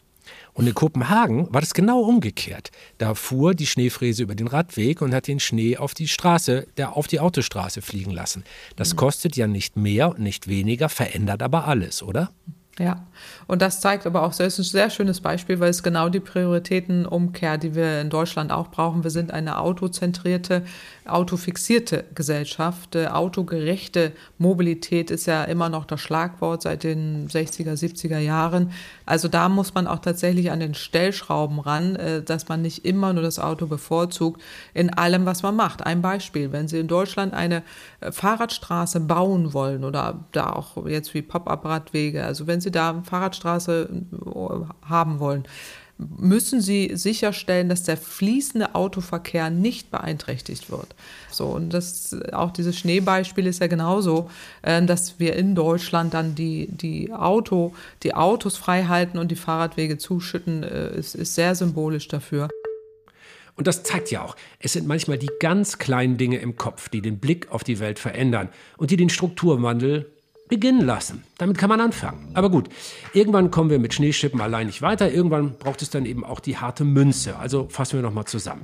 Und 0.55 0.67
in 0.67 0.75
Kopenhagen 0.75 1.53
war 1.53 1.61
das 1.61 1.75
genau 1.75 2.01
umgekehrt. 2.01 2.71
Da 2.99 3.15
fuhr 3.15 3.55
die 3.55 3.67
Schneefräse 3.67 4.23
über 4.23 4.35
den 4.35 4.47
Radweg 4.47 5.03
und 5.03 5.13
hat 5.13 5.27
den 5.27 5.41
Schnee 5.41 5.77
auf 5.77 5.95
die 5.95 6.09
Straße, 6.09 6.67
der 6.77 6.97
auf 6.97 7.07
die 7.07 7.21
Autostraße 7.21 7.83
fliegen 7.83 8.13
lassen. 8.13 8.45
Das 8.77 8.93
mhm. 8.93 8.97
kostet 8.97 9.37
ja 9.37 9.47
nicht 9.47 9.77
mehr 9.77 10.11
und 10.11 10.21
nicht 10.21 10.49
weniger, 10.49 10.89
verändert 10.89 11.43
aber 11.43 11.67
alles, 11.67 12.03
oder? 12.03 12.31
Ja, 12.79 13.07
und 13.47 13.63
das 13.63 13.81
zeigt 13.81 14.05
aber 14.05 14.23
auch, 14.23 14.35
das 14.35 14.59
ist 14.59 14.59
ein 14.59 14.65
sehr 14.65 14.91
schönes 14.91 15.21
Beispiel, 15.21 15.61
weil 15.61 15.71
es 15.71 15.85
genau 15.85 16.09
die 16.09 16.19
Prioritätenumkehr, 16.19 17.57
die 17.57 17.77
wir 17.77 18.01
in 18.01 18.11
Deutschland 18.11 18.51
auch 18.51 18.69
brauchen. 18.69 19.05
Wir 19.05 19.13
sind 19.13 19.31
eine 19.31 19.59
autozentrierte, 19.61 20.65
autofixierte 21.05 22.05
Gesellschaft. 22.17 22.97
Äh, 22.97 23.07
autogerechte 23.07 24.11
Mobilität 24.39 25.13
ist 25.13 25.27
ja 25.27 25.45
immer 25.45 25.69
noch 25.69 25.85
das 25.85 26.01
Schlagwort 26.01 26.63
seit 26.63 26.83
den 26.83 27.29
60er, 27.29 27.75
70er 27.75 28.19
Jahren. 28.19 28.73
Also 29.07 29.29
da 29.29 29.49
muss 29.49 29.75
man 29.75 29.87
auch 29.87 30.01
tatsächlich 30.01 30.51
an 30.51 30.59
den 30.59 30.75
Stellschrauben 30.75 31.61
ran, 31.61 31.95
äh, 31.95 32.23
dass 32.23 32.49
man 32.49 32.61
nicht 32.63 32.85
immer 32.85 33.13
nur 33.13 33.23
das 33.23 33.39
Auto 33.39 33.67
bevorzugt 33.67 34.43
in 34.73 34.93
allem, 34.93 35.27
was 35.27 35.45
man 35.45 35.55
macht. 35.55 35.87
Ein 35.87 36.03
Beispiel, 36.03 36.51
wenn 36.51 36.67
Sie 36.67 36.81
in 36.81 36.89
Deutschland 36.89 37.35
eine 37.35 37.63
äh, 38.01 38.11
Fahrradstraße 38.11 38.99
bauen 38.99 39.53
wollen 39.53 39.85
oder 39.85 40.25
da 40.33 40.51
auch 40.51 40.87
jetzt 40.87 41.15
wie 41.15 41.23
Pop-up-Radwege, 41.23 42.25
also 42.25 42.49
wenn 42.49 42.64
Sie 42.65 42.71
da 42.71 42.91
eine 42.91 43.05
Fahrradstraße 43.05 43.89
haben 44.83 45.21
wollen, 45.21 45.45
müssen 45.97 46.61
sie 46.61 46.91
sicherstellen, 46.95 47.69
dass 47.69 47.85
der 47.85 47.97
fließende 47.97 48.75
Autoverkehr 48.75 49.51
nicht 49.51 49.91
beeinträchtigt 49.91 50.71
wird. 50.71 50.89
So, 51.31 51.47
und 51.47 51.73
das, 51.73 52.17
auch 52.33 52.51
dieses 52.51 52.77
Schneebeispiel 52.77 53.47
ist 53.47 53.61
ja 53.61 53.69
genauso, 53.69 54.31
äh, 54.63 54.83
dass 54.83 55.21
wir 55.21 55.37
in 55.37 55.55
Deutschland 55.55 56.15
dann 56.15 56.35
die, 56.35 56.67
die 56.69 57.13
Auto, 57.13 57.75
die 58.03 58.15
Autos 58.15 58.57
frei 58.57 58.85
halten 58.85 59.19
und 59.19 59.31
die 59.31 59.37
Fahrradwege 59.37 59.99
zuschütten, 59.99 60.65
äh, 60.65 60.97
ist, 60.97 61.15
ist 61.15 61.35
sehr 61.35 61.55
symbolisch 61.55 62.09
dafür. 62.09 62.49
Und 63.57 63.69
das 63.69 63.85
zeigt 63.85 64.11
ja 64.11 64.25
auch, 64.25 64.35
es 64.59 64.73
sind 64.73 64.89
manchmal 64.89 65.17
die 65.17 65.31
ganz 65.39 65.79
kleinen 65.79 66.17
Dinge 66.17 66.39
im 66.39 66.57
Kopf, 66.57 66.89
die 66.89 67.03
den 67.03 67.21
Blick 67.21 67.53
auf 67.53 67.63
die 67.63 67.79
Welt 67.79 68.01
verändern 68.01 68.49
und 68.79 68.91
die 68.91 68.97
den 68.97 69.11
Strukturwandel 69.11 70.11
beginnen 70.49 70.85
lassen. 70.85 71.25
Damit 71.39 71.59
kann 71.59 71.69
man 71.69 71.81
anfangen. 71.81 72.31
Aber 72.35 72.51
gut, 72.51 72.69
irgendwann 73.13 73.51
kommen 73.51 73.71
wir 73.71 73.79
mit 73.79 73.95
Schneeschippen 73.95 74.41
allein 74.41 74.67
nicht 74.67 74.83
weiter. 74.83 75.11
Irgendwann 75.11 75.57
braucht 75.59 75.83
es 75.83 75.91
dann 75.91 76.07
eben 76.07 76.25
auch 76.25 76.41
die 76.41 76.57
harte 76.57 76.85
Münze. 76.85 77.37
Also 77.37 77.69
fassen 77.69 77.99
wir 77.99 78.03
nochmal 78.03 78.27
zusammen. 78.27 78.63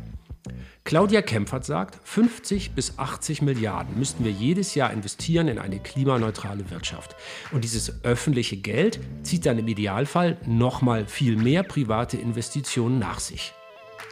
Claudia 0.84 1.20
Kempfert 1.22 1.64
sagt, 1.64 1.98
50 2.08 2.72
bis 2.72 2.98
80 2.98 3.42
Milliarden 3.42 3.98
müssten 3.98 4.24
wir 4.24 4.32
jedes 4.32 4.74
Jahr 4.74 4.92
investieren 4.92 5.46
in 5.48 5.58
eine 5.58 5.78
klimaneutrale 5.78 6.70
Wirtschaft. 6.70 7.14
Und 7.52 7.64
dieses 7.64 8.04
öffentliche 8.04 8.56
Geld 8.56 8.98
zieht 9.22 9.46
dann 9.46 9.58
im 9.58 9.68
Idealfall 9.68 10.38
nochmal 10.46 11.06
viel 11.06 11.36
mehr 11.36 11.62
private 11.62 12.16
Investitionen 12.16 12.98
nach 12.98 13.20
sich. 13.20 13.52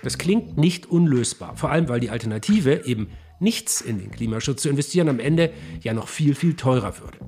Das 0.03 0.18
klingt 0.18 0.59
nicht 0.59 0.86
unlösbar, 0.86 1.57
vor 1.57 1.70
allem 1.70 1.88
weil 1.88 2.01
die 2.01 2.11
Alternative, 2.11 2.84
eben 2.84 3.09
nichts 3.40 3.80
in 3.80 3.99
den 3.99 4.11
Klimaschutz 4.11 4.62
zu 4.62 4.68
investieren, 4.68 5.09
am 5.09 5.20
Ende 5.20 5.53
ja 5.80 5.95
noch 5.95 6.09
viel, 6.09 6.34
viel 6.34 6.55
teurer 6.55 6.99
würde. 7.01 7.18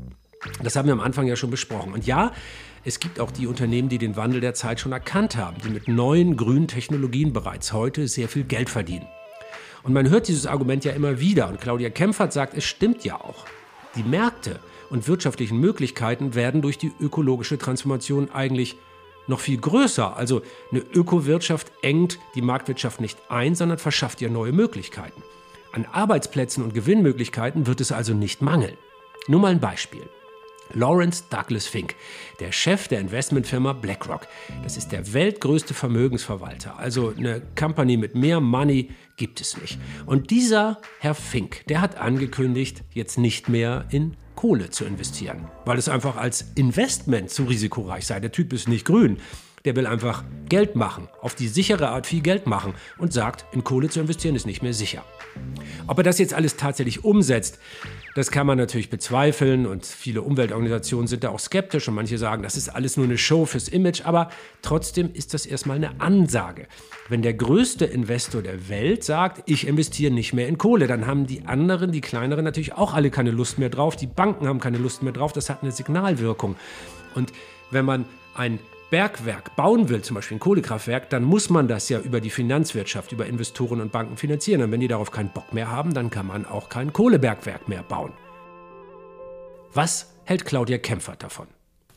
Das 0.63 0.77
haben 0.77 0.87
wir 0.87 0.93
am 0.93 1.01
Anfang 1.01 1.27
ja 1.27 1.37
schon 1.37 1.51
besprochen. 1.51 1.93
Und 1.93 2.07
ja, 2.07 2.33
es 2.85 2.99
gibt 2.99 3.21
auch 3.21 3.31
die 3.31 3.47
Unternehmen, 3.47 3.89
die 3.89 3.99
den 3.99 4.17
Wandel 4.17 4.41
der 4.41 4.55
Zeit 4.55 4.81
schon 4.81 4.93
erkannt 4.93 5.37
haben, 5.37 5.57
die 5.63 5.71
mit 5.71 5.89
neuen 5.89 6.37
grünen 6.37 6.69
Technologien 6.69 7.33
bereits 7.33 7.73
heute 7.73 8.09
sehr 8.09 8.29
viel 8.29 8.45
Geld 8.45 8.71
verdienen. 8.71 9.07
Und 9.83 9.93
man 9.93 10.09
hört 10.09 10.29
dieses 10.29 10.47
Argument 10.47 10.85
ja 10.85 10.93
immer 10.93 11.21
wieder. 11.21 11.49
Und 11.49 11.61
Claudia 11.61 11.91
Kempfert 11.91 12.33
sagt, 12.33 12.55
es 12.57 12.65
stimmt 12.65 13.05
ja 13.05 13.17
auch. 13.17 13.45
Die 13.97 14.03
Märkte 14.03 14.61
und 14.89 15.09
wirtschaftlichen 15.09 15.59
Möglichkeiten 15.59 16.35
werden 16.35 16.63
durch 16.63 16.79
die 16.79 16.93
ökologische 17.01 17.59
Transformation 17.59 18.31
eigentlich 18.31 18.77
noch 19.27 19.41
viel 19.41 19.59
größer. 19.59 20.17
Also 20.17 20.43
eine 20.71 20.81
Ökowirtschaft 20.81 21.71
engt 21.83 22.19
die 22.35 22.43
Marktwirtschaft 22.43 23.01
nicht 23.01 23.19
ein, 23.29 23.55
sondern 23.55 23.79
verschafft 23.79 24.21
ihr 24.21 24.31
neue 24.31 24.53
Möglichkeiten. 24.53 25.23
An 25.73 25.87
Arbeitsplätzen 25.91 26.65
und 26.65 26.75
Gewinnmöglichkeiten 26.75 27.67
wird 27.67 27.81
es 27.81 27.93
also 27.93 28.13
nicht 28.13 28.43
mangeln. 28.43 28.77
Nur 29.29 29.41
mal 29.41 29.53
ein 29.53 29.61
Beispiel. 29.61 30.09
Lawrence 30.75 31.25
Douglas 31.31 31.67
Fink, 31.67 31.95
der 32.41 32.53
Chef 32.53 32.89
der 32.89 33.01
Investmentfirma 33.01 33.73
BlackRock. 33.73 34.27
Das 34.63 34.77
ist 34.77 34.93
der 34.93 35.13
weltgrößte 35.13 35.75
Vermögensverwalter. 35.75 36.79
Also 36.79 37.13
eine 37.17 37.43
Company 37.59 37.97
mit 37.97 38.15
mehr 38.15 38.41
Money 38.41 38.91
gibt 39.17 39.41
es 39.41 39.61
nicht. 39.61 39.79
Und 40.07 40.31
dieser 40.31 40.81
Herr 40.99 41.15
Fink, 41.15 41.67
der 41.69 41.81
hat 41.81 41.97
angekündigt, 41.97 42.83
jetzt 42.93 43.19
nicht 43.19 43.49
mehr 43.49 43.87
in 43.91 44.17
Kohle 44.35 44.71
zu 44.71 44.87
investieren, 44.87 45.49
weil 45.67 45.77
es 45.77 45.89
einfach 45.89 46.17
als 46.17 46.47
Investment 46.55 47.31
zu 47.31 47.45
risikoreich 47.45 48.07
sei. 48.07 48.21
Der 48.21 48.33
Typ 48.33 48.53
ist 48.55 48.69
nicht 48.69 48.87
grün. 48.87 49.19
Der 49.65 49.77
will 49.77 49.87
einfach 49.87 50.25
Geld 50.49 50.75
machen, 50.75 51.09
auf 51.21 51.35
die 51.35 51.49
sichere 51.49 51.89
Art 51.89 52.07
viel 52.07 52.23
Geld 52.23 52.47
machen 52.47 52.75
und 52.99 53.13
sagt, 53.13 53.45
in 53.53 53.63
Kohle 53.63 53.89
zu 53.89 54.01
investieren 54.01 54.35
ist 54.35 54.47
nicht 54.47 54.63
mehr 54.63 54.73
sicher. 54.73 55.05
Ob 55.87 55.99
er 55.99 56.05
das 56.05 56.19
jetzt 56.19 56.35
alles 56.35 56.57
tatsächlich 56.57 57.05
umsetzt, 57.05 57.59
das 58.15 58.31
kann 58.31 58.47
man 58.47 58.59
natürlich 58.59 58.91
bezweifeln 58.91 59.67
und 59.67 59.87
viele 59.87 60.23
Umweltorganisationen 60.23 61.07
sind 61.07 61.25
da 61.25 61.29
auch 61.29 61.39
skeptisch 61.39 61.87
und 61.89 61.95
manche 61.95 62.19
sagen, 62.19 62.43
das 62.43 62.57
ist 62.57 62.69
alles 62.69 62.97
nur 62.97 63.07
eine 63.07 63.19
Show 63.19 63.45
fürs 63.47 63.69
Image, 63.69 64.05
aber 64.05 64.31
trotzdem 64.63 65.13
ist 65.13 65.35
das 65.35 65.47
erstmal 65.47 65.77
eine 65.77 66.01
Ansage. 66.01 66.67
Wenn 67.09 67.23
der 67.23 67.35
größte 67.35 67.85
Investor 67.85 68.43
der 68.43 68.69
Welt 68.69 69.05
sagt, 69.05 69.49
ich 69.49 69.67
investiere 69.67 70.13
nicht 70.13 70.33
mehr 70.33 70.49
in 70.49 70.59
Kohle, 70.59 70.87
dann 70.87 71.07
haben 71.07 71.27
die 71.27 71.47
anderen, 71.47 71.93
die 71.93 72.01
kleineren 72.01 72.45
natürlich 72.45 72.75
auch 72.75 72.95
alle 72.95 73.11
keine 73.11 73.31
Lust 73.31 73.59
mehr 73.59 73.71
drauf, 73.71 73.95
die 73.95 74.07
Banken 74.07 74.49
haben 74.49 74.59
keine 74.59 74.79
Lust 74.79 75.03
mehr 75.03 75.13
drauf, 75.13 75.33
das 75.33 75.51
hat 75.51 75.63
eine 75.63 75.73
Signalwirkung. 75.73 76.57
Und 77.15 77.33
wenn 77.71 77.85
man 77.85 78.05
ein 78.35 78.59
Bergwerk 78.91 79.55
bauen 79.55 79.89
will, 79.89 80.03
zum 80.03 80.17
Beispiel 80.17 80.37
ein 80.37 80.41
Kohlekraftwerk, 80.41 81.11
dann 81.11 81.23
muss 81.23 81.49
man 81.49 81.69
das 81.69 81.89
ja 81.89 82.01
über 82.01 82.21
die 82.21 82.31
Finanzwirtschaft, 82.31 83.13
über 83.13 83.27
Investoren 83.27 83.81
und 83.81 83.93
Banken 83.93 84.17
finanzieren. 84.17 84.63
Und 84.63 84.73
wenn 84.73 84.81
die 84.81 84.89
darauf 84.89 85.11
keinen 85.13 85.31
Bock 85.31 85.53
mehr 85.53 85.71
haben, 85.71 85.95
dann 85.95 86.11
kann 86.11 86.27
man 86.27 86.45
auch 86.45 86.69
kein 86.69 86.93
Kohlebergwerk 86.93 87.69
mehr 87.69 87.85
bauen. 87.85 88.13
Was 89.73 90.13
hält 90.25 90.45
Claudia 90.45 90.79
Kempfert 90.79 91.23
davon? 91.23 91.47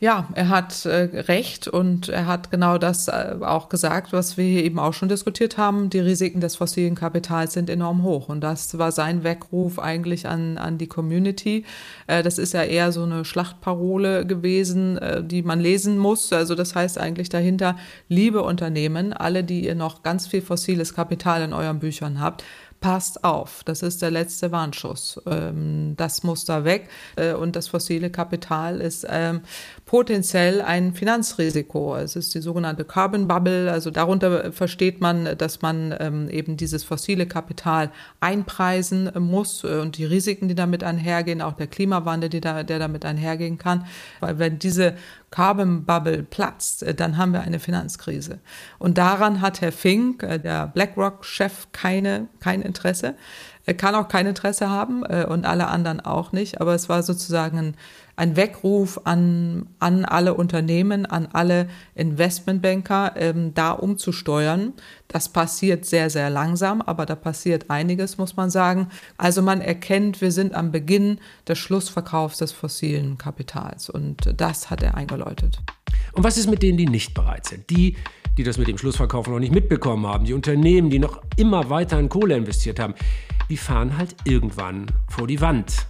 Ja, 0.04 0.28
er 0.34 0.50
hat 0.50 0.86
äh, 0.86 1.22
recht 1.30 1.70
und 1.70 2.10
er 2.10 2.28
hat 2.28 2.52
genau 2.52 2.78
das 2.78 3.08
äh, 3.08 3.38
auch 3.40 3.70
gesagt, 3.70 4.12
was 4.12 4.36
wir 4.36 4.62
eben 4.62 4.78
auch 4.78 4.92
schon 4.92 5.08
diskutiert 5.08 5.58
haben. 5.58 5.90
Die 5.90 6.00
Risiken 6.02 6.42
des 6.42 6.58
fossilen 6.58 6.94
Kapitals 6.94 7.54
sind 7.54 7.70
enorm 7.70 8.04
hoch. 8.04 8.28
Und 8.28 8.42
das 8.42 8.78
war 8.78 8.92
sein 8.92 9.24
Weckruf 9.24 9.80
eigentlich 9.80 10.28
an, 10.28 10.58
an 10.58 10.78
die 10.78 10.88
Community. 10.88 11.64
Äh, 12.08 12.22
das 12.22 12.38
ist 12.38 12.52
ja 12.54 12.64
eher 12.64 12.92
so 12.92 13.04
eine 13.04 13.24
Schlachtparole 13.24 14.26
gewesen, 14.26 14.98
äh, 14.98 15.24
die 15.24 15.42
man 15.42 15.62
lesen 15.62 15.98
muss. 15.98 16.34
Also 16.34 16.54
das 16.54 16.76
heißt 16.76 16.98
eigentlich 16.98 17.30
dahinter, 17.30 17.78
liebe 18.10 18.44
Unternehmen, 18.44 19.14
alle, 19.14 19.46
die 19.46 19.64
ihr 19.64 19.76
noch 19.76 20.04
ganz 20.04 20.28
viel 20.28 20.42
fossiles 20.42 20.94
Kapital 20.94 21.44
in 21.44 21.54
euren 21.54 21.80
Büchern 21.80 22.20
habt, 22.20 22.44
passt 22.84 23.24
auf, 23.24 23.64
das 23.64 23.82
ist 23.82 24.02
der 24.02 24.12
letzte 24.12 24.52
Warnschuss. 24.52 25.20
Ähm, 25.26 25.94
das 25.96 26.24
muss 26.24 26.44
da 26.44 26.66
weg 26.66 26.90
äh, 27.16 27.34
und 27.34 27.56
das 27.56 27.70
fossile 27.70 28.10
Kapital 28.10 28.82
ist 28.82 29.08
ähm, 29.10 29.40
potenziell 29.94 30.64
ein 30.64 30.96
Finanzrisiko. 30.96 31.96
Es 31.98 32.16
ist 32.16 32.34
die 32.34 32.42
sogenannte 32.42 32.84
Carbon 32.84 33.28
Bubble, 33.28 33.72
also 33.72 33.92
darunter 33.92 34.52
versteht 34.52 35.02
man, 35.02 35.38
dass 35.38 35.62
man 35.62 35.96
ähm, 36.00 36.30
eben 36.30 36.58
dieses 36.58 36.84
fossile 36.84 37.28
Kapital 37.28 37.92
einpreisen 38.20 39.12
muss 39.20 39.64
äh, 39.64 39.78
und 39.82 40.00
die 40.00 40.06
Risiken, 40.06 40.48
die 40.48 40.56
damit 40.56 40.84
einhergehen, 40.84 41.44
auch 41.44 41.54
der 41.54 41.68
Klimawandel, 41.68 42.32
der 42.32 42.64
damit 42.64 43.06
einhergehen 43.06 43.60
kann. 43.60 43.86
Weil 44.20 44.40
wenn 44.40 44.58
diese 44.58 44.96
Carbon 45.30 45.86
Bubble 45.86 46.24
platzt, 46.24 46.82
äh, 46.82 46.96
dann 46.96 47.18
haben 47.18 47.32
wir 47.32 47.42
eine 47.42 47.60
Finanzkrise. 47.60 48.40
Und 48.80 48.98
daran 48.98 49.42
hat 49.42 49.62
Herr 49.62 49.72
Fink, 49.72 50.24
äh, 50.24 50.40
der 50.40 50.66
BlackRock-Chef, 50.70 51.68
keine, 51.72 52.30
kein 52.40 52.64
Interesse. 52.64 53.14
Er 53.66 53.76
kann 53.76 53.94
auch 53.94 54.08
kein 54.10 54.26
Interesse 54.26 54.70
haben 54.70 55.04
und 55.04 55.46
alle 55.46 55.68
anderen 55.68 56.02
auch 56.02 56.34
nicht. 56.34 56.60
Aber 56.60 56.76
es 56.76 56.90
war 56.90 57.02
sozusagen 57.02 57.58
ein 57.58 57.78
ein 58.16 58.36
Weckruf 58.36 59.02
an, 59.06 59.68
an 59.80 60.06
alle 60.06 60.36
Unternehmen, 60.36 61.06
an 61.06 61.28
alle 61.34 61.68
Investmentbanker, 61.96 63.14
ähm, 63.16 63.54
da 63.54 63.72
umzusteuern. 63.72 64.74
Das 65.08 65.30
passiert 65.30 65.86
sehr, 65.86 66.10
sehr 66.10 66.30
langsam, 66.30 66.82
aber 66.82 67.06
da 67.06 67.16
passiert 67.16 67.70
einiges, 67.70 68.18
muss 68.18 68.36
man 68.36 68.50
sagen. 68.50 68.90
Also 69.18 69.42
man 69.42 69.62
erkennt, 69.62 70.22
wir 70.22 70.32
sind 70.32 70.54
am 70.54 70.72
Beginn 70.72 71.20
des 71.48 71.58
Schlussverkaufs 71.58 72.38
des 72.38 72.52
fossilen 72.52 73.18
Kapitals 73.18 73.90
und 73.90 74.34
das 74.38 74.70
hat 74.70 74.84
er 74.84 74.96
eingeläutet. 74.96 75.60
Und 76.12 76.24
was 76.24 76.38
ist 76.38 76.50
mit 76.50 76.62
denen, 76.62 76.78
die 76.78 76.88
nicht 76.88 77.14
bereit 77.16 77.46
sind? 77.46 77.70
Die, 77.72 77.96
die 78.38 78.44
das 78.44 78.58
mit 78.58 78.68
dem 78.68 78.78
Schlussverkauf 78.78 79.28
noch 79.28 79.40
nicht 79.40 79.54
mitbekommen 79.54 80.06
haben, 80.06 80.26
die 80.26 80.34
Unternehmen, 80.34 80.90
die 80.92 81.00
noch 81.00 81.22
immer 81.38 81.70
weiter 81.70 82.00
in 82.00 82.10
Kohle 82.10 82.36
investiert 82.36 82.80
haben, 82.80 82.94
die 83.50 83.58
fahren 83.58 83.98
halt 83.98 84.16
irgendwann 84.26 84.86
vor 85.10 85.28
die 85.28 85.42
Wand. 85.42 85.88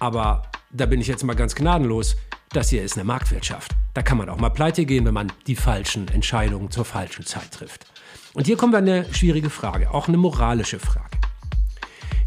Aber 0.00 0.42
da 0.70 0.86
bin 0.86 1.00
ich 1.00 1.06
jetzt 1.06 1.22
mal 1.24 1.36
ganz 1.36 1.54
gnadenlos, 1.54 2.16
das 2.48 2.70
hier 2.70 2.82
ist 2.82 2.96
eine 2.96 3.04
Marktwirtschaft. 3.04 3.72
Da 3.94 4.02
kann 4.02 4.18
man 4.18 4.28
auch 4.28 4.38
mal 4.38 4.50
pleite 4.50 4.84
gehen, 4.84 5.04
wenn 5.04 5.14
man 5.14 5.30
die 5.46 5.54
falschen 5.54 6.08
Entscheidungen 6.08 6.70
zur 6.70 6.84
falschen 6.84 7.24
Zeit 7.24 7.52
trifft. 7.52 7.86
Und 8.32 8.46
hier 8.46 8.56
kommen 8.56 8.72
wir 8.72 8.78
an 8.78 8.88
eine 8.88 9.14
schwierige 9.14 9.50
Frage, 9.50 9.92
auch 9.92 10.08
eine 10.08 10.16
moralische 10.16 10.78
Frage. 10.78 11.18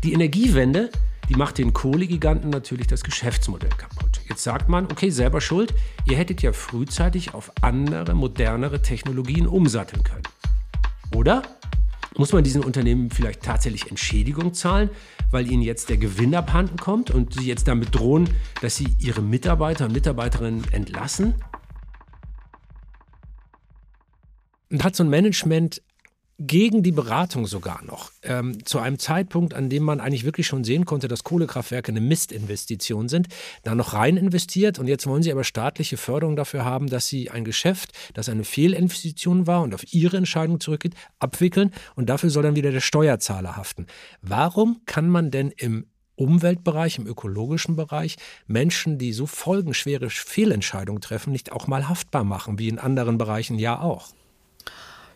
Die 0.04 0.14
Energiewende, 0.14 0.92
die 1.30 1.36
macht 1.36 1.58
den 1.58 1.74
Kohlegiganten 1.74 2.50
natürlich 2.50 2.88
das 2.88 3.04
Geschäftsmodell 3.04 3.70
kaputt. 3.70 4.20
Jetzt 4.30 4.44
sagt 4.44 4.70
man, 4.70 4.86
okay, 4.86 5.10
selber 5.10 5.42
schuld, 5.42 5.74
ihr 6.06 6.18
hättet 6.18 6.42
ja 6.42 6.54
frühzeitig 6.54 7.34
auf 7.34 7.52
andere, 7.62 8.14
modernere 8.14 8.82
Technologien 8.82 9.48
umsatteln 9.48 10.04
können. 10.04 10.24
Oder 11.16 11.42
muss 12.18 12.34
man 12.34 12.44
diesen 12.44 12.64
Unternehmen 12.64 13.10
vielleicht 13.10 13.42
tatsächlich 13.44 13.90
Entschädigung 13.90 14.54
zahlen, 14.54 14.90
weil 15.32 15.50
ihnen 15.50 15.62
jetzt 15.62 15.90
der 15.90 15.98
Gewinn 15.98 16.36
abhanden 16.36 16.78
kommt 16.78 17.12
und 17.12 17.34
sie 17.34 17.48
jetzt 17.48 17.68
damit 17.68 17.96
drohen, 17.96 18.30
dass 18.62 18.76
sie 18.76 18.88
ihre 19.00 19.22
Mitarbeiter 19.22 19.86
und 19.86 19.94
Mitarbeiterinnen 19.94 20.64
entlassen? 20.72 21.36
Und 24.72 24.84
hat 24.84 24.96
so 24.96 25.04
ein 25.04 25.10
Management 25.10 25.82
gegen 26.48 26.84
die 26.84 26.92
Beratung 26.92 27.48
sogar 27.48 27.84
noch. 27.84 28.12
Ähm, 28.22 28.66
zu 28.66 28.80
einem 28.80 29.00
Zeitpunkt, 29.00 29.54
an 29.54 29.70
dem 29.70 29.84
man 29.84 30.00
eigentlich 30.00 30.26
wirklich 30.26 30.48
schon 30.48 30.64
sehen 30.64 30.86
konnte, 30.86 31.08
dass 31.08 31.24
Kohlekraftwerke 31.24 31.92
eine 31.92 32.02
Mistinvestition 32.02 33.10
sind, 33.10 33.28
da 33.64 33.76
noch 33.76 33.94
rein 33.94 34.18
investiert 34.18 34.80
und 34.80 34.88
jetzt 34.88 35.08
wollen 35.08 35.24
sie 35.24 35.32
aber 35.32 35.44
staatliche 35.44 35.98
Förderung 35.98 36.36
dafür 36.36 36.66
haben, 36.66 36.88
dass 36.88 37.08
sie 37.08 37.30
ein 37.30 37.46
Geschäft, 37.46 37.92
das 38.14 38.30
eine 38.30 38.44
Fehlinvestition 38.44 39.48
war 39.48 39.62
und 39.62 39.74
auf 39.74 39.94
ihre 39.94 40.18
Entscheidung 40.18 40.60
zurückgeht, 40.60 40.96
abwickeln 41.20 41.72
und 41.96 42.10
dafür 42.10 42.30
soll 42.30 42.44
dann 42.44 42.56
wieder 42.56 42.72
der 42.72 42.82
Steuerzahler 42.82 43.56
haften. 43.56 43.88
Warum 44.22 44.82
kann 44.86 45.10
man 45.10 45.32
denn 45.32 45.52
im 45.56 45.86
Umweltbereich, 46.16 47.00
im 47.00 47.08
ökologischen 47.08 47.76
Bereich 47.76 48.18
Menschen, 48.46 48.98
die 48.98 49.14
so 49.14 49.26
folgenschwere 49.26 50.10
Fehlentscheidungen 50.10 51.02
treffen, 51.02 51.32
nicht 51.32 51.52
auch 51.52 51.68
mal 51.68 51.90
haftbar 51.90 52.24
machen, 52.24 52.60
wie 52.60 52.68
in 52.68 52.80
anderen 52.80 53.18
Bereichen 53.18 53.58
ja 53.58 53.80
auch? 53.80 54.10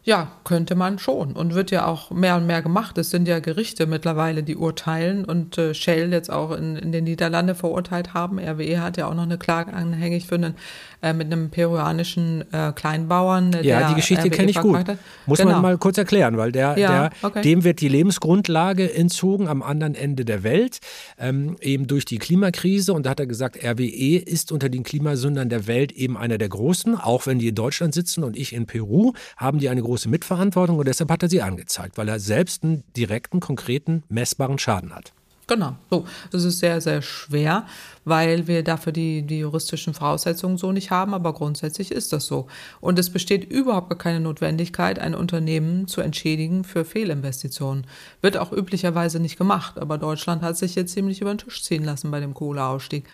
Ja, 0.07 0.31
könnte 0.45 0.75
man 0.75 0.99
schon 0.99 1.33
und 1.33 1.53
wird 1.53 1.69
ja 1.69 1.85
auch 1.85 2.11
mehr 2.11 2.37
und 2.37 2.47
mehr 2.47 2.61
gemacht. 2.61 2.97
Es 2.97 3.09
sind 3.09 3.27
ja 3.27 3.39
Gerichte 3.39 3.87
mittlerweile, 3.87 4.41
die 4.41 4.55
urteilen 4.55 5.25
und 5.25 5.57
äh, 5.57 5.73
Shell 5.73 6.13
jetzt 6.13 6.31
auch 6.31 6.51
in, 6.51 6.77
in 6.77 6.93
den 6.93 7.03
Niederlanden 7.03 7.55
verurteilt 7.55 8.13
haben. 8.13 8.39
RWE 8.39 8.79
hat 8.79 8.95
ja 8.95 9.07
auch 9.09 9.13
noch 9.13 9.23
eine 9.23 9.37
Klage 9.37 9.73
anhängig 9.73 10.25
für 10.25 10.35
einen, 10.35 10.55
äh, 11.01 11.13
mit 11.13 11.27
einem 11.27 11.49
peruanischen 11.49 12.43
äh, 12.51 12.71
Kleinbauern. 12.73 13.53
Äh, 13.53 13.63
ja, 13.63 13.89
die 13.89 13.95
Geschichte 13.95 14.29
kenne 14.29 14.49
ich 14.49 14.59
gut. 14.59 14.85
Muss 15.25 15.37
genau. 15.39 15.51
man 15.51 15.61
mal 15.61 15.77
kurz 15.77 15.97
erklären, 15.97 16.37
weil 16.37 16.51
der, 16.51 16.77
ja, 16.77 17.09
der 17.09 17.09
okay. 17.21 17.41
dem 17.41 17.63
wird 17.63 17.81
die 17.81 17.87
Lebensgrundlage 17.87 18.93
entzogen 18.93 19.47
am 19.47 19.61
anderen 19.61 19.95
Ende 19.95 20.25
der 20.25 20.43
Welt, 20.43 20.79
ähm, 21.19 21.55
eben 21.61 21.87
durch 21.87 22.05
die 22.05 22.17
Klimakrise. 22.17 22.93
Und 22.93 23.05
da 23.05 23.11
hat 23.11 23.19
er 23.19 23.27
gesagt, 23.27 23.63
RWE 23.63 24.17
ist 24.17 24.51
unter 24.51 24.69
den 24.69 24.83
Klimasündern 24.83 25.49
der 25.49 25.67
Welt 25.67 25.91
eben 25.91 26.17
einer 26.17 26.37
der 26.37 26.49
großen, 26.49 26.95
auch 26.95 27.27
wenn 27.27 27.39
die 27.39 27.49
in 27.49 27.55
Deutschland 27.55 27.93
sitzen 27.93 28.23
und 28.23 28.35
ich 28.35 28.53
in 28.53 28.65
Peru, 28.65 29.13
haben 29.37 29.59
die 29.59 29.69
eine 29.69 29.81
große 29.81 30.09
Mitverantwortung 30.09 30.77
und 30.79 30.87
deshalb 30.87 31.11
hat 31.11 31.23
er 31.23 31.29
sie 31.29 31.41
angezeigt, 31.41 31.97
weil 31.97 32.09
er 32.09 32.19
selbst 32.19 32.63
einen 32.63 32.83
direkten, 32.95 33.39
konkreten, 33.39 34.03
messbaren 34.09 34.57
Schaden 34.57 34.95
hat. 34.95 35.13
Genau, 35.47 35.75
so. 35.89 36.05
Das 36.31 36.43
ist 36.43 36.59
sehr, 36.59 36.81
sehr 36.81 37.01
schwer, 37.01 37.65
weil 38.03 38.47
wir 38.47 38.63
dafür 38.63 38.91
die, 38.91 39.21
die 39.21 39.39
juristischen 39.39 39.93
Voraussetzungen 39.93 40.57
so 40.57 40.73
nicht 40.73 40.91
haben, 40.91 41.13
aber 41.13 41.33
grundsätzlich 41.33 41.91
ist 41.91 42.11
das 42.11 42.25
so. 42.25 42.47
Und 42.81 42.99
es 42.99 43.09
besteht 43.09 43.49
überhaupt 43.49 43.89
gar 43.89 43.97
keine 43.97 44.19
Notwendigkeit, 44.19 44.99
ein 44.99 45.15
Unternehmen 45.15 45.87
zu 45.87 46.01
entschädigen 46.01 46.65
für 46.65 46.83
Fehlinvestitionen. 46.83 47.87
Wird 48.21 48.35
auch 48.35 48.51
üblicherweise 48.51 49.21
nicht 49.21 49.37
gemacht, 49.37 49.79
aber 49.79 49.97
Deutschland 49.97 50.41
hat 50.41 50.57
sich 50.57 50.75
jetzt 50.75 50.91
ziemlich 50.91 51.21
über 51.21 51.33
den 51.33 51.37
Tisch 51.37 51.63
ziehen 51.63 51.85
lassen 51.85 52.11
bei 52.11 52.19
dem 52.19 52.33
Kohleausstieg 52.33 53.13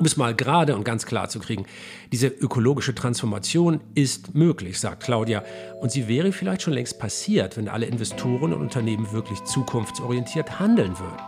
um 0.00 0.06
es 0.06 0.16
mal 0.16 0.34
gerade 0.34 0.74
und 0.74 0.82
ganz 0.82 1.04
klar 1.04 1.28
zu 1.28 1.38
kriegen, 1.38 1.66
diese 2.10 2.26
ökologische 2.26 2.94
Transformation 2.94 3.80
ist 3.94 4.34
möglich, 4.34 4.80
sagt 4.80 5.02
Claudia. 5.02 5.44
Und 5.82 5.92
sie 5.92 6.08
wäre 6.08 6.32
vielleicht 6.32 6.62
schon 6.62 6.72
längst 6.72 6.98
passiert, 6.98 7.58
wenn 7.58 7.68
alle 7.68 7.84
Investoren 7.84 8.54
und 8.54 8.62
Unternehmen 8.62 9.12
wirklich 9.12 9.44
zukunftsorientiert 9.44 10.58
handeln 10.58 10.98
würden. 10.98 11.20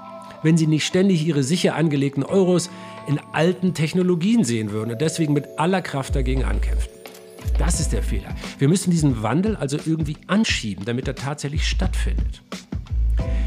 Wenn 0.42 0.56
sie 0.56 0.66
nicht 0.66 0.86
ständig 0.86 1.24
ihre 1.24 1.42
sicher 1.42 1.76
angelegten 1.76 2.24
Euros 2.24 2.70
in 3.06 3.20
alten 3.32 3.74
Technologien 3.74 4.42
sehen 4.42 4.72
würden 4.72 4.90
und 4.92 5.00
deswegen 5.00 5.34
mit 5.34 5.46
aller 5.58 5.82
Kraft 5.82 6.16
dagegen 6.16 6.44
ankämpfen. 6.44 6.90
Das 7.58 7.78
ist 7.78 7.92
der 7.92 8.02
Fehler. 8.02 8.34
Wir 8.58 8.68
müssen 8.68 8.90
diesen 8.90 9.22
Wandel 9.22 9.54
also 9.56 9.76
irgendwie 9.84 10.16
anschieben, 10.28 10.86
damit 10.86 11.06
er 11.06 11.14
tatsächlich 11.14 11.68
stattfindet. 11.68 12.42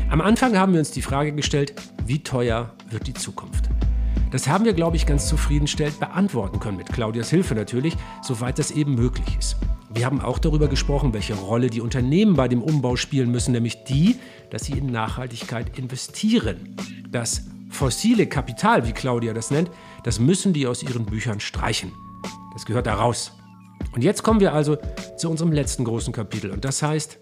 Am 0.10 0.22
Anfang 0.22 0.56
haben 0.56 0.74
wir 0.74 0.80
uns 0.80 0.92
die 0.92 1.02
Frage 1.02 1.32
gestellt, 1.32 1.74
wie 2.06 2.20
teuer 2.20 2.72
wird 2.92 3.08
die 3.08 3.14
Zukunft? 3.14 3.66
Das 4.32 4.48
haben 4.48 4.66
wir, 4.66 4.74
glaube 4.74 4.98
ich, 4.98 5.06
ganz 5.06 5.28
zufriedenstellend 5.28 6.00
beantworten 6.00 6.60
können, 6.60 6.78
mit 6.78 6.92
Claudias 6.92 7.30
Hilfe 7.30 7.56
natürlich, 7.56 7.96
soweit 8.22 8.60
das 8.60 8.72
eben 8.72 8.96
möglich 8.96 9.38
ist. 9.38 9.58
Wir 9.94 10.06
haben 10.06 10.20
auch 10.20 10.40
darüber 10.40 10.68
gesprochen, 10.68 11.14
welche 11.14 11.36
Rolle 11.36 11.70
die 11.70 11.80
Unternehmen 11.80 12.36
bei 12.36 12.48
dem 12.48 12.62
Umbau 12.62 12.96
spielen 12.96 13.32
müssen, 13.32 13.54
nämlich 13.54 13.84
die, 13.86 14.18
dass 14.50 14.66
sie 14.66 14.74
in 14.74 14.88
Nachhaltigkeit 14.88 15.78
investieren. 15.78 16.76
Das 17.10 17.44
fossile 17.70 18.28
Kapital, 18.28 18.86
wie 18.88 18.92
Claudia 18.92 19.34
das 19.34 19.52
nennt, 19.52 19.70
das 20.04 20.20
müssen 20.20 20.54
die 20.54 20.68
aus 20.68 20.84
ihren 20.84 21.06
Büchern 21.06 21.40
streichen. 21.40 21.92
Das 22.54 22.66
gehört 22.66 22.88
da 22.88 22.96
raus. 22.96 23.32
Und 23.94 24.04
jetzt 24.04 24.24
kommen 24.24 24.40
wir 24.40 24.54
also 24.54 24.78
zu 25.18 25.30
unserem 25.30 25.52
letzten 25.52 25.86
großen 25.86 26.12
Kapitel 26.12 26.52
und 26.52 26.66
das 26.66 26.82
heißt 26.82 27.18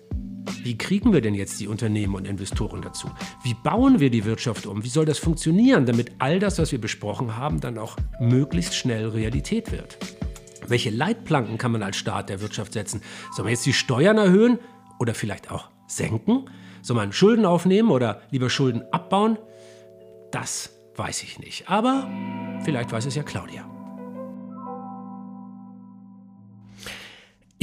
wie 0.64 0.78
kriegen 0.78 1.14
wir 1.14 1.22
denn 1.22 1.34
jetzt 1.34 1.60
die 1.60 1.68
Unternehmen 1.68 2.16
und 2.16 2.28
Investoren 2.28 2.82
dazu? 2.82 3.10
Wie 3.44 3.54
bauen 3.54 4.00
wir 4.00 4.10
die 4.10 4.26
Wirtschaft 4.26 4.66
um? 4.66 4.84
Wie 4.84 4.90
soll 4.90 5.06
das 5.06 5.20
funktionieren, 5.20 5.86
damit 5.86 6.12
all 6.20 6.40
das, 6.40 6.60
was 6.60 6.72
wir 6.72 6.80
besprochen 6.80 7.38
haben, 7.38 7.60
dann 7.60 7.78
auch 7.78 7.98
möglichst 8.20 8.76
schnell 8.76 9.08
Realität 9.08 9.72
wird? 9.72 9.98
Welche 10.68 10.90
Leitplanken 10.90 11.58
kann 11.58 11.72
man 11.72 11.84
als 11.84 11.98
Staat 11.98 12.30
der 12.30 12.42
Wirtschaft 12.42 12.74
setzen? 12.74 13.02
Soll 13.36 13.44
man 13.44 13.52
jetzt 13.52 13.66
die 13.66 13.74
Steuern 13.74 14.18
erhöhen 14.18 14.60
oder 15.00 15.14
vielleicht 15.14 15.52
auch 15.52 15.70
senken? 15.88 16.50
Soll 16.82 16.96
man 16.96 17.14
Schulden 17.14 17.46
aufnehmen 17.46 17.92
oder 17.92 18.22
lieber 18.32 18.50
Schulden 18.50 18.84
abbauen? 18.92 19.38
Das 20.32 20.72
weiß 20.96 21.24
ich 21.24 21.40
nicht. 21.40 21.70
Aber 21.70 22.10
vielleicht 22.64 22.92
weiß 22.92 23.06
es 23.06 23.16
ja 23.16 23.24
Claudia. 23.24 23.73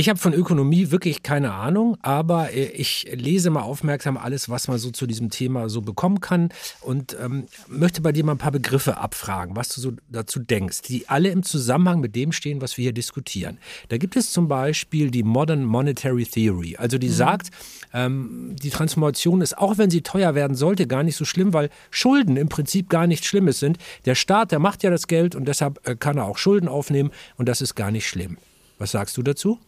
Ich 0.01 0.09
habe 0.09 0.18
von 0.18 0.32
Ökonomie 0.32 0.90
wirklich 0.92 1.22
keine 1.22 1.53
Ahnung, 1.53 1.98
aber 2.01 2.55
äh, 2.55 2.68
ich 2.68 3.07
lese 3.12 3.51
mal 3.51 3.61
aufmerksam 3.61 4.16
alles, 4.16 4.48
was 4.48 4.66
man 4.66 4.78
so 4.78 4.90
zu 4.90 5.07
diesem 5.07 5.28
Thema 5.28 5.68
so 5.68 5.82
bekommen 5.82 6.22
kann 6.22 6.48
und 6.80 7.14
ähm, 7.22 7.44
möchte 7.68 8.01
bei 8.01 8.11
dir 8.11 8.24
mal 8.24 8.32
ein 8.32 8.38
paar 8.38 8.51
Begriffe 8.51 8.96
abfragen, 8.96 9.57
was 9.57 9.68
du 9.68 9.82
so 9.82 9.92
dazu 10.09 10.38
denkst, 10.40 10.80
die 10.88 11.07
alle 11.11 11.28
im 11.28 11.42
Zusammenhang 11.42 12.01
mit 12.01 12.16
dem 12.16 12.32
stehen, 12.32 12.62
was 12.62 12.78
wir 12.78 12.84
hier 12.84 12.94
diskutieren. 12.94 13.59
Da 13.90 13.98
gibt 13.98 14.16
es 14.16 14.32
zum 14.32 14.48
Beispiel 14.48 15.11
die 15.11 15.22
Modern 15.22 15.64
Monetary 15.64 16.24
Theory, 16.24 16.76
also 16.78 16.96
die 16.96 17.09
mhm. 17.09 17.12
sagt, 17.12 17.51
ähm, 17.92 18.57
die 18.59 18.70
Transformation 18.70 19.42
ist, 19.42 19.59
auch 19.59 19.76
wenn 19.76 19.90
sie 19.90 20.01
teuer 20.01 20.34
werden 20.34 20.57
sollte, 20.57 20.86
gar 20.86 21.03
nicht 21.03 21.16
so 21.16 21.26
schlimm, 21.26 21.53
weil 21.53 21.68
Schulden 21.90 22.38
im 22.38 22.48
Prinzip 22.48 22.88
gar 22.88 23.07
nichts 23.07 23.26
Schlimmes 23.26 23.61
sind. 23.61 23.76
Der 24.07 24.14
Staat, 24.14 24.51
der 24.51 24.61
macht 24.61 24.82
ja 24.82 24.88
das 24.88 25.09
Geld 25.09 25.34
und 25.34 25.44
deshalb 25.44 25.86
äh, 25.86 25.94
kann 25.94 26.16
er 26.16 26.24
auch 26.24 26.38
Schulden 26.38 26.68
aufnehmen 26.68 27.11
und 27.36 27.51
das 27.51 27.61
ist 27.61 27.74
gar 27.74 27.90
nicht 27.90 28.09
schlimm. 28.09 28.38
Was 28.80 28.92
sagst 28.92 29.18
du 29.18 29.22
dazu? 29.22 29.59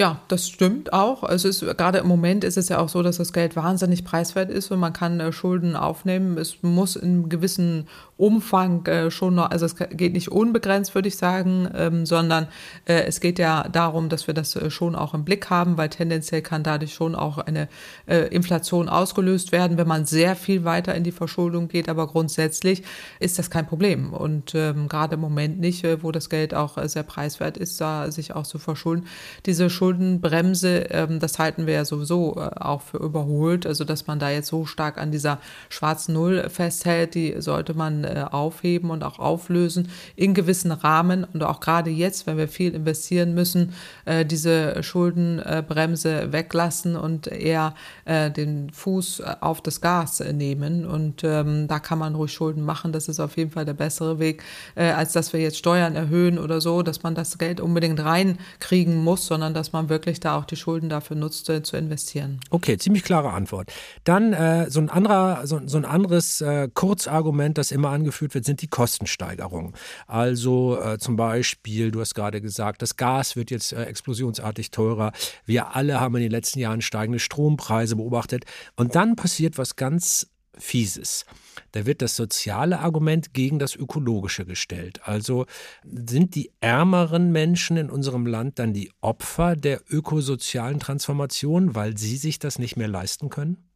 Ja, 0.00 0.22
das 0.28 0.48
stimmt 0.48 0.94
auch. 0.94 1.24
Also 1.24 1.46
es 1.46 1.60
ist, 1.60 1.76
gerade 1.76 1.98
im 1.98 2.08
Moment 2.08 2.42
ist 2.42 2.56
es 2.56 2.70
ja 2.70 2.78
auch 2.78 2.88
so, 2.88 3.02
dass 3.02 3.18
das 3.18 3.34
Geld 3.34 3.54
wahnsinnig 3.54 4.02
preiswert 4.02 4.50
ist 4.50 4.70
und 4.70 4.80
man 4.80 4.94
kann 4.94 5.20
äh, 5.20 5.30
Schulden 5.30 5.76
aufnehmen. 5.76 6.38
Es 6.38 6.62
muss 6.62 6.96
in 6.96 7.28
gewissen 7.28 7.86
Umfang 8.16 8.86
äh, 8.86 9.10
schon 9.10 9.34
noch, 9.34 9.50
also 9.50 9.66
es 9.66 9.76
geht 9.76 10.14
nicht 10.14 10.30
unbegrenzt, 10.30 10.94
würde 10.94 11.08
ich 11.08 11.18
sagen, 11.18 11.68
ähm, 11.74 12.06
sondern 12.06 12.48
äh, 12.86 13.02
es 13.02 13.20
geht 13.20 13.38
ja 13.38 13.68
darum, 13.68 14.08
dass 14.08 14.26
wir 14.26 14.32
das 14.32 14.56
äh, 14.56 14.70
schon 14.70 14.94
auch 14.94 15.12
im 15.12 15.24
Blick 15.24 15.50
haben, 15.50 15.76
weil 15.76 15.90
tendenziell 15.90 16.40
kann 16.40 16.62
dadurch 16.62 16.94
schon 16.94 17.14
auch 17.14 17.36
eine 17.36 17.68
äh, 18.06 18.28
Inflation 18.28 18.88
ausgelöst 18.88 19.52
werden, 19.52 19.76
wenn 19.76 19.88
man 19.88 20.06
sehr 20.06 20.34
viel 20.34 20.64
weiter 20.64 20.94
in 20.94 21.04
die 21.04 21.12
Verschuldung 21.12 21.68
geht. 21.68 21.90
Aber 21.90 22.06
grundsätzlich 22.06 22.84
ist 23.18 23.38
das 23.38 23.50
kein 23.50 23.66
Problem. 23.66 24.14
Und 24.14 24.54
ähm, 24.54 24.88
gerade 24.88 25.16
im 25.16 25.20
Moment 25.20 25.60
nicht, 25.60 25.84
äh, 25.84 26.02
wo 26.02 26.10
das 26.10 26.30
Geld 26.30 26.54
auch 26.54 26.78
sehr 26.88 27.02
preiswert 27.02 27.58
ist, 27.58 27.78
da 27.82 28.10
sich 28.10 28.34
auch 28.34 28.46
zu 28.46 28.58
verschulden. 28.58 29.06
Diese 29.44 29.68
Schuldenbremse, 29.90 30.86
ähm, 30.90 31.18
das 31.18 31.38
halten 31.38 31.66
wir 31.66 31.74
ja 31.74 31.84
sowieso 31.84 32.36
auch 32.36 32.82
für 32.82 32.98
überholt. 32.98 33.66
Also 33.66 33.84
dass 33.84 34.06
man 34.06 34.18
da 34.18 34.30
jetzt 34.30 34.48
so 34.48 34.66
stark 34.66 34.98
an 34.98 35.10
dieser 35.10 35.38
schwarzen 35.68 36.14
Null 36.14 36.48
festhält, 36.48 37.14
die 37.14 37.34
sollte 37.38 37.74
man 37.74 38.04
äh, 38.04 38.24
aufheben 38.30 38.90
und 38.90 39.02
auch 39.02 39.18
auflösen 39.18 39.88
in 40.16 40.34
gewissen 40.34 40.70
Rahmen 40.70 41.24
und 41.24 41.42
auch 41.42 41.60
gerade 41.60 41.90
jetzt, 41.90 42.26
wenn 42.26 42.36
wir 42.36 42.48
viel 42.48 42.74
investieren 42.74 43.34
müssen, 43.34 43.72
äh, 44.04 44.24
diese 44.24 44.82
Schuldenbremse 44.82 46.32
weglassen 46.32 46.96
und 46.96 47.26
eher 47.26 47.74
äh, 48.04 48.30
den 48.30 48.70
Fuß 48.70 49.22
auf 49.40 49.60
das 49.60 49.80
Gas 49.80 50.20
nehmen. 50.20 50.86
Und 50.86 51.24
ähm, 51.24 51.66
da 51.66 51.80
kann 51.80 51.98
man 51.98 52.14
ruhig 52.14 52.32
Schulden 52.32 52.64
machen. 52.64 52.92
Das 52.92 53.08
ist 53.08 53.18
auf 53.18 53.36
jeden 53.36 53.50
Fall 53.50 53.64
der 53.64 53.74
bessere 53.74 54.18
Weg, 54.18 54.42
als 54.74 55.12
dass 55.12 55.32
wir 55.32 55.40
jetzt 55.40 55.58
Steuern 55.58 55.96
erhöhen 55.96 56.38
oder 56.38 56.60
so, 56.60 56.82
dass 56.82 57.02
man 57.02 57.14
das 57.14 57.38
Geld 57.38 57.60
unbedingt 57.60 58.00
reinkriegen 58.00 59.02
muss, 59.02 59.26
sondern 59.26 59.54
dass 59.54 59.72
man 59.72 59.79
wirklich 59.88 60.20
da 60.20 60.38
auch 60.38 60.44
die 60.44 60.56
Schulden 60.56 60.88
dafür 60.88 61.16
nutzt, 61.16 61.46
zu 61.46 61.76
investieren. 61.76 62.40
Okay, 62.50 62.76
ziemlich 62.76 63.02
klare 63.02 63.30
Antwort. 63.30 63.72
Dann 64.04 64.32
äh, 64.32 64.70
so 64.70 64.80
ein 64.80 64.90
anderer, 64.90 65.46
so, 65.46 65.60
so 65.66 65.78
ein 65.78 65.84
anderes 65.84 66.40
äh, 66.40 66.68
Kurzargument, 66.72 67.58
das 67.58 67.70
immer 67.70 67.90
angeführt 67.90 68.34
wird, 68.34 68.44
sind 68.44 68.62
die 68.62 68.68
Kostensteigerungen. 68.68 69.74
Also 70.06 70.80
äh, 70.80 70.98
zum 70.98 71.16
Beispiel, 71.16 71.90
du 71.90 72.00
hast 72.00 72.14
gerade 72.14 72.40
gesagt, 72.40 72.82
das 72.82 72.96
Gas 72.96 73.36
wird 73.36 73.50
jetzt 73.50 73.72
äh, 73.72 73.84
explosionsartig 73.84 74.70
teurer. 74.70 75.12
Wir 75.44 75.74
alle 75.74 76.00
haben 76.00 76.16
in 76.16 76.22
den 76.22 76.30
letzten 76.30 76.58
Jahren 76.58 76.82
steigende 76.82 77.18
Strompreise 77.18 77.96
beobachtet. 77.96 78.44
Und 78.76 78.94
dann 78.94 79.16
passiert 79.16 79.58
was 79.58 79.76
ganz 79.76 80.26
Fieses. 80.58 81.24
Da 81.72 81.86
wird 81.86 82.02
das 82.02 82.16
soziale 82.16 82.80
Argument 82.80 83.32
gegen 83.32 83.58
das 83.58 83.76
ökologische 83.76 84.44
gestellt. 84.44 85.00
Also 85.04 85.46
sind 85.84 86.34
die 86.34 86.52
ärmeren 86.60 87.32
Menschen 87.32 87.76
in 87.76 87.90
unserem 87.90 88.26
Land 88.26 88.58
dann 88.58 88.72
die 88.72 88.90
Opfer 89.00 89.56
der 89.56 89.80
ökosozialen 89.88 90.80
Transformation, 90.80 91.74
weil 91.74 91.96
sie 91.96 92.16
sich 92.16 92.38
das 92.38 92.58
nicht 92.58 92.76
mehr 92.76 92.88
leisten 92.88 93.28
können? 93.28 93.69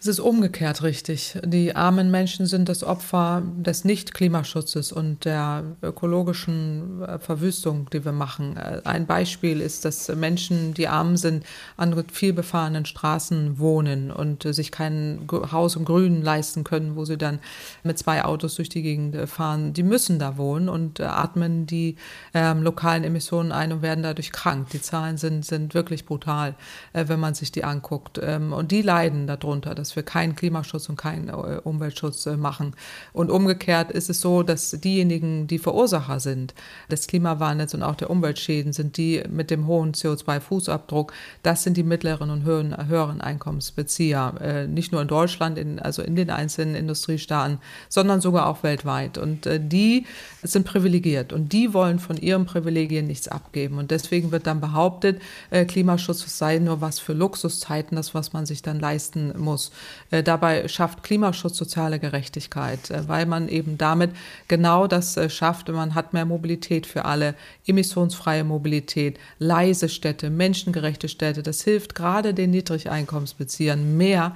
Es 0.00 0.06
ist 0.06 0.20
umgekehrt 0.20 0.84
richtig. 0.84 1.36
Die 1.44 1.74
armen 1.74 2.12
Menschen 2.12 2.46
sind 2.46 2.68
das 2.68 2.84
Opfer 2.84 3.42
des 3.56 3.84
Nicht-Klimaschutzes 3.84 4.92
und 4.92 5.24
der 5.24 5.64
ökologischen 5.82 7.02
äh, 7.02 7.18
Verwüstung, 7.18 7.90
die 7.92 8.04
wir 8.04 8.12
machen. 8.12 8.56
Äh, 8.56 8.82
ein 8.84 9.06
Beispiel 9.06 9.60
ist, 9.60 9.84
dass 9.84 10.06
Menschen, 10.14 10.72
die 10.72 10.86
arm 10.86 11.16
sind, 11.16 11.44
an 11.76 12.00
vielbefahrenen 12.12 12.84
Straßen 12.84 13.58
wohnen 13.58 14.12
und 14.12 14.44
sich 14.44 14.70
kein 14.70 15.26
Haus 15.50 15.74
im 15.74 15.84
Grünen 15.84 16.22
leisten 16.22 16.62
können, 16.62 16.94
wo 16.94 17.04
sie 17.04 17.18
dann 17.18 17.40
mit 17.82 17.98
zwei 17.98 18.24
Autos 18.24 18.54
durch 18.54 18.68
die 18.68 18.82
Gegend 18.82 19.16
äh, 19.16 19.26
fahren. 19.26 19.72
Die 19.72 19.82
müssen 19.82 20.20
da 20.20 20.36
wohnen 20.36 20.68
und 20.68 21.00
atmen 21.00 21.66
die 21.66 21.96
ähm, 22.34 22.62
lokalen 22.62 23.02
Emissionen 23.02 23.50
ein 23.50 23.72
und 23.72 23.82
werden 23.82 24.04
dadurch 24.04 24.30
krank. 24.30 24.68
Die 24.70 24.80
Zahlen 24.80 25.16
sind, 25.16 25.44
sind 25.44 25.74
wirklich 25.74 26.06
brutal, 26.06 26.54
äh, 26.92 27.06
wenn 27.08 27.18
man 27.18 27.34
sich 27.34 27.50
die 27.50 27.64
anguckt. 27.64 28.20
Ähm, 28.22 28.52
und 28.52 28.70
die 28.70 28.82
leiden 28.82 29.26
darunter. 29.26 29.74
Das 29.74 29.87
dass 29.88 29.96
wir 29.96 30.02
keinen 30.02 30.36
Klimaschutz 30.36 30.90
und 30.90 30.96
keinen 30.96 31.28
äh, 31.28 31.60
Umweltschutz 31.64 32.26
äh, 32.26 32.36
machen. 32.36 32.74
Und 33.14 33.30
umgekehrt 33.30 33.90
ist 33.90 34.10
es 34.10 34.20
so, 34.20 34.42
dass 34.42 34.72
diejenigen, 34.72 35.46
die 35.46 35.58
Verursacher 35.58 36.20
sind 36.20 36.52
des 36.90 37.06
Klimawandels 37.06 37.72
und 37.72 37.82
auch 37.82 37.94
der 37.94 38.10
Umweltschäden, 38.10 38.74
sind 38.74 38.98
die 38.98 39.22
mit 39.30 39.50
dem 39.50 39.66
hohen 39.66 39.92
CO2-Fußabdruck. 39.92 41.12
Das 41.42 41.62
sind 41.62 41.78
die 41.78 41.82
mittleren 41.82 42.28
und 42.28 42.44
höheren, 42.44 43.20
Einkommensbezieher. 43.22 44.34
Äh, 44.42 44.66
nicht 44.66 44.92
nur 44.92 45.00
in 45.00 45.08
Deutschland, 45.08 45.56
in, 45.56 45.78
also 45.78 46.02
in 46.02 46.16
den 46.16 46.28
einzelnen 46.28 46.74
Industriestaaten, 46.74 47.58
sondern 47.88 48.20
sogar 48.20 48.46
auch 48.46 48.62
weltweit. 48.62 49.16
Und 49.16 49.48
die 49.48 50.04
sind 50.42 50.66
privilegiert 50.66 51.32
und 51.32 51.52
die 51.52 51.72
wollen 51.72 51.98
von 51.98 52.16
ihren 52.18 52.44
Privilegien 52.44 53.06
nichts 53.06 53.28
abgeben. 53.28 53.78
Und 53.78 53.90
deswegen 53.90 54.32
wird 54.32 54.46
dann 54.46 54.60
behauptet, 54.60 55.20
Klimaschutz 55.68 56.38
sei 56.38 56.58
nur 56.58 56.80
was 56.80 56.98
für 56.98 57.14
Luxuszeiten, 57.14 57.96
das, 57.96 58.14
was 58.14 58.32
man 58.32 58.44
sich 58.46 58.62
dann 58.62 58.80
leisten 58.80 59.32
muss. 59.38 59.70
Äh, 60.10 60.22
dabei 60.22 60.68
schafft 60.68 61.02
Klimaschutz 61.02 61.56
soziale 61.56 61.98
Gerechtigkeit, 61.98 62.90
äh, 62.90 63.08
weil 63.08 63.26
man 63.26 63.48
eben 63.48 63.76
damit 63.78 64.12
genau 64.48 64.86
das 64.86 65.16
äh, 65.16 65.28
schafft. 65.28 65.68
Man 65.68 65.94
hat 65.94 66.12
mehr 66.12 66.24
Mobilität 66.24 66.86
für 66.86 67.04
alle, 67.04 67.34
emissionsfreie 67.66 68.44
Mobilität, 68.44 69.18
leise 69.38 69.88
Städte, 69.88 70.30
menschengerechte 70.30 71.08
Städte. 71.08 71.42
Das 71.42 71.62
hilft 71.62 71.94
gerade 71.94 72.32
den 72.32 72.50
Niedrigeinkommensbeziehern 72.50 73.96
mehr, 73.96 74.34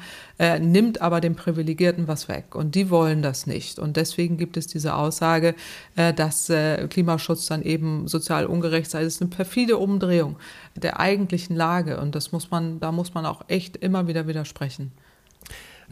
nimmt 0.61 1.01
aber 1.01 1.20
den 1.20 1.34
Privilegierten 1.34 2.09
was 2.09 2.28
weg. 2.28 2.55
Und 2.55 2.74
die 2.74 2.90
wollen 2.90 3.22
das 3.22 3.47
nicht. 3.47 3.78
Und 3.78 3.97
deswegen 3.97 4.36
gibt 4.36 4.57
es 4.57 4.66
diese 4.66 4.95
Aussage, 4.95 5.55
dass 5.95 6.53
Klimaschutz 6.90 7.47
dann 7.47 7.62
eben 7.62 8.07
sozial 8.07 8.45
ungerecht 8.45 8.90
sei. 8.90 9.05
Das 9.05 9.14
ist 9.14 9.22
eine 9.22 9.30
perfide 9.30 9.78
Umdrehung 9.78 10.36
der 10.74 11.01
eigentlichen 11.01 11.57
Lage. 11.57 12.01
Und 12.01 12.14
das 12.14 12.32
muss 12.32 12.51
man, 12.51 12.80
da 12.80 12.93
muss 12.93 13.14
man 13.14 13.24
auch 13.24 13.43
echt 13.49 13.78
immer 13.78 14.07
wieder 14.09 14.26
widersprechen. 14.26 14.93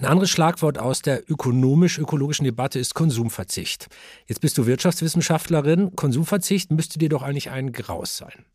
Ein 0.00 0.06
anderes 0.06 0.30
Schlagwort 0.30 0.78
aus 0.78 1.02
der 1.02 1.30
ökonomisch-ökologischen 1.30 2.44
Debatte 2.44 2.78
ist 2.78 2.94
Konsumverzicht. 2.94 3.88
Jetzt 4.26 4.40
bist 4.40 4.56
du 4.56 4.64
Wirtschaftswissenschaftlerin. 4.64 5.94
Konsumverzicht 5.94 6.70
müsste 6.70 6.98
dir 6.98 7.10
doch 7.10 7.22
eigentlich 7.22 7.50
ein 7.50 7.70
Graus 7.70 8.16
sein. 8.16 8.46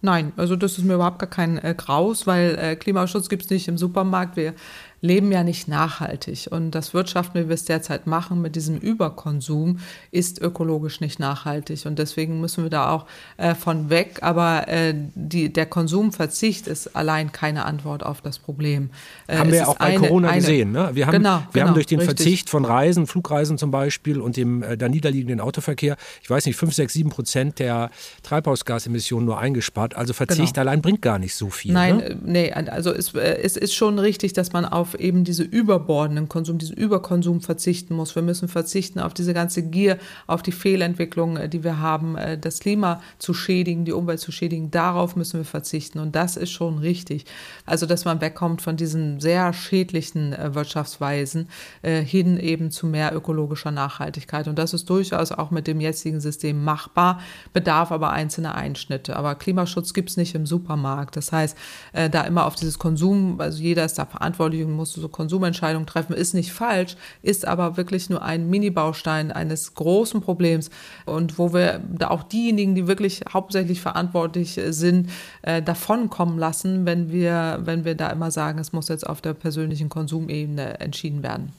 Nein, 0.00 0.32
also 0.36 0.56
das 0.56 0.76
ist 0.76 0.84
mir 0.84 0.94
überhaupt 0.94 1.20
gar 1.20 1.30
kein 1.30 1.58
äh, 1.58 1.76
Graus, 1.76 2.26
weil 2.26 2.58
äh, 2.58 2.74
Klimaschutz 2.74 3.28
gibt 3.28 3.44
es 3.44 3.50
nicht 3.50 3.68
im 3.68 3.78
Supermarkt. 3.78 4.36
Wir 4.36 4.54
leben 5.04 5.30
ja 5.30 5.44
nicht 5.44 5.68
nachhaltig. 5.68 6.48
Und 6.50 6.70
das 6.70 6.94
Wirtschaften, 6.94 7.38
wie 7.38 7.48
wir 7.48 7.54
es 7.54 7.66
derzeit 7.66 8.06
machen, 8.06 8.40
mit 8.40 8.56
diesem 8.56 8.78
Überkonsum, 8.78 9.80
ist 10.10 10.40
ökologisch 10.40 11.02
nicht 11.02 11.20
nachhaltig. 11.20 11.84
Und 11.84 11.98
deswegen 11.98 12.40
müssen 12.40 12.64
wir 12.64 12.70
da 12.70 12.90
auch 12.90 13.04
äh, 13.36 13.54
von 13.54 13.90
weg. 13.90 14.20
Aber 14.22 14.66
äh, 14.66 14.94
die, 15.14 15.52
der 15.52 15.66
Konsumverzicht 15.66 16.66
ist 16.66 16.96
allein 16.96 17.32
keine 17.32 17.66
Antwort 17.66 18.02
auf 18.02 18.22
das 18.22 18.38
Problem. 18.38 18.88
Äh, 19.26 19.36
haben 19.36 19.52
wir 19.52 19.68
auch 19.68 19.76
bei 19.76 19.84
eine, 19.84 19.98
Corona 19.98 20.28
eine, 20.28 20.40
gesehen. 20.40 20.72
Ne? 20.72 20.90
Wir, 20.94 21.06
haben, 21.06 21.12
genau, 21.12 21.40
wir 21.40 21.46
genau, 21.52 21.66
haben 21.66 21.74
durch 21.74 21.86
den 21.86 21.98
richtig. 21.98 22.16
Verzicht 22.16 22.48
von 22.48 22.64
Reisen, 22.64 23.06
Flugreisen 23.06 23.58
zum 23.58 23.70
Beispiel 23.70 24.22
und 24.22 24.38
dem 24.38 24.62
äh, 24.62 24.78
da 24.78 24.88
niederliegenden 24.88 25.40
Autoverkehr, 25.40 25.98
ich 26.22 26.30
weiß 26.30 26.46
nicht, 26.46 26.56
5, 26.56 26.72
6, 26.72 26.92
7 26.94 27.10
Prozent 27.10 27.58
der 27.58 27.90
Treibhausgasemissionen 28.22 29.26
nur 29.26 29.38
eingespart. 29.38 29.96
Also 29.96 30.14
Verzicht 30.14 30.54
genau. 30.54 30.60
allein 30.62 30.80
bringt 30.80 31.02
gar 31.02 31.18
nicht 31.18 31.34
so 31.34 31.50
viel. 31.50 31.74
Nein, 31.74 31.98
ne? 31.98 32.04
Äh, 32.04 32.16
nee, 32.24 32.52
also 32.52 32.90
es, 32.90 33.12
äh, 33.12 33.42
es 33.42 33.58
ist 33.58 33.74
schon 33.74 33.98
richtig, 33.98 34.32
dass 34.32 34.54
man 34.54 34.64
auf 34.64 34.93
eben 34.98 35.24
diese 35.24 35.42
überbordenden 35.42 36.28
Konsum, 36.28 36.58
diesen 36.58 36.76
Überkonsum 36.76 37.40
verzichten 37.40 37.94
muss. 37.94 38.14
Wir 38.14 38.22
müssen 38.22 38.48
verzichten 38.48 39.00
auf 39.00 39.14
diese 39.14 39.34
ganze 39.34 39.62
Gier, 39.62 39.98
auf 40.26 40.42
die 40.42 40.52
Fehlentwicklung, 40.52 41.36
äh, 41.36 41.48
die 41.48 41.64
wir 41.64 41.78
haben, 41.78 42.16
äh, 42.16 42.38
das 42.38 42.60
Klima 42.60 43.00
zu 43.18 43.34
schädigen, 43.34 43.84
die 43.84 43.92
Umwelt 43.92 44.20
zu 44.20 44.32
schädigen. 44.32 44.70
Darauf 44.70 45.16
müssen 45.16 45.40
wir 45.40 45.44
verzichten. 45.44 45.98
Und 45.98 46.14
das 46.14 46.36
ist 46.36 46.50
schon 46.50 46.78
richtig. 46.78 47.24
Also, 47.66 47.86
dass 47.86 48.04
man 48.04 48.20
wegkommt 48.20 48.62
von 48.62 48.76
diesen 48.76 49.20
sehr 49.20 49.52
schädlichen 49.52 50.32
äh, 50.32 50.54
Wirtschaftsweisen 50.54 51.48
hin 51.82 52.38
eben 52.38 52.70
zu 52.70 52.86
mehr 52.86 53.14
ökologischer 53.14 53.70
Nachhaltigkeit. 53.70 54.48
Und 54.48 54.58
das 54.58 54.74
ist 54.74 54.88
durchaus 54.88 55.32
auch 55.32 55.50
mit 55.50 55.66
dem 55.66 55.80
jetzigen 55.80 56.20
System 56.20 56.64
machbar, 56.64 57.20
bedarf 57.52 57.92
aber 57.92 58.10
einzelner 58.10 58.54
Einschnitte. 58.54 59.16
Aber 59.16 59.34
Klimaschutz 59.34 59.92
gibt 59.92 60.10
es 60.10 60.16
nicht 60.16 60.34
im 60.34 60.46
Supermarkt. 60.46 61.16
Das 61.16 61.32
heißt, 61.32 61.56
da 61.92 62.22
immer 62.22 62.46
auf 62.46 62.54
dieses 62.54 62.78
Konsum, 62.78 63.40
also 63.40 63.62
jeder 63.62 63.84
ist 63.84 63.98
da 63.98 64.06
verantwortlich 64.06 64.62
musst 64.74 64.96
du 64.96 65.00
so 65.00 65.08
Konsumentscheidungen 65.08 65.86
treffen, 65.86 66.14
ist 66.14 66.34
nicht 66.34 66.52
falsch, 66.52 66.96
ist 67.22 67.46
aber 67.46 67.76
wirklich 67.76 68.10
nur 68.10 68.22
ein 68.22 68.48
Mini-Baustein 68.50 69.32
eines 69.32 69.74
großen 69.74 70.20
Problems 70.20 70.70
und 71.06 71.38
wo 71.38 71.52
wir 71.52 71.80
da 71.88 72.08
auch 72.08 72.22
diejenigen, 72.22 72.74
die 72.74 72.86
wirklich 72.86 73.22
hauptsächlich 73.32 73.80
verantwortlich 73.80 74.60
sind, 74.68 75.10
äh, 75.42 75.62
davonkommen 75.62 76.38
lassen, 76.38 76.86
wenn 76.86 77.10
wir, 77.10 77.60
wenn 77.64 77.84
wir 77.84 77.94
da 77.94 78.10
immer 78.10 78.30
sagen, 78.30 78.58
es 78.58 78.72
muss 78.72 78.88
jetzt 78.88 79.06
auf 79.06 79.20
der 79.20 79.34
persönlichen 79.34 79.88
Konsumebene 79.88 80.80
entschieden 80.80 81.22
werden. 81.22 81.52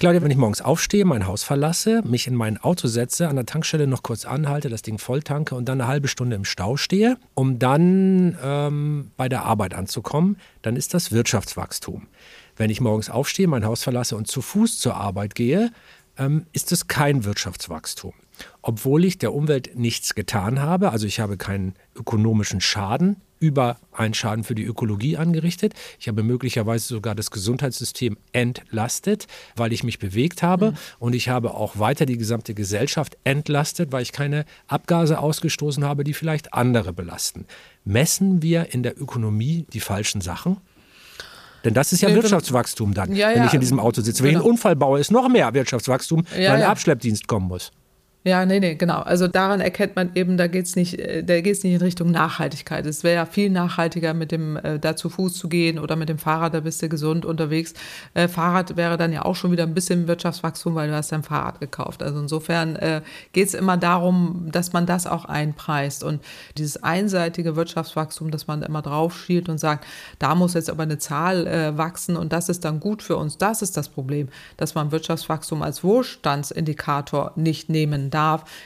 Claudia, 0.00 0.22
wenn 0.22 0.30
ich 0.30 0.36
morgens 0.36 0.60
aufstehe, 0.60 1.04
mein 1.04 1.26
Haus 1.26 1.42
verlasse, 1.42 2.02
mich 2.04 2.28
in 2.28 2.36
mein 2.36 2.56
Auto 2.56 2.86
setze, 2.86 3.26
an 3.26 3.34
der 3.34 3.46
Tankstelle 3.46 3.88
noch 3.88 4.04
kurz 4.04 4.26
anhalte, 4.26 4.68
das 4.68 4.82
Ding 4.82 4.98
volltanke 4.98 5.56
und 5.56 5.68
dann 5.68 5.80
eine 5.80 5.88
halbe 5.88 6.06
Stunde 6.06 6.36
im 6.36 6.44
Stau 6.44 6.76
stehe, 6.76 7.16
um 7.34 7.58
dann 7.58 8.38
ähm, 8.40 9.10
bei 9.16 9.28
der 9.28 9.44
Arbeit 9.44 9.74
anzukommen, 9.74 10.36
dann 10.62 10.76
ist 10.76 10.94
das 10.94 11.10
Wirtschaftswachstum. 11.10 12.06
Wenn 12.58 12.70
ich 12.70 12.80
morgens 12.80 13.08
aufstehe, 13.08 13.46
mein 13.46 13.64
Haus 13.64 13.84
verlasse 13.84 14.16
und 14.16 14.26
zu 14.26 14.42
Fuß 14.42 14.80
zur 14.80 14.96
Arbeit 14.96 15.34
gehe, 15.36 15.70
ähm, 16.18 16.44
ist 16.52 16.72
es 16.72 16.88
kein 16.88 17.24
Wirtschaftswachstum. 17.24 18.12
Obwohl 18.62 19.04
ich 19.04 19.18
der 19.18 19.32
Umwelt 19.32 19.76
nichts 19.76 20.14
getan 20.14 20.60
habe, 20.60 20.90
also 20.90 21.06
ich 21.06 21.20
habe 21.20 21.36
keinen 21.36 21.74
ökonomischen 21.94 22.60
Schaden 22.60 23.16
über 23.40 23.76
einen 23.92 24.14
Schaden 24.14 24.42
für 24.42 24.56
die 24.56 24.64
Ökologie 24.64 25.16
angerichtet. 25.16 25.72
Ich 26.00 26.08
habe 26.08 26.24
möglicherweise 26.24 26.88
sogar 26.88 27.14
das 27.14 27.30
Gesundheitssystem 27.30 28.18
entlastet, 28.32 29.28
weil 29.54 29.72
ich 29.72 29.84
mich 29.84 30.00
bewegt 30.00 30.42
habe. 30.42 30.72
Mhm. 30.72 30.76
Und 30.98 31.14
ich 31.14 31.28
habe 31.28 31.54
auch 31.54 31.78
weiter 31.78 32.04
die 32.04 32.18
gesamte 32.18 32.54
Gesellschaft 32.54 33.16
entlastet, 33.22 33.92
weil 33.92 34.02
ich 34.02 34.10
keine 34.10 34.44
Abgase 34.66 35.20
ausgestoßen 35.20 35.84
habe, 35.84 36.02
die 36.02 36.14
vielleicht 36.14 36.52
andere 36.52 36.92
belasten. 36.92 37.46
Messen 37.84 38.42
wir 38.42 38.74
in 38.74 38.82
der 38.82 39.00
Ökonomie 39.00 39.66
die 39.72 39.80
falschen 39.80 40.20
Sachen? 40.20 40.56
Denn 41.64 41.74
das 41.74 41.92
ist 41.92 42.02
ja 42.02 42.08
nee, 42.08 42.14
Wirtschaftswachstum 42.14 42.94
dann, 42.94 43.14
ja, 43.14 43.34
wenn 43.34 43.44
ich 43.44 43.54
in 43.54 43.60
diesem 43.60 43.80
Auto 43.80 44.00
sitze. 44.00 44.22
Wenn 44.22 44.30
genau. 44.30 44.40
ich 44.40 44.44
einen 44.44 44.52
Unfall 44.52 44.76
baue, 44.76 45.00
ist 45.00 45.10
noch 45.10 45.28
mehr 45.28 45.52
Wirtschaftswachstum, 45.54 46.24
ja, 46.36 46.52
weil 46.52 46.62
ein 46.62 46.68
Abschleppdienst 46.68 47.26
kommen 47.26 47.48
muss. 47.48 47.72
Ja, 48.28 48.44
nee, 48.44 48.60
nee, 48.60 48.74
genau. 48.74 49.00
Also 49.00 49.26
daran 49.26 49.62
erkennt 49.62 49.96
man 49.96 50.10
eben, 50.14 50.36
da 50.36 50.48
geht's 50.48 50.76
nicht, 50.76 50.98
äh, 50.98 51.22
nicht 51.22 51.64
in 51.64 51.76
Richtung 51.76 52.10
Nachhaltigkeit. 52.10 52.84
Es 52.84 53.02
wäre 53.02 53.14
ja 53.14 53.24
viel 53.24 53.48
nachhaltiger, 53.48 54.12
mit 54.12 54.32
dem 54.32 54.56
äh, 54.58 54.78
da 54.78 54.96
zu 54.96 55.08
Fuß 55.08 55.32
zu 55.32 55.48
gehen 55.48 55.78
oder 55.78 55.96
mit 55.96 56.10
dem 56.10 56.18
Fahrrad, 56.18 56.52
da 56.52 56.60
bist 56.60 56.82
du 56.82 56.90
gesund 56.90 57.24
unterwegs. 57.24 57.72
Äh, 58.12 58.28
Fahrrad 58.28 58.76
wäre 58.76 58.98
dann 58.98 59.14
ja 59.14 59.24
auch 59.24 59.34
schon 59.34 59.50
wieder 59.50 59.62
ein 59.62 59.72
bisschen 59.72 60.08
Wirtschaftswachstum, 60.08 60.74
weil 60.74 60.88
du 60.90 60.94
hast 60.94 61.10
dein 61.10 61.22
Fahrrad 61.22 61.58
gekauft. 61.58 62.02
Also 62.02 62.20
insofern 62.20 62.76
äh, 62.76 63.00
geht 63.32 63.48
es 63.48 63.54
immer 63.54 63.78
darum, 63.78 64.50
dass 64.52 64.74
man 64.74 64.84
das 64.84 65.06
auch 65.06 65.24
einpreist. 65.24 66.04
Und 66.04 66.22
dieses 66.58 66.82
einseitige 66.82 67.56
Wirtschaftswachstum, 67.56 68.30
dass 68.30 68.46
man 68.46 68.62
immer 68.62 68.82
drauf 68.82 69.18
schielt 69.18 69.48
und 69.48 69.56
sagt, 69.56 69.86
da 70.18 70.34
muss 70.34 70.52
jetzt 70.52 70.68
aber 70.68 70.82
eine 70.82 70.98
Zahl 70.98 71.46
äh, 71.46 71.78
wachsen 71.78 72.14
und 72.14 72.34
das 72.34 72.50
ist 72.50 72.66
dann 72.66 72.78
gut 72.78 73.02
für 73.02 73.16
uns. 73.16 73.38
Das 73.38 73.62
ist 73.62 73.78
das 73.78 73.88
Problem, 73.88 74.28
dass 74.58 74.74
man 74.74 74.92
Wirtschaftswachstum 74.92 75.62
als 75.62 75.82
Wohlstandsindikator 75.82 77.32
nicht 77.36 77.70
nehmen 77.70 78.10
darf, 78.10 78.17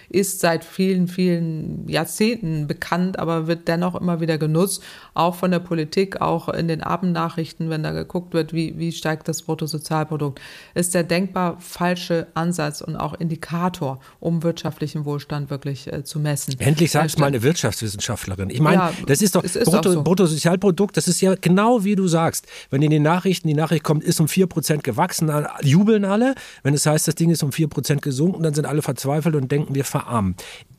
ist 0.09 0.41
seit 0.41 0.65
vielen, 0.65 1.09
vielen 1.09 1.89
Jahrzehnten 1.89 2.67
bekannt, 2.67 3.19
aber 3.19 3.47
wird 3.47 3.69
dennoch 3.69 3.95
immer 3.95 4.21
wieder 4.21 4.39
genutzt, 4.39 4.83
auch 5.15 5.35
von 5.35 5.51
der 5.51 5.59
Politik, 5.59 6.21
auch 6.21 6.49
in 6.49 6.69
den 6.69 6.83
Abendnachrichten, 6.83 7.71
wenn 7.71 7.83
da 7.83 7.93
geguckt 7.93 8.35
wird, 8.35 8.53
wie, 8.53 8.79
wie 8.79 8.93
steigt 8.93 9.29
das 9.29 9.43
Bruttosozialprodukt, 9.43 10.41
ist 10.75 10.95
der 10.95 11.05
denkbar 11.05 11.57
falsche 11.61 12.27
Ansatz 12.35 12.81
und 12.81 12.97
auch 12.97 13.15
Indikator, 13.15 14.01
um 14.21 14.43
wirtschaftlichen 14.43 15.05
Wohlstand 15.05 15.51
wirklich 15.51 15.93
äh, 15.93 16.05
zu 16.05 16.19
messen. 16.19 16.59
Endlich 16.59 16.91
sagt 16.91 17.11
es 17.11 17.19
mal 17.19 17.27
eine 17.27 17.43
Wirtschaftswissenschaftlerin. 17.43 18.51
Ich 18.51 18.61
meine, 18.61 18.77
ja, 18.77 18.93
das 19.07 19.23
ist 19.23 19.35
doch 19.35 19.45
ist 19.45 19.63
Brutto, 19.65 19.93
so. 19.93 20.03
Bruttosozialprodukt, 20.03 20.97
das 20.97 21.09
ist 21.09 21.21
ja 21.21 21.35
genau 21.41 21.85
wie 21.85 21.95
du 21.95 22.09
sagst. 22.09 22.47
Wenn 22.71 22.83
in 22.83 22.91
den 22.91 23.03
Nachrichten 23.03 23.49
die 23.49 23.55
Nachricht 23.55 23.85
kommt, 23.85 24.05
ist 24.05 24.21
um 24.21 24.27
4% 24.27 24.83
gewachsen, 24.83 25.29
dann 25.29 25.47
jubeln 25.63 26.05
alle. 26.05 26.35
Wenn 26.63 26.75
es 26.75 26.87
heißt, 26.87 27.09
das 27.09 27.15
Ding 27.15 27.31
ist 27.31 27.43
um 27.43 27.51
4% 27.51 28.01
gesunken, 28.01 28.43
dann 28.43 28.55
sind 28.55 28.67
alle 28.67 28.83
verzweifelt 28.83 29.03
verzweifelt 29.03 29.35
und 29.43 29.53
denken, 29.53 29.75
wir 29.75 29.85
verarmen. 29.85 30.37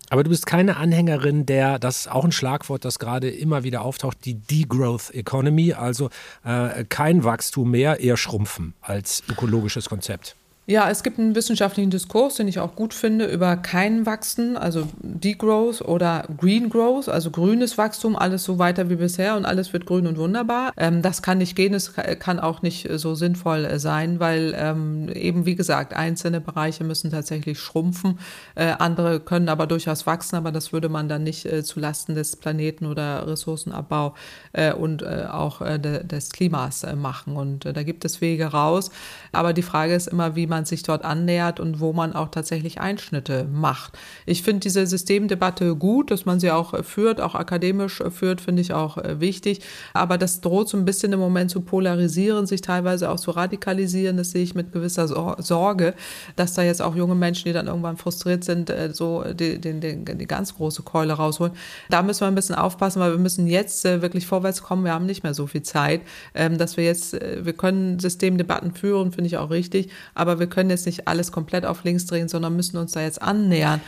Aber 0.10 0.24
du 0.24 0.30
bist 0.30 0.46
keine 0.46 0.78
Anhängerin 0.78 1.46
der, 1.46 1.80
das 1.80 2.02
ist 2.02 2.12
auch 2.12 2.24
ein 2.24 2.32
Schlagwort, 2.32 2.86
das 2.86 3.00
gerade 3.00 3.30
immer 3.30 3.64
wieder 3.64 3.82
auftaucht, 3.82 4.26
die 4.26 4.36
Degrowth 4.36 5.10
Economy, 5.12 5.74
also 5.74 6.10
äh, 6.44 6.86
kein 6.86 7.24
Wachstum 7.24 7.72
mehr, 7.72 8.00
eher 8.00 8.18
Schrumpfen 8.18 8.76
als 8.82 9.24
ökologisches 9.28 9.90
Konzept. 9.90 10.36
Ja, 10.66 10.90
es 10.90 11.04
gibt 11.04 11.20
einen 11.20 11.36
wissenschaftlichen 11.36 11.90
Diskurs, 11.90 12.36
den 12.36 12.48
ich 12.48 12.60
auch 12.60 12.74
gut 12.78 12.94
finde, 12.94 13.26
über 13.26 13.58
kein 13.58 14.06
Wachsen, 14.06 14.56
also 14.56 14.88
Degrowth 15.02 15.82
oder 15.82 16.24
Green 16.38 16.70
Growth, 16.70 17.10
also 17.10 17.32
grünes 17.32 17.78
Wachstum, 17.78 18.16
alles 18.16 18.46
so 18.46 18.60
weiter 18.60 18.90
wie 18.90 18.96
bisher 18.96 19.36
und 19.36 19.44
alles 19.44 19.74
wird 19.74 19.86
grün 19.86 20.08
und 20.08 20.18
wunderbar. 20.18 20.72
Ähm, 20.78 21.02
das 21.02 21.22
kann 21.22 21.40
nicht 21.40 21.58
gehen, 21.58 21.74
es 21.74 21.92
kann 22.20 22.40
auch 22.40 22.62
nicht 22.62 22.88
so 22.94 23.14
sinnvoll 23.14 23.78
sein, 23.78 24.22
weil 24.22 24.56
ähm, 24.58 25.10
eben, 25.10 25.46
wie 25.46 25.56
gesagt, 25.56 25.94
einzelne 25.94 26.40
Bereiche 26.40 26.86
müssen 26.86 27.12
tatsächlich 27.12 27.60
schrumpfen, 27.60 28.18
äh, 28.56 28.68
andere 28.80 29.20
können 29.20 29.50
aber 29.50 29.68
durchaus 29.68 30.08
wachsen, 30.08 30.38
aber 30.38 30.54
das 30.54 30.72
würde 30.72 30.88
man 30.88 31.10
dann 31.10 31.24
nicht 31.24 31.46
äh, 31.46 31.66
zulasten 31.66 32.16
des 32.16 32.38
Planeten 32.38 32.86
oder 32.86 33.28
Ressourcenabbau 33.28 34.14
äh, 34.54 34.72
und 34.72 35.02
äh, 35.02 35.26
auch 35.30 35.60
äh, 35.60 35.78
de, 35.78 36.06
des 36.06 36.30
Klimas 36.30 36.86
äh, 36.86 36.96
machen. 36.96 37.36
Und 37.36 37.66
da 37.66 37.84
gibt 37.84 38.06
es 38.06 38.22
Wege 38.22 38.46
raus, 38.46 38.92
aber 39.34 39.52
die 39.52 39.62
Frage 39.62 39.94
ist 39.94 40.08
immer, 40.08 40.38
wie 40.38 40.48
man 40.48 40.53
sich 40.66 40.84
dort 40.84 41.04
annähert 41.04 41.60
und 41.60 41.80
wo 41.80 41.92
man 41.94 42.14
auch 42.14 42.30
tatsächlich 42.30 42.80
Einschnitte 42.80 43.46
macht. 43.52 43.98
Ich 44.26 44.44
finde 44.44 44.62
diese 44.62 44.86
Systemdebatte 44.86 45.76
gut, 45.76 46.12
dass 46.12 46.26
man 46.26 46.40
sie 46.40 46.52
auch 46.52 46.84
führt, 46.84 47.20
auch 47.20 47.36
akademisch 47.36 48.02
führt, 48.10 48.42
finde 48.42 48.62
ich 48.62 48.74
auch 48.74 48.98
äh, 48.98 49.20
wichtig. 49.20 49.62
Aber 49.94 50.18
das 50.18 50.42
droht 50.42 50.70
so 50.70 50.78
ein 50.78 50.86
bisschen 50.86 51.12
im 51.14 51.20
Moment 51.20 51.52
zu 51.52 51.62
polarisieren, 51.62 52.46
sich 52.46 52.62
teilweise 52.62 53.10
auch 53.10 53.20
zu 53.20 53.32
radikalisieren. 53.32 54.18
Das 54.18 54.32
sehe 54.32 54.44
ich 54.44 54.56
mit 54.56 54.72
gewisser 54.72 55.08
Sorge, 55.08 55.94
dass 56.36 56.54
da 56.54 56.62
jetzt 56.62 56.82
auch 56.82 56.96
junge 56.96 57.16
Menschen, 57.16 57.46
die 57.46 57.54
dann 57.54 57.68
irgendwann 57.68 57.98
frustriert 57.98 58.44
sind, 58.44 58.70
äh, 58.70 58.94
so 58.94 59.24
die, 59.34 59.60
die, 59.60 59.80
die, 59.80 60.04
die 60.04 60.28
ganz 60.28 60.56
große 60.56 60.84
Keule 60.84 61.14
rausholen. 61.14 61.54
Da 61.90 62.04
müssen 62.04 62.22
wir 62.22 62.28
ein 62.28 62.36
bisschen 62.36 62.56
aufpassen, 62.56 63.00
weil 63.00 63.12
wir 63.12 63.20
müssen 63.20 63.48
jetzt 63.48 63.86
äh, 63.86 64.02
wirklich 64.02 64.28
vorwärts 64.28 64.62
kommen. 64.62 64.86
Wir 64.86 64.94
haben 64.94 65.06
nicht 65.06 65.24
mehr 65.24 65.34
so 65.34 65.48
viel 65.48 65.64
Zeit, 65.64 66.02
ähm, 66.36 66.58
dass 66.58 66.78
wir 66.78 66.84
jetzt, 66.84 67.14
wir 67.14 67.54
können 67.54 68.00
Systemdebatten 68.00 68.74
führen, 68.74 69.12
finde 69.12 69.28
ich 69.28 69.38
auch 69.38 69.50
richtig, 69.50 69.90
aber 70.14 70.40
wir 70.40 70.43
können 70.48 70.70
jetzt 70.70 70.86
nicht 70.86 71.08
alles 71.08 71.32
komplett 71.32 71.66
auf 71.66 71.84
links 71.84 72.06
drehen, 72.06 72.28
sondern 72.28 72.56
müssen 72.56 72.78
uns 72.78 72.92
da 72.92 73.02
jetzt 73.02 73.22
annähern. 73.22 73.82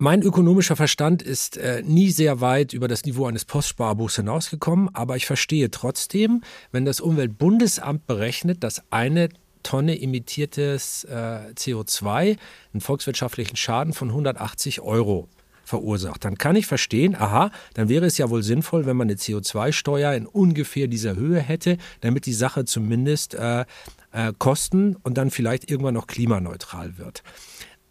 Mein 0.00 0.22
ökonomischer 0.22 0.76
Verstand 0.76 1.22
ist 1.22 1.56
äh, 1.56 1.82
nie 1.84 2.10
sehr 2.10 2.40
weit 2.40 2.72
über 2.72 2.86
das 2.86 3.04
Niveau 3.04 3.26
eines 3.26 3.44
Postsparbuchs 3.44 4.14
hinausgekommen, 4.14 4.94
aber 4.94 5.16
ich 5.16 5.26
verstehe 5.26 5.72
trotzdem, 5.72 6.42
wenn 6.70 6.84
das 6.84 7.00
Umweltbundesamt 7.00 8.06
berechnet, 8.06 8.62
dass 8.62 8.84
eine 8.90 9.28
Tonne 9.64 10.00
emittiertes 10.00 11.02
äh, 11.02 11.52
CO2 11.56 12.36
einen 12.72 12.80
volkswirtschaftlichen 12.80 13.56
Schaden 13.56 13.92
von 13.92 14.10
180 14.10 14.82
Euro 14.82 15.28
verursacht. 15.64 16.24
Dann 16.24 16.38
kann 16.38 16.56
ich 16.56 16.66
verstehen, 16.66 17.14
aha, 17.14 17.50
dann 17.74 17.88
wäre 17.88 18.06
es 18.06 18.18
ja 18.18 18.30
wohl 18.30 18.42
sinnvoll, 18.42 18.86
wenn 18.86 18.96
man 18.96 19.08
eine 19.08 19.16
CO2-Steuer 19.16 20.14
in 20.14 20.26
ungefähr 20.26 20.86
dieser 20.86 21.16
Höhe 21.16 21.40
hätte, 21.40 21.76
damit 22.00 22.26
die 22.26 22.32
Sache 22.32 22.64
zumindest 22.64 23.34
äh, 23.34 23.64
äh, 24.12 24.32
kosten 24.38 24.96
und 24.96 25.18
dann 25.18 25.30
vielleicht 25.30 25.70
irgendwann 25.70 25.94
noch 25.94 26.06
klimaneutral 26.06 26.98
wird. 26.98 27.22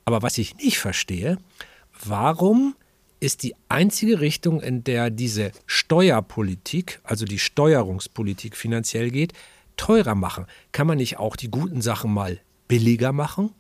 Aber 0.06 0.22
was 0.22 0.38
ich 0.38 0.56
nicht 0.58 0.80
verstehe, 0.80 1.38
warum 2.04 2.76
ist 3.20 3.44
die 3.44 3.56
einzige 3.68 4.20
Richtung, 4.20 4.62
in 4.62 4.84
der 4.84 5.10
diese 5.10 5.52
Steuerpolitik, 5.66 7.00
also 7.04 7.26
die 7.26 7.40
Steuerungspolitik 7.40 8.56
finanziell 8.56 9.10
geht, 9.10 9.34
teurer 9.76 10.16
machen? 10.16 10.46
Kann 10.72 10.88
man 10.88 10.98
nicht 10.98 11.18
auch 11.18 11.36
die 11.36 11.50
guten 11.50 11.82
Sachen 11.82 12.14
mal 12.14 12.40
billiger 12.68 13.12
machen? 13.12 13.54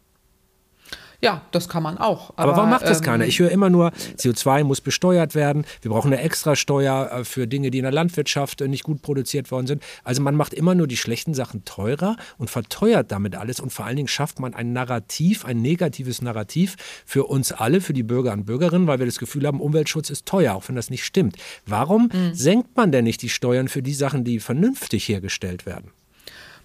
Ja, 1.19 1.41
das 1.51 1.67
kann 1.67 1.81
man 1.81 1.97
auch. 1.97 2.31
Aber, 2.31 2.43
aber 2.43 2.57
warum 2.57 2.69
macht 2.69 2.83
das 2.83 2.99
ähm, 2.99 3.05
keiner? 3.05 3.25
Ich 3.25 3.39
höre 3.39 3.49
immer 3.49 3.69
nur, 3.69 3.91
CO2 4.17 4.63
muss 4.63 4.81
besteuert 4.81 5.33
werden. 5.33 5.65
Wir 5.81 5.89
brauchen 5.89 6.13
eine 6.13 6.21
Extrasteuer 6.21 7.11
äh, 7.11 7.23
für 7.23 7.47
Dinge, 7.47 7.71
die 7.71 7.79
in 7.79 7.83
der 7.83 7.91
Landwirtschaft 7.91 8.61
äh, 8.61 8.67
nicht 8.67 8.83
gut 8.83 9.01
produziert 9.01 9.49
worden 9.49 9.65
sind. 9.65 9.83
Also 10.03 10.21
man 10.21 10.35
macht 10.35 10.53
immer 10.53 10.75
nur 10.75 10.85
die 10.85 10.97
schlechten 10.97 11.33
Sachen 11.33 11.65
teurer 11.65 12.17
und 12.37 12.49
verteuert 12.49 13.11
damit 13.11 13.35
alles. 13.35 13.59
Und 13.59 13.73
vor 13.73 13.85
allen 13.85 13.95
Dingen 13.95 14.07
schafft 14.07 14.39
man 14.39 14.53
ein 14.53 14.73
Narrativ, 14.73 15.43
ein 15.43 15.61
negatives 15.61 16.21
Narrativ 16.21 16.75
für 17.05 17.25
uns 17.25 17.51
alle, 17.51 17.81
für 17.81 17.93
die 17.93 18.03
Bürger 18.03 18.33
und 18.33 18.45
Bürgerinnen, 18.45 18.85
weil 18.85 18.99
wir 18.99 19.07
das 19.07 19.17
Gefühl 19.17 19.47
haben, 19.47 19.59
Umweltschutz 19.59 20.11
ist 20.11 20.27
teuer, 20.27 20.53
auch 20.53 20.67
wenn 20.67 20.75
das 20.75 20.91
nicht 20.91 21.03
stimmt. 21.03 21.35
Warum 21.65 22.09
mhm. 22.13 22.33
senkt 22.33 22.77
man 22.77 22.91
denn 22.91 23.05
nicht 23.05 23.23
die 23.23 23.29
Steuern 23.29 23.69
für 23.69 23.81
die 23.81 23.93
Sachen, 23.93 24.23
die 24.23 24.39
vernünftig 24.39 25.09
hergestellt 25.09 25.65
werden? 25.65 25.91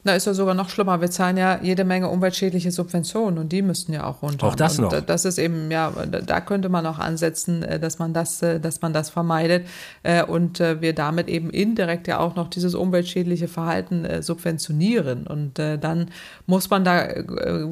Na, 0.05 0.17
ist 0.17 0.27
ja 0.27 0.35
sogar 0.35 0.55
noch 0.55 0.69
schlimmer. 0.69 1.01
Wir 1.01 1.13
zahlen 1.13 1.37
ja 1.37 1.61
jede 1.63 1.85
Menge 1.85 2.09
umweltschädliche 2.09 2.73
Subventionen 2.73 3.39
und 3.39 3.53
die 3.53 3.63
müssten 3.63 3.93
ja 3.93 4.05
auch 4.05 4.21
runter. 4.23 4.49
Auch 4.49 4.57
das 4.57 4.81
und 4.81 4.91
noch. 4.91 5.01
Das 5.01 5.25
ist 5.25 5.39
eben, 5.39 5.71
ja, 5.71 5.93
da 6.27 6.41
könnte 6.41 6.69
man 6.69 6.85
auch 6.87 6.99
ansetzen, 6.99 7.63
äh, 7.63 7.79
dass 7.79 8.01
man 8.01 8.13
das, 8.13 8.43
äh, 8.43 8.59
dass 8.59 8.83
man 8.83 8.93
das 8.93 9.11
vermeidet 9.11 9.69
äh, 10.03 10.25
und 10.25 10.59
wir 10.59 10.93
damit 10.93 11.29
eben 11.29 11.51
indirekt 11.51 12.09
ja 12.09 12.19
auch 12.19 12.35
noch 12.35 12.49
dieses 12.49 12.75
umweltschädliche 12.75 13.47
Verhalten 13.47 14.23
subventionieren. 14.23 15.27
Und 15.27 15.59
dann 15.59 16.11
muss 16.47 16.71
man 16.71 16.85
da 16.85 17.09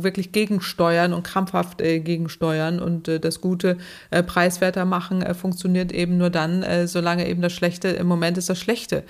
wirklich 0.02 0.32
gegensteuern 0.32 1.12
und 1.12 1.22
krampfhaft 1.22 1.78
gegensteuern 1.78 2.80
und 2.80 3.08
das 3.08 3.40
Gute 3.40 3.76
preiswerter 4.10 4.84
machen 4.84 5.24
funktioniert 5.34 5.92
eben 5.92 6.18
nur 6.18 6.30
dann, 6.30 6.64
solange 6.86 7.28
eben 7.28 7.42
das 7.42 7.52
Schlechte, 7.52 7.88
im 7.88 8.06
Moment 8.06 8.38
ist 8.38 8.48
das 8.48 8.58
Schlechte 8.58 9.04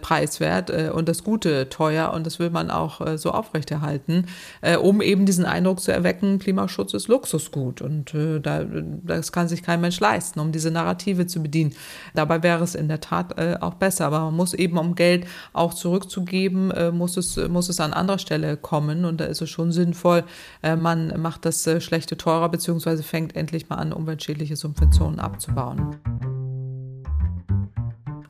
preiswert 0.00 0.70
und 0.70 1.08
das 1.08 1.24
Gute 1.24 1.68
teuer 1.68 2.12
und 2.12 2.26
das 2.26 2.38
will 2.38 2.50
man 2.50 2.55
auch 2.70 3.00
äh, 3.00 3.18
so 3.18 3.30
aufrechterhalten, 3.30 4.26
äh, 4.60 4.76
um 4.76 5.00
eben 5.00 5.26
diesen 5.26 5.44
Eindruck 5.44 5.80
zu 5.80 5.92
erwecken, 5.92 6.38
Klimaschutz 6.38 6.94
ist 6.94 7.08
Luxusgut 7.08 7.82
und 7.82 8.14
äh, 8.14 8.40
da, 8.40 8.64
das 8.64 9.32
kann 9.32 9.48
sich 9.48 9.62
kein 9.62 9.80
Mensch 9.80 10.00
leisten, 10.00 10.40
um 10.40 10.52
diese 10.52 10.70
Narrative 10.70 11.26
zu 11.26 11.42
bedienen. 11.42 11.74
Dabei 12.14 12.42
wäre 12.42 12.64
es 12.64 12.74
in 12.74 12.88
der 12.88 13.00
Tat 13.00 13.38
äh, 13.38 13.56
auch 13.60 13.74
besser, 13.74 14.06
aber 14.06 14.20
man 14.20 14.34
muss 14.34 14.54
eben, 14.54 14.78
um 14.78 14.94
Geld 14.94 15.26
auch 15.52 15.74
zurückzugeben, 15.74 16.70
äh, 16.70 16.90
muss, 16.90 17.16
es, 17.16 17.36
muss 17.48 17.68
es 17.68 17.80
an 17.80 17.92
anderer 17.92 18.18
Stelle 18.18 18.56
kommen 18.56 19.04
und 19.04 19.20
da 19.20 19.26
ist 19.26 19.42
es 19.42 19.50
schon 19.50 19.72
sinnvoll, 19.72 20.24
äh, 20.62 20.76
man 20.76 21.20
macht 21.20 21.44
das 21.44 21.68
Schlechte 21.78 22.16
teurer, 22.16 22.48
beziehungsweise 22.48 23.02
fängt 23.02 23.36
endlich 23.36 23.68
mal 23.68 23.76
an, 23.76 23.92
umweltschädliche 23.92 24.56
Subventionen 24.56 25.20
abzubauen. 25.20 25.96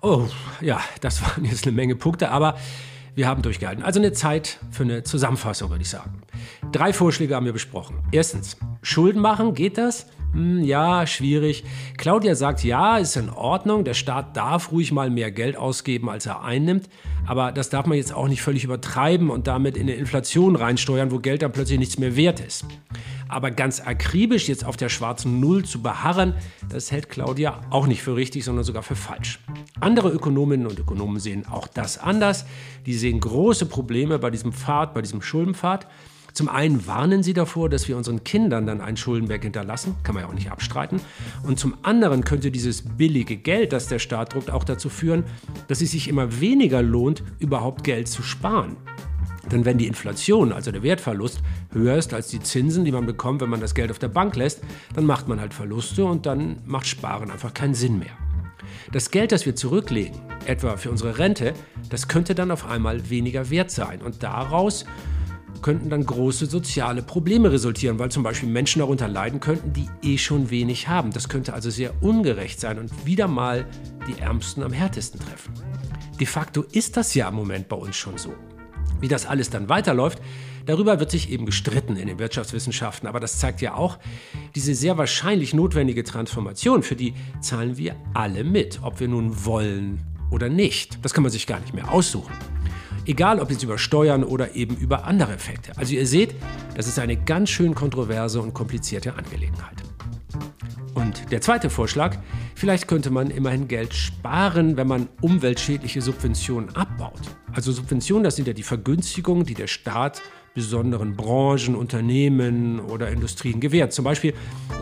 Oh, 0.03 0.29
ja, 0.61 0.81
das 1.01 1.21
waren 1.23 1.45
jetzt 1.45 1.67
eine 1.67 1.75
Menge 1.75 1.97
Punkte, 1.97 2.31
aber 2.31 2.57
wir 3.17 3.27
haben 3.27 3.43
durchgehalten. 3.43 3.83
Also 3.83 3.99
eine 3.99 4.13
Zeit 4.13 4.59
für 4.71 4.85
eine 4.85 5.03
Zusammenfassung, 5.03 5.71
würde 5.71 5.83
ich 5.83 5.91
sagen. 5.91 6.23
Drei 6.71 6.93
Vorschläge 6.93 7.35
haben 7.35 7.47
wir 7.47 7.55
besprochen. 7.55 7.97
Erstens, 8.13 8.59
Schulden 8.83 9.21
machen, 9.21 9.55
geht 9.55 9.79
das? 9.79 10.07
Hm, 10.33 10.63
ja, 10.65 11.07
schwierig. 11.07 11.65
Claudia 11.97 12.35
sagt, 12.35 12.63
ja, 12.65 12.99
ist 12.99 13.17
in 13.17 13.31
Ordnung. 13.31 13.85
Der 13.85 13.95
Staat 13.95 14.37
darf 14.37 14.73
ruhig 14.73 14.93
mal 14.93 15.11
mehr 15.11 15.31
Geld 15.31 15.57
ausgeben, 15.57 16.09
als 16.09 16.27
er 16.27 16.43
einnimmt. 16.43 16.89
Aber 17.27 17.53
das 17.53 17.71
darf 17.71 17.87
man 17.87 17.97
jetzt 17.97 18.15
auch 18.15 18.29
nicht 18.29 18.43
völlig 18.43 18.65
übertreiben 18.65 19.31
und 19.31 19.47
damit 19.47 19.77
in 19.77 19.85
eine 19.85 19.95
Inflation 19.95 20.57
reinsteuern, 20.57 21.11
wo 21.11 21.19
Geld 21.19 21.43
dann 21.43 21.53
plötzlich 21.53 21.79
nichts 21.79 21.99
mehr 21.99 22.17
wert 22.17 22.41
ist. 22.41 22.65
Aber 23.29 23.51
ganz 23.51 23.81
akribisch 23.81 24.49
jetzt 24.49 24.65
auf 24.65 24.77
der 24.77 24.89
schwarzen 24.89 25.41
Null 25.41 25.65
zu 25.65 25.83
beharren, 25.83 26.35
das 26.69 26.93
hält 26.93 27.09
Claudia 27.09 27.61
auch 27.71 27.87
nicht 27.87 28.03
für 28.03 28.15
richtig, 28.15 28.45
sondern 28.45 28.65
sogar 28.65 28.83
für 28.83 28.95
falsch. 28.95 29.41
Andere 29.81 30.11
Ökonominnen 30.11 30.67
und 30.67 30.79
Ökonomen 30.79 31.19
sehen 31.19 31.45
auch 31.47 31.67
das 31.67 31.99
anders. 31.99 32.47
Die 32.87 32.95
sehen 32.95 33.19
große 33.19 33.67
Probleme 33.67 34.19
bei 34.19 34.31
diesem 34.31 34.53
Pfad, 34.53 34.95
bei 34.95 35.03
diesem 35.03 35.23
Schuldenpfad. 35.23 35.89
Zum 36.37 36.51
einen 36.51 36.87
warnen 36.87 37.23
sie 37.23 37.33
davor, 37.33 37.71
dass 37.71 37.89
wir 37.89 37.97
unseren 37.97 38.23
Kindern 38.23 38.67
dann 38.67 38.83
einen 38.83 38.99
Schuldenberg 38.99 39.43
hinterlassen, 39.43 39.97
kann 40.03 40.15
man 40.15 40.25
ja 40.25 40.29
auch 40.29 40.35
nicht 40.35 40.51
abstreiten. 40.51 41.01
Und 41.45 41.59
zum 41.59 41.79
anderen 41.81 42.25
könnte 42.25 42.51
dieses 42.51 42.83
billige 42.83 43.39
Geld, 43.39 43.73
das 43.73 43.89
der 43.89 43.99
Staat 43.99 44.35
druckt, 44.35 44.51
auch 44.51 44.63
dazu 44.63 44.91
führen, 44.91 45.25
dass 45.69 45.81
es 45.81 45.93
sich 45.93 46.09
immer 46.09 46.39
weniger 46.39 46.83
lohnt, 46.83 47.23
überhaupt 47.39 47.85
Geld 47.85 48.09
zu 48.09 48.23
sparen. 48.23 48.77
Denn 49.51 49.65
wenn 49.65 49.79
die 49.79 49.87
Inflation, 49.87 50.53
also 50.53 50.71
der 50.71 50.83
Wertverlust, 50.83 51.41
höher 51.73 51.97
ist 51.97 52.13
als 52.13 52.29
die 52.29 52.41
Zinsen, 52.41 52.85
die 52.85 52.93
man 52.93 53.07
bekommt, 53.07 53.41
wenn 53.41 53.49
man 53.49 53.61
das 53.63 53.75
Geld 53.75 53.91
auf 53.91 53.99
der 53.99 54.09
Bank 54.09 54.37
lässt, 54.37 54.61
dann 54.95 55.07
macht 55.07 55.29
man 55.29 55.41
halt 55.41 55.55
Verluste 55.55 56.05
und 56.05 56.27
dann 56.27 56.59
macht 56.67 56.87
Sparen 56.87 57.31
einfach 57.31 57.55
keinen 57.55 57.75
Sinn 57.75 57.99
mehr. 57.99 58.13
Das 58.93 59.11
Geld, 59.11 59.33
das 59.33 59.47
wir 59.47 59.57
zurücklegen, 59.57 60.21
etwa 60.45 60.77
für 60.77 60.91
unsere 60.91 61.17
Rente, 61.17 61.55
das 61.89 62.09
könnte 62.09 62.35
dann 62.35 62.51
auf 62.51 62.69
einmal 62.69 63.09
weniger 63.09 63.49
wert 63.49 63.71
sein. 63.71 64.03
Und 64.03 64.23
daraus 64.23 64.85
könnten 65.63 65.91
dann 65.91 66.05
große 66.05 66.47
soziale 66.47 67.03
Probleme 67.03 67.51
resultieren, 67.51 67.99
weil 67.99 68.11
zum 68.11 68.23
Beispiel 68.23 68.49
Menschen 68.49 68.81
darunter 68.81 69.09
leiden 69.09 69.41
könnten, 69.41 69.73
die 69.73 69.89
eh 70.03 70.19
schon 70.19 70.51
wenig 70.51 70.89
haben. 70.89 71.13
Das 71.13 71.29
könnte 71.29 71.55
also 71.55 71.71
sehr 71.71 72.03
ungerecht 72.03 72.61
sein 72.61 72.79
und 72.79 73.07
wieder 73.07 73.29
mal 73.29 73.67
die 74.09 74.21
Ärmsten 74.21 74.63
am 74.63 74.73
härtesten 74.73 75.21
treffen. 75.21 75.55
De 76.19 76.27
facto 76.27 76.63
ist 76.63 76.97
das 76.97 77.15
ja 77.15 77.29
im 77.29 77.35
Moment 77.35 77.69
bei 77.69 77.77
uns 77.77 77.97
schon 77.97 78.17
so. 78.19 78.33
Wie 79.01 79.09
das 79.09 79.27
alles 79.27 79.51
dann 79.51 79.69
weiterläuft, 79.69 80.21
darüber 80.65 80.99
wird 80.99 81.11
sich 81.11 81.31
eben 81.31 81.45
gestritten 81.45 81.97
in 81.97 82.07
den 82.07 82.19
Wirtschaftswissenschaften. 82.19 83.07
Aber 83.09 83.21
das 83.21 83.39
zeigt 83.39 83.61
ja 83.61 83.75
auch, 83.75 83.99
diese 84.55 84.75
sehr 84.75 84.97
wahrscheinlich 84.97 85.53
notwendige 85.53 86.05
Transformation, 86.05 86.83
für 86.83 86.97
die 86.97 87.15
zahlen 87.41 87.77
wir 87.77 87.97
alle 88.15 88.45
mit, 88.45 88.81
ob 88.83 89.01
wir 89.01 89.09
nun 89.09 89.45
wollen 89.45 90.01
oder 90.31 90.49
nicht. 90.49 91.05
Das 91.05 91.13
kann 91.13 91.23
man 91.23 91.33
sich 91.33 91.47
gar 91.47 91.61
nicht 91.61 91.75
mehr 91.75 91.93
aussuchen. 91.93 92.33
Egal 93.07 93.39
ob 93.41 93.51
jetzt 93.51 93.63
über 93.63 93.79
Steuern 93.79 94.25
oder 94.25 94.57
eben 94.57 94.77
über 94.77 95.05
andere 95.05 95.33
Effekte. 95.33 95.73
Also 95.77 95.95
ihr 95.95 96.07
seht, 96.07 96.35
das 96.75 96.89
ist 96.89 96.99
eine 96.99 97.17
ganz 97.17 97.51
schön 97.51 97.75
kontroverse 97.75 98.41
und 98.41 98.53
komplizierte 98.53 99.15
Angelegenheit. 99.15 99.77
Und 100.95 101.31
der 101.31 101.41
zweite 101.41 101.71
Vorschlag, 101.71 102.17
vielleicht 102.55 102.89
könnte 102.89 103.11
man 103.11 103.31
immerhin 103.31 103.69
Geld 103.69 103.95
sparen, 103.95 104.77
wenn 104.77 104.89
man 104.89 105.09
umweltschädliche 105.21 106.03
Subventionen 106.03 106.75
abbaut. 106.75 107.21
Also 107.53 107.71
Subventionen, 107.71 108.25
das 108.25 108.37
sind 108.37 108.49
ja 108.49 108.55
die 108.55 108.63
Vergünstigungen, 108.63 109.45
die 109.45 109.55
der 109.55 109.67
Staat 109.69 110.23
besonderen 110.55 111.15
Branchen, 111.15 111.77
Unternehmen 111.77 112.81
oder 112.81 113.11
Industrien 113.11 113.61
gewährt. 113.61 113.93
Zum 113.93 114.05
Beispiel 114.05 114.33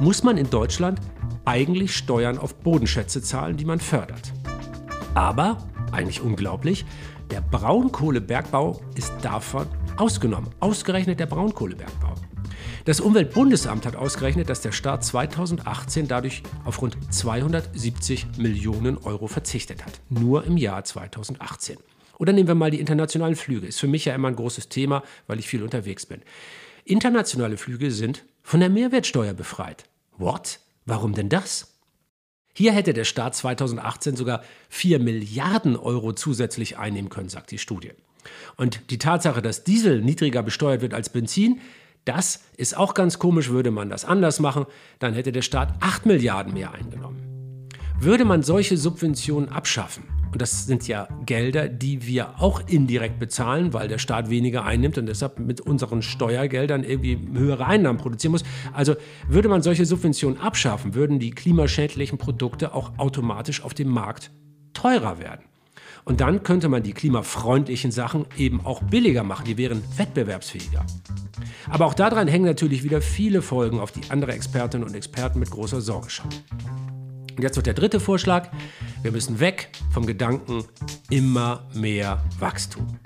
muss 0.01 0.23
man 0.23 0.39
in 0.39 0.49
Deutschland 0.49 1.01
eigentlich 1.45 1.95
Steuern 1.95 2.39
auf 2.39 2.55
Bodenschätze 2.55 3.21
zahlen, 3.21 3.57
die 3.57 3.65
man 3.65 3.81
fördert. 3.81 4.33
Aber, 5.15 5.59
eigentlich 5.93 6.23
unglaublich, 6.23 6.87
der 7.35 7.41
Braunkohlebergbau 7.41 8.81
ist 8.95 9.13
davon 9.21 9.67
ausgenommen. 9.97 10.51
Ausgerechnet 10.61 11.19
der 11.19 11.27
Braunkohlebergbau. 11.27 12.15
Das 12.85 13.01
Umweltbundesamt 13.01 13.87
hat 13.87 13.97
ausgerechnet, 13.97 14.49
dass 14.49 14.61
der 14.61 14.71
Staat 14.71 15.05
2018 15.05 16.07
dadurch 16.07 16.45
auf 16.65 16.81
rund 16.81 16.97
270 17.13 18.39
Millionen 18.39 18.99
Euro 18.99 19.27
verzichtet 19.27 19.85
hat. 19.85 20.01
Nur 20.11 20.45
im 20.45 20.57
Jahr 20.57 20.85
2018. 20.85 21.77
Oder 22.19 22.33
nehmen 22.33 22.47
wir 22.47 22.55
mal 22.55 22.71
die 22.71 22.79
internationalen 22.79 23.35
Flüge. 23.35 23.67
Ist 23.67 23.81
für 23.81 23.89
mich 23.89 24.05
ja 24.05 24.15
immer 24.15 24.29
ein 24.29 24.37
großes 24.37 24.69
Thema, 24.69 25.03
weil 25.27 25.41
ich 25.41 25.49
viel 25.49 25.65
unterwegs 25.65 26.07
bin. 26.07 26.23
Internationale 26.85 27.57
Flüge 27.57 27.91
sind 27.91 28.25
von 28.45 28.61
der 28.61 28.71
Mehrwertsteuer 28.71 29.35
befreit. 29.35 29.87
What? 30.19 30.61
Warum 30.87 31.15
denn 31.15 31.31
das? 31.31 31.74
Hier 32.57 32.73
hätte 32.73 32.93
der 32.93 33.05
Staat 33.05 33.35
2018 33.35 34.15
sogar 34.15 34.43
4 34.69 35.01
Milliarden 35.01 35.77
Euro 35.77 36.13
zusätzlich 36.13 36.79
einnehmen 36.79 37.11
können, 37.11 37.29
sagt 37.29 37.51
die 37.51 37.59
Studie. 37.59 37.91
Und 38.57 38.91
die 38.91 38.99
Tatsache, 38.99 39.43
dass 39.43 39.65
Diesel 39.65 40.01
niedriger 40.01 40.43
besteuert 40.43 40.81
wird 40.81 40.95
als 40.95 41.09
Benzin, 41.09 41.61
das 42.05 42.45
ist 42.57 42.77
auch 42.77 42.95
ganz 42.95 43.19
komisch. 43.19 43.49
Würde 43.49 43.73
man 43.73 43.91
das 43.91 44.05
anders 44.05 44.39
machen, 44.39 44.67
dann 45.01 45.15
hätte 45.15 45.33
der 45.33 45.43
Staat 45.43 45.75
8 45.81 46.07
Milliarden 46.07 46.55
mehr 46.55 46.73
eingenommen. 46.73 47.69
Würde 47.99 48.25
man 48.25 48.45
solche 48.45 48.77
Subventionen 48.77 49.49
abschaffen, 49.49 50.05
und 50.35 50.43
das 50.43 50.67
sind 50.67 50.89
ja 50.89 51.07
Gelder, 51.25 51.69
die 51.69 52.09
wir 52.09 52.41
auch 52.41 52.61
indirekt 52.67 53.21
bezahlen, 53.21 53.73
weil 53.73 53.87
der 53.87 53.99
Staat 53.99 54.31
weniger 54.31 54.65
einnimmt 54.65 54.99
und 54.99 55.07
deshalb 55.07 55.39
mit 55.39 55.61
unseren 55.61 56.03
Steuergeldern 56.03 56.83
irgendwie 56.83 57.21
höhere 57.39 57.67
Einnahmen 57.67 58.01
produzieren 58.01 58.33
muss. 58.33 58.43
Also 58.73 58.97
würde 59.29 59.49
man 59.49 59.63
solche 59.63 59.87
Subventionen 59.87 60.41
abschaffen, 60.41 60.97
würden 60.97 61.21
die 61.21 61.31
klimaschädlichen 61.31 62.19
Produkte 62.19 62.75
auch 62.75 62.99
automatisch 62.99 63.63
auf 63.63 63.75
dem 63.75 63.87
Markt 63.91 64.33
teurer 64.73 65.21
werden. 65.21 65.45
Und 66.05 66.21
dann 66.21 66.43
könnte 66.43 66.69
man 66.69 66.83
die 66.83 66.95
klimafreundlichen 66.95 67.93
Sachen 67.93 68.27
eben 68.37 68.67
auch 68.67 68.83
billiger 68.83 69.23
machen, 69.23 69.45
die 69.45 69.57
wären 69.57 69.85
wettbewerbsfähiger. 69.97 70.85
Aber 71.71 71.87
auch 71.87 71.95
daran 71.95 72.27
hängen 72.27 72.45
natürlich 72.45 72.83
wieder 72.83 73.01
viele 73.01 73.41
Folgen, 73.41 73.79
auf 73.79 73.93
die 73.93 74.11
andere 74.11 74.33
Expertinnen 74.33 74.85
und 74.85 74.97
Experten 74.97 75.39
mit 75.39 75.51
großer 75.51 75.81
Sorge 75.81 76.11
schauen. 76.11 76.31
Und 77.37 77.43
jetzt 77.43 77.57
wird 77.57 77.67
der 77.67 77.75
dritte 77.75 78.01
Vorschlag. 78.01 78.51
Wir 79.03 79.13
müssen 79.13 79.41
weg 79.41 79.71
vom 79.91 80.07
Gedanken 80.07 80.65
immer 81.11 81.67
mehr 81.75 82.23
Wachstum. 82.39 82.99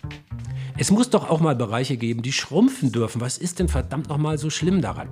Es 0.81 0.93
muss 0.93 1.11
doch 1.11 1.29
auch 1.29 1.41
mal 1.41 1.57
Bereiche 1.57 1.97
geben, 1.97 2.23
die 2.23 2.31
schrumpfen 2.31 2.93
dürfen. 2.93 3.21
Was 3.21 3.37
ist 3.37 3.59
denn 3.59 3.67
verdammt 3.67 4.09
nochmal 4.09 4.39
so 4.39 4.49
schlimm 4.49 4.81
daran? 4.81 5.09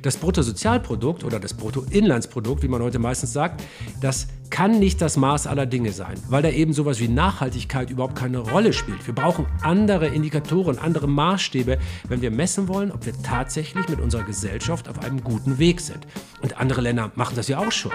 Das 0.00 0.16
Bruttosozialprodukt 0.16 1.22
oder 1.22 1.38
das 1.38 1.52
Bruttoinlandsprodukt, 1.52 2.62
wie 2.62 2.68
man 2.68 2.80
heute 2.80 2.98
meistens 2.98 3.34
sagt, 3.34 3.62
das 4.00 4.28
kann 4.48 4.78
nicht 4.78 5.02
das 5.02 5.18
Maß 5.18 5.46
aller 5.46 5.66
Dinge 5.66 5.92
sein, 5.92 6.16
weil 6.30 6.42
da 6.42 6.48
eben 6.48 6.72
sowas 6.72 6.98
wie 6.98 7.08
Nachhaltigkeit 7.08 7.90
überhaupt 7.90 8.16
keine 8.16 8.38
Rolle 8.38 8.72
spielt. 8.72 9.06
Wir 9.06 9.14
brauchen 9.14 9.44
andere 9.60 10.06
Indikatoren, 10.06 10.78
andere 10.78 11.08
Maßstäbe, 11.08 11.78
wenn 12.08 12.22
wir 12.22 12.30
messen 12.30 12.68
wollen, 12.68 12.90
ob 12.90 13.04
wir 13.04 13.12
tatsächlich 13.22 13.86
mit 13.90 14.00
unserer 14.00 14.24
Gesellschaft 14.24 14.88
auf 14.88 14.98
einem 15.00 15.22
guten 15.22 15.58
Weg 15.58 15.82
sind. 15.82 16.06
Und 16.40 16.56
andere 16.56 16.80
Länder 16.80 17.12
machen 17.16 17.36
das 17.36 17.48
ja 17.48 17.58
auch 17.58 17.72
schon. 17.72 17.92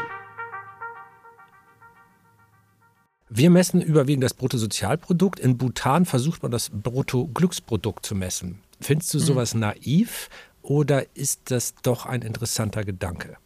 Wir 3.30 3.49
messen 3.49 3.82
überwiegend 3.82 4.23
das 4.23 4.34
Bruttosozialprodukt. 4.34 5.39
In 5.39 5.57
Bhutan 5.57 6.05
versucht 6.05 6.43
man 6.43 6.51
das 6.51 6.69
Bruttoglücksprodukt 6.69 8.05
zu 8.05 8.15
messen. 8.15 8.59
Findest 8.80 9.13
du 9.13 9.17
mhm. 9.17 9.23
sowas 9.23 9.53
mhm. 9.53 9.61
naiv 9.61 10.30
oder 10.61 11.15
ist 11.15 11.51
das 11.51 11.75
doch 11.82 12.05
ein 12.05 12.21
interessanter 12.21 12.84
Gedanke? 12.84 13.38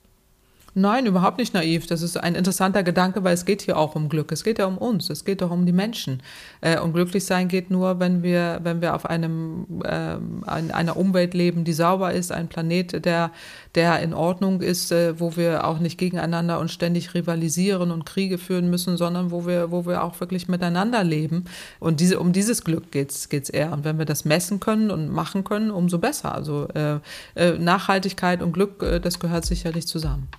Nein, 0.73 1.05
überhaupt 1.05 1.37
nicht 1.37 1.53
naiv. 1.53 1.85
Das 1.87 2.01
ist 2.01 2.15
ein 2.15 2.33
interessanter 2.33 2.81
Gedanke, 2.81 3.25
weil 3.25 3.33
es 3.33 3.43
geht 3.43 3.61
hier 3.61 3.77
auch 3.77 3.95
um 3.95 4.07
Glück. 4.07 4.31
Es 4.31 4.45
geht 4.45 4.57
ja 4.57 4.67
um 4.67 4.77
uns. 4.77 5.09
Es 5.09 5.25
geht 5.25 5.41
doch 5.41 5.51
um 5.51 5.65
die 5.65 5.73
Menschen. 5.73 6.23
Äh, 6.61 6.79
und 6.79 6.93
glücklich 6.93 7.25
sein 7.25 7.49
geht 7.49 7.69
nur, 7.69 7.99
wenn 7.99 8.23
wir, 8.23 8.61
wenn 8.63 8.81
wir 8.81 8.95
auf 8.95 9.05
einem, 9.05 9.65
äh, 9.83 10.13
in 10.59 10.71
einer 10.71 10.95
Umwelt 10.95 11.33
leben, 11.33 11.65
die 11.65 11.73
sauber 11.73 12.13
ist, 12.13 12.31
ein 12.31 12.47
Planet, 12.47 13.03
der, 13.03 13.31
der 13.75 13.99
in 13.99 14.13
Ordnung 14.13 14.61
ist, 14.61 14.93
äh, 14.93 15.19
wo 15.19 15.35
wir 15.35 15.65
auch 15.65 15.79
nicht 15.79 15.97
gegeneinander 15.97 16.57
und 16.59 16.71
ständig 16.71 17.13
rivalisieren 17.13 17.91
und 17.91 18.05
Kriege 18.05 18.37
führen 18.37 18.69
müssen, 18.69 18.95
sondern 18.95 19.29
wo 19.29 19.45
wir, 19.45 19.71
wo 19.71 19.85
wir 19.85 20.05
auch 20.05 20.21
wirklich 20.21 20.47
miteinander 20.47 21.03
leben. 21.03 21.43
Und 21.81 21.99
diese, 21.99 22.17
um 22.17 22.31
dieses 22.31 22.63
Glück 22.63 22.91
geht 22.91 23.11
es 23.11 23.49
eher. 23.49 23.73
Und 23.73 23.83
wenn 23.83 23.97
wir 23.97 24.05
das 24.05 24.23
messen 24.23 24.61
können 24.61 24.89
und 24.89 25.09
machen 25.09 25.43
können, 25.43 25.69
umso 25.69 25.97
besser. 25.97 26.33
Also 26.33 26.69
äh, 26.69 26.99
äh, 27.35 27.57
Nachhaltigkeit 27.59 28.41
und 28.41 28.53
Glück, 28.53 28.81
äh, 28.83 29.01
das 29.01 29.19
gehört 29.19 29.45
sicherlich 29.45 29.85
zusammen. 29.85 30.29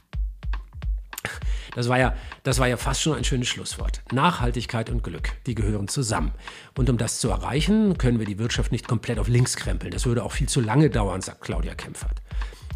Das 1.75 1.89
war 1.89 1.99
ja, 1.99 2.15
das 2.43 2.59
war 2.59 2.69
ja 2.69 2.77
fast 2.77 3.01
schon 3.01 3.17
ein 3.17 3.25
schönes 3.25 3.49
Schlusswort. 3.49 4.03
Nachhaltigkeit 4.13 4.91
und 4.91 5.03
Glück, 5.03 5.31
die 5.47 5.55
gehören 5.55 5.89
zusammen. 5.89 6.33
Und 6.77 6.91
um 6.91 6.99
das 6.99 7.19
zu 7.19 7.31
erreichen, 7.31 7.97
können 7.99 8.19
wir 8.19 8.27
die 8.27 8.39
Wirtschaft 8.39 8.73
nicht 8.73 8.89
komplett 8.89 9.19
auf 9.19 9.29
links 9.29 9.57
krempeln. 9.57 9.93
Das 9.93 10.05
würde 10.05 10.23
auch 10.25 10.33
viel 10.33 10.49
zu 10.49 10.61
lange 10.61 10.91
dauern, 10.91 11.23
sagt 11.23 11.41
Claudia 11.41 11.75
Kempfert. 11.75 12.21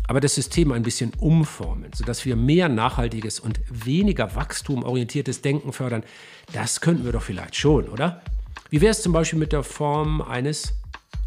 Aber 0.09 0.21
das 0.21 0.35
System 0.35 0.71
ein 0.73 0.83
bisschen 0.83 1.13
umformen, 1.19 1.91
sodass 1.93 2.25
wir 2.25 2.37
mehr 2.37 2.69
nachhaltiges 2.69 3.41
und 3.41 3.61
weniger 3.69 4.35
wachstumorientiertes 4.37 5.43
Denken 5.43 5.73
fördern, 5.73 6.05
das 6.53 6.81
könnten 6.81 7.05
wir 7.05 7.13
doch 7.13 7.23
vielleicht 7.23 7.57
schon, 7.57 7.89
oder? 7.89 8.23
Wie 8.71 8.81
wäre 8.81 8.93
es 8.93 9.03
zum 9.03 9.13
Beispiel 9.13 9.39
mit 9.39 9.53
der 9.53 9.65
Form 9.65 10.23
eines 10.23 10.75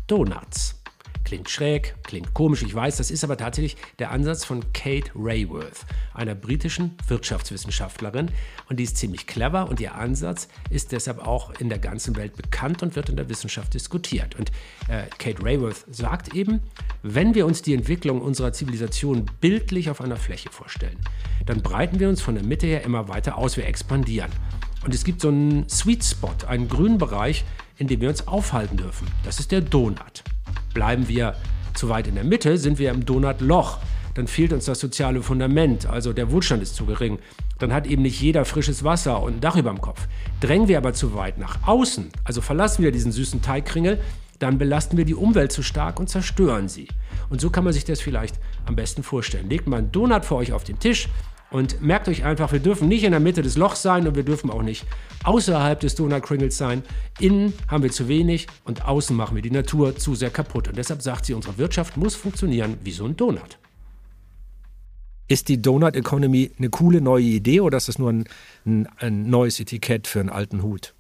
Donuts? 0.08 0.79
Klingt 1.24 1.50
schräg, 1.50 1.96
klingt 2.04 2.34
komisch, 2.34 2.64
ich 2.64 2.74
weiß, 2.74 2.98
das 2.98 3.12
ist 3.12 3.24
aber 3.24 3.38
tatsächlich 3.38 3.78
der 4.00 4.12
Ansatz 4.12 4.46
von 4.46 4.74
Kate 4.74 5.12
Rayworth, 5.16 5.86
einer 6.14 6.34
britischen 6.34 6.96
Wirtschaftswissenschaftlerin. 7.08 8.32
Und 8.68 8.80
die 8.80 8.84
ist 8.84 8.98
ziemlich 8.98 9.28
clever 9.28 9.70
und 9.70 9.80
ihr 9.80 9.96
Ansatz 9.96 10.48
ist 10.70 10.92
deshalb 10.92 11.20
auch 11.20 11.52
in 11.60 11.70
der 11.70 11.80
ganzen 11.80 12.16
Welt 12.16 12.36
bekannt 12.36 12.82
und 12.82 12.96
wird 12.96 13.10
in 13.10 13.16
der 13.16 13.30
Wissenschaft 13.30 13.74
diskutiert. 13.74 14.36
Und 14.40 14.52
äh, 14.88 15.04
Kate 15.18 15.44
Rayworth 15.44 15.86
sagt 15.92 16.34
eben, 16.34 16.62
wenn 17.04 17.36
wir 17.36 17.46
uns 17.46 17.62
die 17.62 17.74
Entwicklung 17.74 18.22
unserer 18.22 18.54
Zivilisation 18.54 19.30
bildlich 19.40 19.90
auf 19.90 20.02
einer 20.02 20.18
Fläche 20.18 20.50
vorstellen, 20.50 20.98
dann 21.46 21.62
breiten 21.62 22.00
wir 22.00 22.10
uns 22.10 22.22
von 22.22 22.36
der 22.36 22.44
Mitte 22.44 22.66
her 22.66 22.84
immer 22.84 23.08
weiter 23.08 23.38
aus, 23.38 23.56
wir 23.56 23.68
expandieren. 23.68 24.32
Und 24.84 24.96
es 24.96 25.04
gibt 25.04 25.22
so 25.22 25.28
einen 25.28 25.68
Sweet 25.70 26.04
Spot, 26.04 26.34
einen 26.48 26.70
grünen 26.70 26.98
Bereich, 26.98 27.44
in 27.78 27.88
dem 27.88 28.02
wir 28.02 28.10
uns 28.10 28.28
aufhalten 28.28 28.78
dürfen. 28.78 29.08
Das 29.24 29.40
ist 29.40 29.52
der 29.52 29.62
Donut. 29.62 30.24
Bleiben 30.74 31.08
wir 31.08 31.36
zu 31.74 31.90
weit 31.90 32.08
in 32.08 32.16
der 32.16 32.24
Mitte, 32.24 32.58
sind 32.58 32.80
wir 32.80 32.92
im 32.92 33.06
Donutloch. 33.06 33.78
Dann 34.16 34.28
fehlt 34.28 34.54
uns 34.54 34.66
das 34.66 34.80
soziale 34.80 35.22
Fundament, 35.22 35.86
also 35.86 36.14
der 36.14 36.32
Wohlstand 36.32 36.62
ist 36.62 36.76
zu 36.76 36.86
gering. 36.86 37.20
Dann 37.60 37.74
hat 37.74 37.88
eben 37.88 38.02
nicht 38.02 38.20
jeder 38.22 38.46
frisches 38.46 38.84
Wasser 38.84 39.22
und 39.22 39.36
ein 39.36 39.42
Dach 39.42 39.56
über 39.56 39.70
dem 39.70 39.82
Kopf. 39.82 40.08
Drängen 40.42 40.68
wir 40.68 40.78
aber 40.78 40.94
zu 40.94 41.16
weit 41.16 41.38
nach 41.38 41.68
außen, 41.68 42.10
also 42.24 42.42
verlassen 42.42 42.84
wir 42.84 42.92
diesen 42.92 43.12
süßen 43.12 43.42
Teigkringel, 43.42 44.00
dann 44.40 44.58
belasten 44.58 44.98
wir 44.98 45.06
die 45.06 45.16
Umwelt 45.16 45.52
zu 45.52 45.62
stark 45.62 46.00
und 46.00 46.10
zerstören 46.10 46.70
sie. 46.70 46.88
Und 47.30 47.42
so 47.42 47.50
kann 47.50 47.66
man 47.66 47.74
sich 47.74 47.84
das 47.84 48.00
vielleicht 48.00 48.36
am 48.66 48.76
besten 48.76 49.04
vorstellen. 49.04 49.50
Legt 49.50 49.68
mal 49.68 49.78
einen 49.78 49.92
Donut 49.92 50.26
vor 50.26 50.38
euch 50.38 50.54
auf 50.54 50.64
den 50.64 50.80
Tisch, 50.80 51.10
und 51.52 51.82
merkt 51.82 52.08
euch 52.08 52.24
einfach, 52.24 52.52
wir 52.52 52.60
dürfen 52.60 52.88
nicht 52.88 53.04
in 53.04 53.12
der 53.12 53.20
Mitte 53.20 53.42
des 53.42 53.58
Lochs 53.58 53.82
sein 53.82 54.08
und 54.08 54.16
wir 54.16 54.24
dürfen 54.24 54.50
auch 54.50 54.62
nicht 54.62 54.86
außerhalb 55.24 55.80
des 55.80 55.96
Donut 55.96 56.24
Kringles 56.24 56.58
sein. 56.58 56.84
Innen 57.20 57.54
haben 57.68 57.84
wir 57.84 57.92
zu 57.92 58.08
wenig 58.08 58.48
und 58.66 58.86
außen 58.86 59.16
machen 59.16 59.36
wir 59.36 59.42
die 59.42 59.52
Natur 59.52 59.96
zu 59.96 60.16
sehr 60.16 60.30
kaputt. 60.30 60.68
Und 60.68 60.78
deshalb 60.78 61.02
sagt 61.02 61.26
sie, 61.26 61.34
unsere 61.34 61.58
Wirtschaft 61.58 61.98
muss 61.98 62.16
funktionieren 62.16 62.78
wie 62.84 62.92
so 62.92 63.06
ein 63.06 63.18
Donut. 63.18 63.58
Ist 65.28 65.48
die 65.48 65.62
Donut 65.62 65.96
Economy 65.96 66.52
eine 66.58 66.70
coole 66.70 67.02
neue 67.02 67.24
Idee 67.24 67.62
oder 67.62 67.78
ist 67.78 67.88
das 67.88 68.00
nur 68.00 68.12
ein, 68.12 68.26
ein, 68.66 68.88
ein 68.98 69.30
neues 69.30 69.60
Etikett 69.60 70.08
für 70.08 70.20
einen 70.20 70.30
alten 70.30 70.64
Hut? 70.64 70.96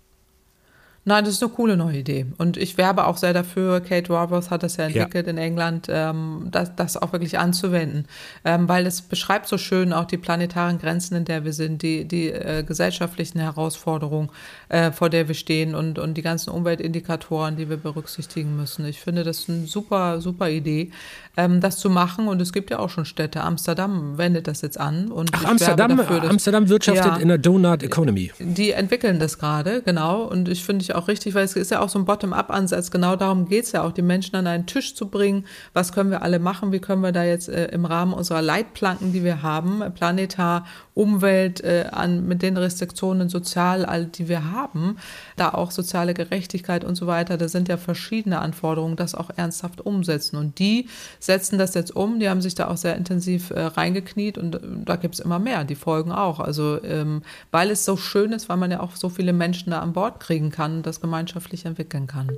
Nein, 1.09 1.25
das 1.25 1.33
ist 1.33 1.43
eine 1.43 1.51
coole 1.51 1.75
neue 1.75 1.97
Idee. 1.97 2.27
Und 2.37 2.55
ich 2.55 2.77
werbe 2.77 3.07
auch 3.07 3.17
sehr 3.17 3.33
dafür, 3.33 3.79
Kate 3.81 4.13
Raworth 4.13 4.51
hat 4.51 4.61
das 4.61 4.77
ja 4.77 4.85
entwickelt 4.85 5.25
ja. 5.25 5.31
in 5.31 5.39
England, 5.39 5.87
ähm, 5.89 6.49
das, 6.51 6.75
das 6.75 6.97
auch 6.97 7.13
wirklich 7.13 7.39
anzuwenden. 7.39 8.05
Ähm, 8.45 8.69
weil 8.69 8.85
es 8.85 9.01
beschreibt 9.01 9.47
so 9.47 9.57
schön 9.57 9.91
auch 9.91 10.05
die 10.05 10.17
planetaren 10.17 10.77
Grenzen, 10.77 11.15
in 11.15 11.25
der 11.25 11.45
wir 11.45 11.53
sind, 11.53 11.81
die, 11.81 12.05
die 12.05 12.29
äh, 12.29 12.61
gesellschaftlichen 12.61 13.39
Herausforderungen, 13.39 14.29
äh, 14.69 14.91
vor 14.91 15.09
der 15.09 15.27
wir 15.27 15.33
stehen 15.33 15.73
und, 15.73 15.97
und 15.97 16.13
die 16.13 16.21
ganzen 16.21 16.51
Umweltindikatoren, 16.51 17.57
die 17.57 17.71
wir 17.71 17.77
berücksichtigen 17.77 18.55
müssen. 18.55 18.85
Ich 18.85 18.99
finde 18.99 19.23
das 19.23 19.49
eine 19.49 19.65
super, 19.65 20.21
super 20.21 20.51
Idee, 20.51 20.91
ähm, 21.37 21.59
das 21.59 21.79
zu 21.79 21.89
machen. 21.89 22.27
Und 22.27 22.39
es 22.39 22.53
gibt 22.53 22.69
ja 22.69 22.77
auch 22.77 22.91
schon 22.91 23.05
Städte. 23.05 23.41
Amsterdam 23.41 24.19
wendet 24.19 24.45
das 24.45 24.61
jetzt 24.61 24.79
an. 24.79 25.11
Und 25.11 25.31
Ach, 25.33 25.45
Amsterdam, 25.45 25.97
dafür, 25.97 26.19
dass, 26.19 26.29
Amsterdam 26.29 26.69
wirtschaftet 26.69 27.13
ja, 27.13 27.17
in 27.17 27.29
der 27.29 27.39
Donut 27.39 27.81
Economy. 27.81 28.31
Die 28.37 28.73
entwickeln 28.73 29.17
das 29.17 29.39
gerade, 29.39 29.81
genau. 29.81 30.21
Und 30.21 30.47
ich 30.47 30.63
finde 30.63 30.83
ich 30.83 30.93
auch 30.93 30.98
richtig, 31.07 31.33
weil 31.33 31.45
es 31.45 31.55
ist 31.55 31.71
ja 31.71 31.79
auch 31.79 31.89
so 31.89 31.99
ein 31.99 32.05
Bottom-up-Ansatz. 32.05 32.91
Genau 32.91 33.15
darum 33.15 33.47
geht 33.47 33.65
es 33.65 33.71
ja 33.71 33.83
auch, 33.83 33.91
die 33.91 34.01
Menschen 34.01 34.35
an 34.35 34.47
einen 34.47 34.65
Tisch 34.65 34.95
zu 34.95 35.07
bringen. 35.07 35.45
Was 35.73 35.93
können 35.93 36.11
wir 36.11 36.21
alle 36.21 36.39
machen? 36.39 36.71
Wie 36.71 36.79
können 36.79 37.01
wir 37.01 37.11
da 37.11 37.23
jetzt 37.23 37.49
äh, 37.49 37.67
im 37.67 37.85
Rahmen 37.85 38.13
unserer 38.13 38.41
Leitplanken, 38.41 39.13
die 39.13 39.23
wir 39.23 39.41
haben, 39.41 39.83
Planetar, 39.93 40.65
Umwelt, 40.93 41.63
äh, 41.63 41.85
an, 41.91 42.27
mit 42.27 42.41
den 42.41 42.57
Restriktionen 42.57 43.29
sozial, 43.29 43.85
all, 43.85 44.05
die 44.05 44.27
wir 44.27 44.51
haben, 44.51 44.97
da 45.37 45.49
auch 45.49 45.71
soziale 45.71 46.13
Gerechtigkeit 46.13 46.83
und 46.83 46.95
so 46.95 47.07
weiter, 47.07 47.37
da 47.37 47.47
sind 47.47 47.69
ja 47.69 47.77
verschiedene 47.77 48.39
Anforderungen, 48.39 48.95
das 48.95 49.15
auch 49.15 49.29
ernsthaft 49.35 49.81
umsetzen. 49.81 50.35
Und 50.35 50.59
die 50.59 50.89
setzen 51.19 51.57
das 51.57 51.73
jetzt 51.73 51.95
um, 51.95 52.19
die 52.19 52.29
haben 52.29 52.41
sich 52.41 52.55
da 52.55 52.67
auch 52.67 52.77
sehr 52.77 52.95
intensiv 52.95 53.51
äh, 53.51 53.61
reingekniet 53.61 54.37
und 54.37 54.55
äh, 54.55 54.59
da 54.85 54.95
gibt 54.95 55.15
es 55.15 55.21
immer 55.21 55.39
mehr, 55.39 55.63
die 55.63 55.75
folgen 55.75 56.11
auch. 56.11 56.39
Also 56.39 56.83
ähm, 56.83 57.21
weil 57.51 57.71
es 57.71 57.85
so 57.85 57.97
schön 57.97 58.31
ist, 58.31 58.49
weil 58.49 58.57
man 58.57 58.71
ja 58.71 58.79
auch 58.79 58.95
so 58.95 59.09
viele 59.09 59.33
Menschen 59.33 59.71
da 59.71 59.79
an 59.79 59.93
Bord 59.93 60.19
kriegen 60.19 60.51
kann 60.51 60.78
das 60.83 61.01
gemeinschaftlich 61.01 61.65
entwickeln 61.65 62.07
kann. 62.07 62.31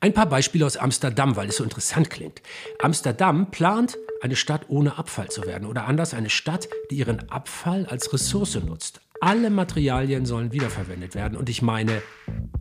Ein 0.00 0.14
paar 0.14 0.26
Beispiele 0.26 0.66
aus 0.66 0.76
Amsterdam, 0.76 1.36
weil 1.36 1.48
es 1.48 1.56
so 1.58 1.64
interessant 1.64 2.10
klingt. 2.10 2.42
Amsterdam 2.80 3.52
plant, 3.52 3.96
eine 4.20 4.34
Stadt 4.34 4.62
ohne 4.68 4.98
Abfall 4.98 5.30
zu 5.30 5.46
werden 5.46 5.66
oder 5.66 5.86
anders 5.86 6.12
eine 6.12 6.28
Stadt, 6.28 6.68
die 6.90 6.96
ihren 6.96 7.28
Abfall 7.30 7.86
als 7.86 8.12
Ressource 8.12 8.56
nutzt. 8.56 9.00
Alle 9.20 9.50
Materialien 9.50 10.26
sollen 10.26 10.50
wiederverwendet 10.50 11.14
werden 11.14 11.38
und 11.38 11.48
ich 11.48 11.62
meine 11.62 12.02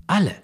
alle. 0.06 0.36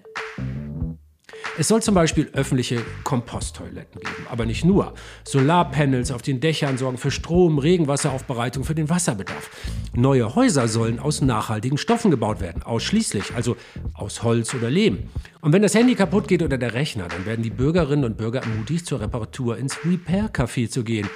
Es 1.58 1.66
soll 1.66 1.82
zum 1.82 1.96
Beispiel 1.96 2.30
öffentliche 2.34 2.80
Komposttoiletten 3.02 4.00
geben, 4.00 4.26
aber 4.30 4.46
nicht 4.46 4.64
nur. 4.64 4.94
Solarpanels 5.24 6.12
auf 6.12 6.22
den 6.22 6.38
Dächern 6.38 6.78
sorgen 6.78 6.98
für 6.98 7.10
Strom, 7.10 7.58
Regenwasseraufbereitung 7.58 8.62
für 8.62 8.76
den 8.76 8.88
Wasserbedarf. 8.88 9.50
Neue 9.92 10.36
Häuser 10.36 10.68
sollen 10.68 11.00
aus 11.00 11.20
nachhaltigen 11.20 11.76
Stoffen 11.76 12.12
gebaut 12.12 12.40
werden, 12.40 12.62
ausschließlich, 12.62 13.34
also 13.34 13.56
aus 13.94 14.22
Holz 14.22 14.54
oder 14.54 14.70
Lehm. 14.70 15.08
Und 15.40 15.52
wenn 15.52 15.62
das 15.62 15.74
Handy 15.74 15.96
kaputt 15.96 16.28
geht 16.28 16.44
oder 16.44 16.58
der 16.58 16.74
Rechner, 16.74 17.08
dann 17.08 17.26
werden 17.26 17.42
die 17.42 17.50
Bürgerinnen 17.50 18.04
und 18.04 18.16
Bürger 18.16 18.42
ermutigt, 18.42 18.86
zur 18.86 19.00
Reparatur 19.00 19.58
ins 19.58 19.84
Repair-Café 19.84 20.70
zu 20.70 20.84
gehen, 20.84 21.08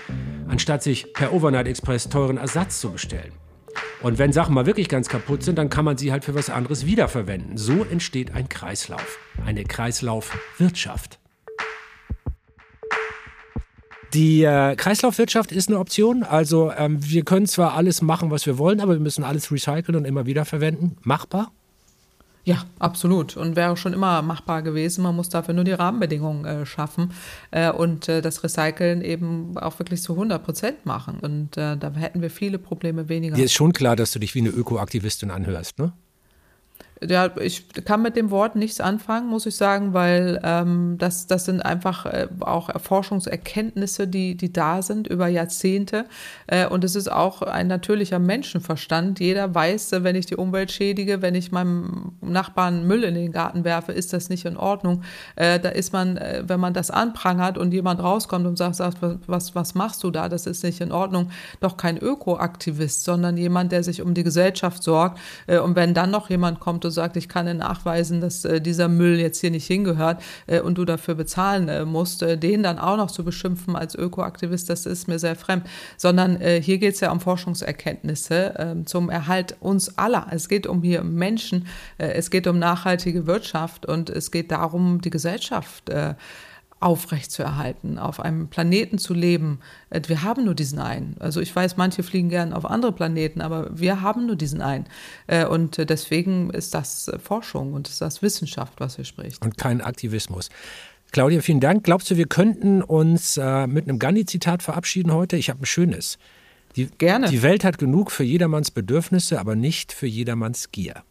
anstatt 0.48 0.82
sich 0.82 1.12
per 1.12 1.32
Overnight 1.32 1.68
Express 1.68 2.08
teuren 2.08 2.36
Ersatz 2.36 2.80
zu 2.80 2.90
bestellen. 2.90 3.41
Und 4.02 4.18
wenn 4.18 4.32
Sachen 4.32 4.54
mal 4.54 4.66
wirklich 4.66 4.88
ganz 4.88 5.08
kaputt 5.08 5.44
sind, 5.44 5.58
dann 5.58 5.70
kann 5.70 5.84
man 5.84 5.96
sie 5.96 6.10
halt 6.10 6.24
für 6.24 6.34
was 6.34 6.50
anderes 6.50 6.86
wiederverwenden. 6.86 7.56
So 7.56 7.84
entsteht 7.84 8.34
ein 8.34 8.48
Kreislauf, 8.48 9.18
eine 9.46 9.64
Kreislaufwirtschaft. 9.64 11.20
Die 14.12 14.42
äh, 14.42 14.74
Kreislaufwirtschaft 14.76 15.52
ist 15.52 15.68
eine 15.68 15.78
Option. 15.78 16.24
Also 16.24 16.72
ähm, 16.76 16.98
wir 17.00 17.24
können 17.24 17.46
zwar 17.46 17.74
alles 17.74 18.02
machen, 18.02 18.30
was 18.30 18.44
wir 18.44 18.58
wollen, 18.58 18.80
aber 18.80 18.94
wir 18.94 19.00
müssen 19.00 19.24
alles 19.24 19.50
recyceln 19.52 19.96
und 19.96 20.04
immer 20.04 20.26
wieder 20.26 20.44
verwenden. 20.44 20.96
Machbar? 21.02 21.52
Ja, 22.44 22.64
absolut. 22.78 23.36
Und 23.36 23.54
wäre 23.54 23.76
schon 23.76 23.92
immer 23.92 24.20
machbar 24.22 24.62
gewesen. 24.62 25.02
Man 25.02 25.14
muss 25.14 25.28
dafür 25.28 25.54
nur 25.54 25.64
die 25.64 25.72
Rahmenbedingungen 25.72 26.44
äh, 26.44 26.66
schaffen 26.66 27.12
äh, 27.52 27.70
und 27.70 28.08
äh, 28.08 28.20
das 28.20 28.42
Recyceln 28.42 29.00
eben 29.02 29.56
auch 29.56 29.78
wirklich 29.78 30.02
zu 30.02 30.14
100 30.14 30.42
Prozent 30.44 30.84
machen. 30.84 31.18
Und 31.20 31.56
äh, 31.56 31.76
da 31.76 31.92
hätten 31.94 32.20
wir 32.20 32.30
viele 32.30 32.58
Probleme 32.58 33.08
weniger. 33.08 33.36
Dir 33.36 33.44
ist 33.44 33.52
schon 33.52 33.72
klar, 33.72 33.94
dass 33.94 34.10
du 34.10 34.18
dich 34.18 34.34
wie 34.34 34.40
eine 34.40 34.48
Ökoaktivistin 34.48 35.30
anhörst, 35.30 35.78
ne? 35.78 35.92
Ja, 37.08 37.30
ich 37.40 37.68
kann 37.84 38.02
mit 38.02 38.16
dem 38.16 38.30
Wort 38.30 38.56
nichts 38.56 38.80
anfangen, 38.80 39.28
muss 39.28 39.46
ich 39.46 39.56
sagen, 39.56 39.94
weil 39.94 40.40
ähm, 40.42 40.96
das, 40.98 41.26
das 41.26 41.44
sind 41.44 41.60
einfach 41.60 42.06
äh, 42.06 42.28
auch 42.40 42.70
Forschungserkenntnisse, 42.80 44.08
die, 44.08 44.36
die 44.36 44.52
da 44.52 44.82
sind 44.82 45.06
über 45.06 45.28
Jahrzehnte. 45.28 46.04
Äh, 46.46 46.66
und 46.66 46.84
es 46.84 46.94
ist 46.94 47.10
auch 47.10 47.42
ein 47.42 47.66
natürlicher 47.66 48.18
Menschenverstand. 48.18 49.20
Jeder 49.20 49.54
weiß, 49.54 49.92
äh, 49.92 50.04
wenn 50.04 50.16
ich 50.16 50.26
die 50.26 50.36
Umwelt 50.36 50.70
schädige, 50.70 51.22
wenn 51.22 51.34
ich 51.34 51.52
meinem 51.52 52.12
Nachbarn 52.20 52.86
Müll 52.86 53.04
in 53.04 53.14
den 53.14 53.32
Garten 53.32 53.64
werfe, 53.64 53.92
ist 53.92 54.12
das 54.12 54.28
nicht 54.28 54.44
in 54.44 54.56
Ordnung. 54.56 55.02
Äh, 55.36 55.58
da 55.60 55.70
ist 55.70 55.92
man, 55.92 56.16
äh, 56.16 56.44
wenn 56.46 56.60
man 56.60 56.74
das 56.74 56.90
anprangert 56.90 57.58
und 57.58 57.72
jemand 57.72 58.02
rauskommt 58.02 58.46
und 58.46 58.56
sagt, 58.56 58.76
sagt 58.76 58.98
was, 59.26 59.54
was 59.54 59.74
machst 59.74 60.02
du 60.04 60.10
da, 60.10 60.28
das 60.28 60.46
ist 60.46 60.62
nicht 60.62 60.80
in 60.80 60.92
Ordnung, 60.92 61.30
doch 61.60 61.76
kein 61.76 61.98
Ökoaktivist, 61.98 63.04
sondern 63.04 63.36
jemand, 63.36 63.72
der 63.72 63.82
sich 63.82 64.02
um 64.02 64.14
die 64.14 64.22
Gesellschaft 64.22 64.82
sorgt. 64.82 65.18
Äh, 65.46 65.58
und 65.58 65.76
wenn 65.76 65.94
dann 65.94 66.10
noch 66.10 66.30
jemand 66.30 66.60
kommt 66.60 66.84
sagt, 66.92 67.16
ich 67.16 67.28
kann 67.28 67.56
nachweisen, 67.56 68.20
dass 68.20 68.44
äh, 68.44 68.60
dieser 68.60 68.88
Müll 68.88 69.18
jetzt 69.18 69.40
hier 69.40 69.50
nicht 69.50 69.66
hingehört 69.66 70.22
äh, 70.46 70.60
und 70.60 70.78
du 70.78 70.84
dafür 70.84 71.16
bezahlen 71.16 71.68
äh, 71.68 71.84
musst, 71.84 72.22
äh, 72.22 72.38
den 72.38 72.62
dann 72.62 72.78
auch 72.78 72.96
noch 72.96 73.10
zu 73.10 73.24
beschimpfen 73.24 73.74
als 73.74 73.96
Ökoaktivist, 73.96 74.70
das 74.70 74.86
ist 74.86 75.08
mir 75.08 75.18
sehr 75.18 75.34
fremd. 75.34 75.66
Sondern 75.96 76.40
äh, 76.40 76.62
hier 76.62 76.78
geht 76.78 76.94
es 76.94 77.00
ja 77.00 77.10
um 77.10 77.20
Forschungserkenntnisse 77.20 78.54
ähm, 78.58 78.86
zum 78.86 79.10
Erhalt 79.10 79.56
uns 79.58 79.98
aller. 79.98 80.28
Es 80.30 80.48
geht 80.48 80.66
um 80.66 80.82
hier 80.82 81.02
Menschen, 81.02 81.66
äh, 81.98 82.12
es 82.12 82.30
geht 82.30 82.46
um 82.46 82.58
nachhaltige 82.58 83.26
Wirtschaft 83.26 83.86
und 83.86 84.10
es 84.10 84.30
geht 84.30 84.52
darum, 84.52 85.00
die 85.00 85.10
Gesellschaft 85.10 85.90
aufrechtzuerhalten, 86.82 87.98
auf 87.98 88.20
einem 88.20 88.48
Planeten 88.48 88.98
zu 88.98 89.14
leben. 89.14 89.60
Äh, 89.90 90.02
wir 90.06 90.22
haben 90.22 90.44
nur 90.44 90.54
diesen 90.54 90.78
einen. 90.78 91.16
Also 91.20 91.40
ich 91.40 91.54
weiß, 91.54 91.76
manche 91.76 92.02
fliegen 92.02 92.28
gern 92.28 92.52
auf 92.52 92.64
andere 92.64 92.92
Planeten, 92.92 93.40
aber 93.40 93.70
wir 93.78 94.02
haben 94.02 94.26
nur 94.26 94.36
diesen 94.36 94.60
einen. 94.60 94.86
Äh, 95.26 95.46
und 95.46 95.78
äh, 95.78 95.86
deswegen 95.86 96.50
ist 96.50 96.74
das 96.74 97.10
Forschung 97.22 97.72
und 97.72 97.88
ist 97.88 98.00
das 98.00 98.22
Wissenschaft, 98.22 98.74
was 98.78 98.96
hier 98.96 99.04
spricht. 99.04 99.42
Und 99.42 99.56
kein 99.58 99.80
Aktivismus. 99.80 100.48
Claudia, 101.12 101.42
vielen 101.42 101.60
Dank. 101.60 101.84
Glaubst 101.84 102.10
du, 102.10 102.16
wir 102.16 102.26
könnten 102.26 102.80
uns 102.80 103.36
mit 103.36 103.86
einem 103.86 103.98
Gandhi-Zitat 103.98 104.62
verabschieden 104.62 105.12
heute? 105.12 105.36
Ich 105.36 105.50
habe 105.50 105.60
ein 105.60 105.66
schönes. 105.66 106.16
Die, 106.74 106.86
Gerne. 106.86 107.28
Die 107.28 107.42
Welt 107.42 107.64
hat 107.64 107.76
genug 107.76 108.10
für 108.10 108.24
jedermanns 108.24 108.70
Bedürfnisse, 108.70 109.38
aber 109.38 109.54
nicht 109.54 109.92
für 109.92 110.06
jedermanns 110.06 110.72
Gier. 110.72 111.02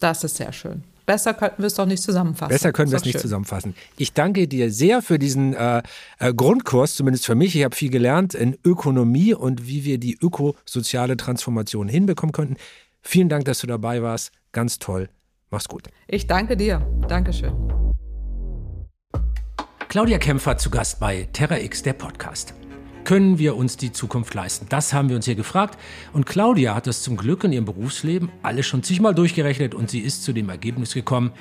Das 0.00 0.22
ist 0.22 0.36
sehr 0.36 0.52
schön. 0.52 0.84
Besser 1.06 1.34
könnten 1.34 1.62
wir 1.62 1.66
es 1.66 1.74
doch 1.74 1.86
nicht 1.86 2.02
zusammenfassen. 2.02 2.50
Besser 2.50 2.72
können 2.72 2.90
wir 2.90 2.96
es 2.96 3.04
nicht 3.04 3.12
schön. 3.12 3.20
zusammenfassen. 3.20 3.74
Ich 3.96 4.12
danke 4.12 4.48
dir 4.48 4.70
sehr 4.70 5.02
für 5.02 5.18
diesen 5.18 5.54
äh, 5.54 5.82
äh, 6.18 6.32
Grundkurs, 6.32 6.94
zumindest 6.94 7.26
für 7.26 7.34
mich. 7.34 7.54
Ich 7.56 7.64
habe 7.64 7.76
viel 7.76 7.90
gelernt 7.90 8.34
in 8.34 8.56
Ökonomie 8.64 9.34
und 9.34 9.66
wie 9.66 9.84
wir 9.84 9.98
die 9.98 10.18
ökosoziale 10.20 11.16
Transformation 11.16 11.88
hinbekommen 11.88 12.32
könnten. 12.32 12.56
Vielen 13.02 13.28
Dank, 13.28 13.44
dass 13.44 13.60
du 13.60 13.66
dabei 13.66 14.02
warst. 14.02 14.32
Ganz 14.52 14.78
toll. 14.78 15.10
Mach's 15.50 15.68
gut. 15.68 15.88
Ich 16.08 16.26
danke 16.26 16.56
dir. 16.56 16.86
Dankeschön. 17.06 17.52
Claudia 19.88 20.18
Kämpfer 20.18 20.56
zu 20.56 20.70
Gast 20.70 20.98
bei 20.98 21.28
Terra 21.32 21.58
X, 21.58 21.82
der 21.82 21.92
Podcast. 21.92 22.54
Können 23.04 23.38
wir 23.38 23.56
uns 23.56 23.76
die 23.76 23.92
Zukunft 23.92 24.32
leisten? 24.32 24.66
Das 24.70 24.94
haben 24.94 25.10
wir 25.10 25.16
uns 25.16 25.26
hier 25.26 25.34
gefragt. 25.34 25.78
Und 26.14 26.24
Claudia 26.24 26.74
hat 26.74 26.86
das 26.86 27.02
zum 27.02 27.18
Glück 27.18 27.44
in 27.44 27.52
ihrem 27.52 27.66
Berufsleben 27.66 28.30
alles 28.42 28.66
schon 28.66 28.82
zigmal 28.82 29.14
durchgerechnet 29.14 29.74
und 29.74 29.90
sie 29.90 30.00
ist 30.00 30.24
zu 30.24 30.32
dem 30.32 30.48
Ergebnis 30.48 30.94
gekommen, 30.94 31.32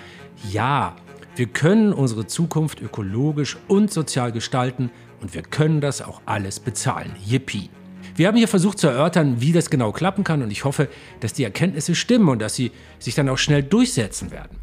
ja, 0.51 0.95
wir 1.37 1.47
können 1.47 1.93
unsere 1.93 2.27
Zukunft 2.27 2.81
ökologisch 2.81 3.57
und 3.69 3.91
sozial 3.91 4.33
gestalten 4.33 4.91
und 5.21 5.33
wir 5.33 5.41
können 5.41 5.79
das 5.79 6.01
auch 6.01 6.21
alles 6.25 6.59
bezahlen. 6.59 7.15
Yippie! 7.25 7.69
Wir 8.15 8.27
haben 8.27 8.37
hier 8.37 8.49
versucht 8.49 8.77
zu 8.77 8.87
erörtern, 8.87 9.39
wie 9.39 9.53
das 9.53 9.69
genau 9.69 9.93
klappen 9.93 10.23
kann 10.23 10.43
und 10.43 10.51
ich 10.51 10.65
hoffe, 10.65 10.89
dass 11.21 11.33
die 11.33 11.45
Erkenntnisse 11.45 11.95
stimmen 11.95 12.27
und 12.27 12.39
dass 12.39 12.55
sie 12.55 12.71
sich 12.99 13.15
dann 13.15 13.29
auch 13.29 13.37
schnell 13.37 13.63
durchsetzen 13.63 14.31
werden. 14.31 14.59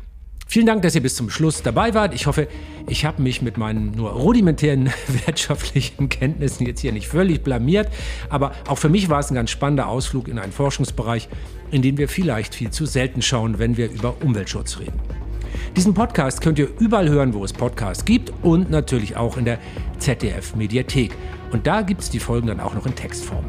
Vielen 0.52 0.66
Dank, 0.66 0.82
dass 0.82 0.96
ihr 0.96 1.00
bis 1.00 1.14
zum 1.14 1.30
Schluss 1.30 1.62
dabei 1.62 1.94
wart. 1.94 2.12
Ich 2.12 2.26
hoffe, 2.26 2.48
ich 2.88 3.04
habe 3.04 3.22
mich 3.22 3.40
mit 3.40 3.56
meinen 3.56 3.92
nur 3.92 4.10
rudimentären 4.10 4.90
wirtschaftlichen 5.24 6.08
Kenntnissen 6.08 6.66
jetzt 6.66 6.80
hier 6.80 6.90
nicht 6.90 7.06
völlig 7.06 7.44
blamiert. 7.44 7.88
Aber 8.30 8.50
auch 8.66 8.76
für 8.76 8.88
mich 8.88 9.08
war 9.08 9.20
es 9.20 9.30
ein 9.30 9.36
ganz 9.36 9.50
spannender 9.50 9.86
Ausflug 9.86 10.26
in 10.26 10.40
einen 10.40 10.50
Forschungsbereich, 10.50 11.28
in 11.70 11.82
den 11.82 11.98
wir 11.98 12.08
vielleicht 12.08 12.56
viel 12.56 12.70
zu 12.70 12.84
selten 12.84 13.22
schauen, 13.22 13.60
wenn 13.60 13.76
wir 13.76 13.92
über 13.92 14.16
Umweltschutz 14.24 14.80
reden. 14.80 14.98
Diesen 15.76 15.94
Podcast 15.94 16.40
könnt 16.40 16.58
ihr 16.58 16.68
überall 16.80 17.08
hören, 17.08 17.32
wo 17.32 17.44
es 17.44 17.52
Podcasts 17.52 18.04
gibt 18.04 18.32
und 18.42 18.70
natürlich 18.70 19.16
auch 19.16 19.36
in 19.36 19.44
der 19.44 19.60
ZDF 19.98 20.56
Mediathek. 20.56 21.12
Und 21.52 21.68
da 21.68 21.82
gibt 21.82 22.00
es 22.00 22.10
die 22.10 22.18
Folgen 22.18 22.48
dann 22.48 22.58
auch 22.58 22.74
noch 22.74 22.86
in 22.86 22.96
Textform. 22.96 23.44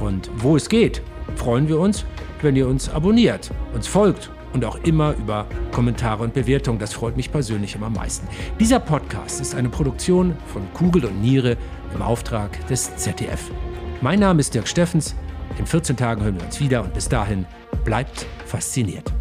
Und 0.00 0.30
wo 0.38 0.56
es 0.56 0.70
geht, 0.70 1.02
freuen 1.36 1.68
wir 1.68 1.78
uns, 1.78 2.06
wenn 2.40 2.56
ihr 2.56 2.66
uns 2.66 2.88
abonniert, 2.88 3.50
uns 3.74 3.86
folgt 3.86 4.30
und 4.54 4.64
auch 4.64 4.76
immer 4.84 5.14
über 5.16 5.46
Kommentare 5.72 6.22
und 6.22 6.32
Bewertungen. 6.32 6.78
Das 6.78 6.94
freut 6.94 7.16
mich 7.16 7.30
persönlich 7.30 7.74
immer 7.74 7.86
am 7.86 7.92
meisten. 7.92 8.26
Dieser 8.58 8.80
Podcast 8.80 9.40
ist 9.40 9.54
eine 9.54 9.68
Produktion 9.68 10.34
von 10.46 10.62
Kugel 10.72 11.04
und 11.04 11.20
Niere 11.20 11.58
im 11.94 12.00
Auftrag 12.00 12.66
des 12.68 12.96
ZDF. 12.96 13.50
Mein 14.00 14.20
Name 14.20 14.40
ist 14.40 14.54
Dirk 14.54 14.66
Steffens. 14.66 15.14
In 15.58 15.66
14 15.66 15.96
Tagen 15.96 16.22
hören 16.22 16.36
wir 16.36 16.46
uns 16.46 16.58
wieder 16.60 16.82
und 16.82 16.94
bis 16.94 17.08
dahin 17.08 17.44
bleibt 17.84 18.26
fasziniert. 18.46 19.12